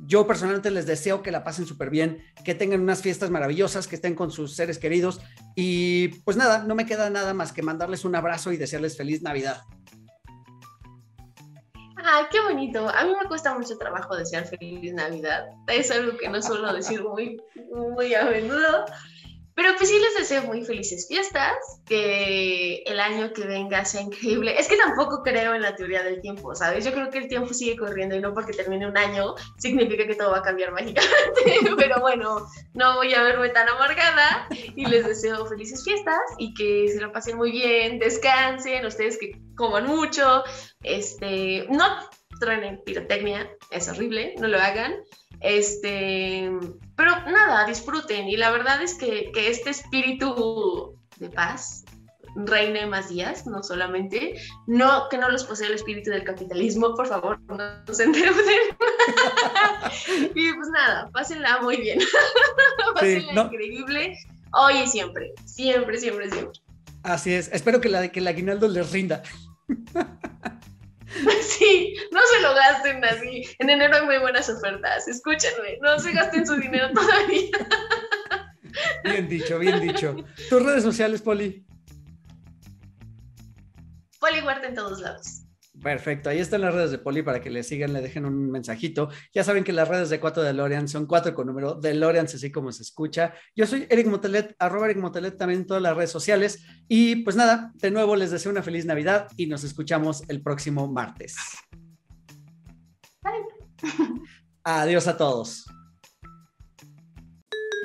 yo 0.07 0.27
personalmente 0.27 0.71
les 0.71 0.87
deseo 0.87 1.23
que 1.23 1.31
la 1.31 1.45
pasen 1.45 1.67
súper 1.67 1.91
bien, 1.91 2.25
que 2.45 2.55
tengan 2.55 2.81
unas 2.81 3.03
fiestas 3.03 3.31
maravillosas, 3.31 3.87
que 3.87 3.95
estén 3.97 4.15
con 4.15 4.31
sus 4.31 4.55
seres 4.55 4.79
queridos 4.79 5.21
y 5.55 6.09
pues 6.25 6.37
nada, 6.37 6.65
no 6.65 6.75
me 6.75 6.87
queda 6.87 7.11
nada 7.11 7.35
más 7.35 7.53
que 7.53 7.63
mandarles 7.63 8.05
un 8.05 8.15
abrazo 8.15 8.53
y 8.53 8.57
desearles 8.57 8.97
feliz 8.97 9.23
Navidad. 9.23 9.63
Ay, 12.07 12.25
qué 12.31 12.39
bonito. 12.41 12.87
A 12.89 13.05
mí 13.05 13.13
me 13.19 13.27
cuesta 13.29 13.57
mucho 13.57 13.79
trabajo 13.79 14.15
desear 14.15 14.45
feliz 14.47 14.93
Navidad. 14.93 15.47
Es 15.69 15.91
algo 15.91 16.19
que 16.19 16.29
no 16.29 16.43
suelo 16.43 16.71
decir 16.75 17.03
muy, 17.03 17.41
muy 17.73 18.15
a 18.15 18.27
menudo. 18.27 18.85
Pero 19.55 19.71
pues 19.77 19.89
sí 19.89 19.99
les 19.99 20.17
deseo 20.17 20.43
muy 20.43 20.65
felices 20.65 21.07
fiestas, 21.07 21.55
que 21.87 22.83
el 22.87 22.99
año 22.99 23.33
que 23.33 23.47
venga 23.47 23.85
sea 23.85 24.01
increíble. 24.01 24.59
Es 24.59 24.69
que 24.69 24.77
tampoco 24.77 25.23
creo 25.23 25.55
en 25.55 25.63
la 25.63 25.77
teoría 25.77 26.03
del 26.03 26.21
tiempo, 26.21 26.55
¿sabes? 26.55 26.85
Yo 26.85 26.93
creo 26.93 27.11
que 27.11 27.19
el 27.19 27.29
tiempo 27.29 27.55
sigue 27.55 27.77
corriendo 27.77 28.17
y 28.17 28.21
no 28.21 28.35
porque 28.35 28.53
termine 28.53 28.87
un 28.87 28.97
año 28.97 29.35
significa 29.59 30.07
que 30.07 30.17
todo 30.17 30.33
va 30.33 30.39
a 30.39 30.43
cambiar 30.43 30.73
mágicamente. 30.73 31.61
Pero 31.77 32.01
bueno, 32.01 32.47
no 32.75 32.97
voy 32.97 33.15
a 33.15 33.23
verme 33.23 33.51
tan 33.51 33.69
amargada 33.69 34.49
y 34.51 34.87
les 34.87 35.07
deseo 35.07 35.47
felices 35.47 35.85
fiestas 35.85 36.21
y 36.39 36.53
que 36.55 36.89
se 36.89 37.01
lo 37.01 37.13
pasen 37.13 37.37
muy 37.37 37.53
bien, 37.53 37.99
descansen, 37.99 38.85
ustedes 38.87 39.19
que 39.19 39.41
coman 39.57 39.87
mucho, 39.87 40.43
este, 40.83 41.67
no 41.71 41.85
traen 42.41 42.81
pirotecnia, 42.85 43.49
es 43.71 43.89
horrible, 43.89 44.35
no 44.39 44.49
lo 44.49 44.59
hagan. 44.59 44.95
Este, 45.41 46.51
pero 46.97 47.13
nada, 47.31 47.67
disfruten. 47.67 48.29
Y 48.29 48.37
la 48.37 48.51
verdad 48.51 48.83
es 48.83 48.95
que, 48.95 49.31
que 49.33 49.51
este 49.51 49.71
espíritu 49.71 50.99
de 51.19 51.31
paz 51.31 51.85
reine 52.37 52.87
más 52.87 53.09
días, 53.09 53.47
no 53.47 53.63
solamente. 53.63 54.35
No, 54.67 55.09
que 55.09 55.19
no 55.19 55.31
los 55.31 55.45
posee 55.45 55.69
el 55.69 55.75
espíritu 55.75 56.11
del 56.11 56.25
capitalismo, 56.25 56.95
por 56.95 57.07
favor, 57.07 57.41
no 57.49 57.95
se 57.95 58.05
endeuden. 58.05 58.35
y 60.35 60.53
pues 60.53 60.69
nada, 60.69 61.11
pásenla 61.13 61.61
muy 61.63 61.77
bien. 61.77 62.01
pásenla 62.95 63.43
increíble. 63.43 64.17
Hoy 64.53 64.79
y 64.79 64.87
siempre, 64.87 65.33
siempre, 65.45 65.99
siempre, 65.99 66.31
siempre. 66.31 66.61
Así 67.03 67.35
es. 67.35 67.51
Espero 67.53 67.81
que 67.81 67.89
la 67.89 68.09
que 68.09 68.21
el 68.21 68.29
aguinaldo 68.29 68.69
les 68.69 68.93
rinda. 68.93 69.23
Sí, 71.43 71.95
no 72.11 72.21
se 72.21 72.41
lo 72.43 72.55
gasten 72.55 73.05
así. 73.05 73.45
En 73.59 73.71
enero 73.71 73.97
hay 73.97 74.05
muy 74.05 74.19
buenas 74.19 74.49
ofertas. 74.49 75.07
Escúchenme, 75.09 75.79
no 75.81 75.99
se 75.99 76.13
gasten 76.13 76.47
su 76.47 76.57
dinero 76.57 76.91
todavía. 76.95 77.51
Bien 79.05 79.29
dicho, 79.29 79.59
bien 79.59 79.81
dicho. 79.81 80.17
¿Tus 80.49 80.63
redes 80.63 80.83
sociales, 80.83 81.23
Poli? 81.23 81.65
Poli 84.19 84.41
Huerta 84.41 84.67
en 84.67 84.75
todos 84.75 85.01
lados. 85.01 85.44
Perfecto, 85.85 86.31
ahí 86.31 86.39
están 86.39 86.63
las 86.63 86.73
redes 86.73 86.93
de 86.93 86.99
Poli 86.99 87.21
para 87.23 87.43
que 87.43 87.51
le 87.51 87.63
sigan, 87.63 87.93
le 87.93 88.01
dejen 88.01 88.25
un 88.25 88.51
mensajito. 88.51 89.11
Ya 89.35 89.45
saben 89.45 89.65
que 89.65 89.73
las 89.75 89.87
redes 89.87 90.09
de 90.09 90.19
4 90.19 90.43
de 90.43 90.55
Lorian 90.55 90.89
son 90.89 91.05
4 91.05 91.35
con 91.35 91.47
número 91.47 91.75
de 91.75 91.93
Lorian, 91.93 92.25
así 92.25 92.51
como 92.51 92.73
se 92.73 92.83
escucha. 92.83 93.35
Yo 93.55 93.67
soy 93.67 93.87
Eric 93.91 94.07
Motelet, 94.07 94.57
arroba 94.59 94.87
Eric 94.87 94.97
Motelet 94.97 95.37
también 95.37 95.61
en 95.61 95.67
todas 95.67 95.83
las 95.83 95.95
redes 95.95 96.11
sociales. 96.11 96.65
Y 96.89 97.17
pues 97.17 97.37
nada, 97.37 97.71
de 97.75 97.91
nuevo 97.91 98.17
les 98.17 98.31
deseo 98.31 98.51
una 98.51 98.63
feliz 98.63 98.87
Navidad 98.87 99.29
y 99.37 99.47
nos 99.47 99.63
escuchamos 99.63 100.23
el 100.29 100.41
próximo 100.41 100.91
martes. 100.91 101.37
Adiós 104.65 105.07
a 105.07 105.19
todos. 105.19 105.67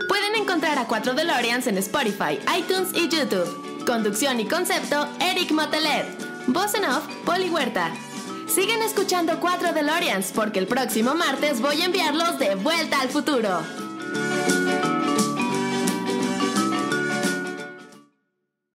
Pueden 0.07 0.35
encontrar 0.41 0.79
a 0.79 0.87
4 0.87 1.15
DeLoreans 1.15 1.67
en 1.67 1.77
Spotify, 1.79 2.39
iTunes 2.57 2.93
y 2.93 3.09
YouTube. 3.09 3.85
Conducción 3.85 4.39
y 4.39 4.45
concepto, 4.45 5.05
Eric 5.19 5.51
Motelet. 5.51 6.28
Voz 6.47 6.73
en 6.73 6.85
off, 6.85 7.05
Poli 7.25 7.49
Huerta. 7.49 7.91
Sigan 8.47 8.81
escuchando 8.81 9.39
4 9.39 9.73
DeLoreans 9.73 10.31
porque 10.33 10.59
el 10.59 10.67
próximo 10.67 11.13
martes 11.13 11.61
voy 11.61 11.81
a 11.81 11.85
enviarlos 11.85 12.39
de 12.39 12.55
vuelta 12.55 13.01
al 13.01 13.09
futuro. 13.09 13.61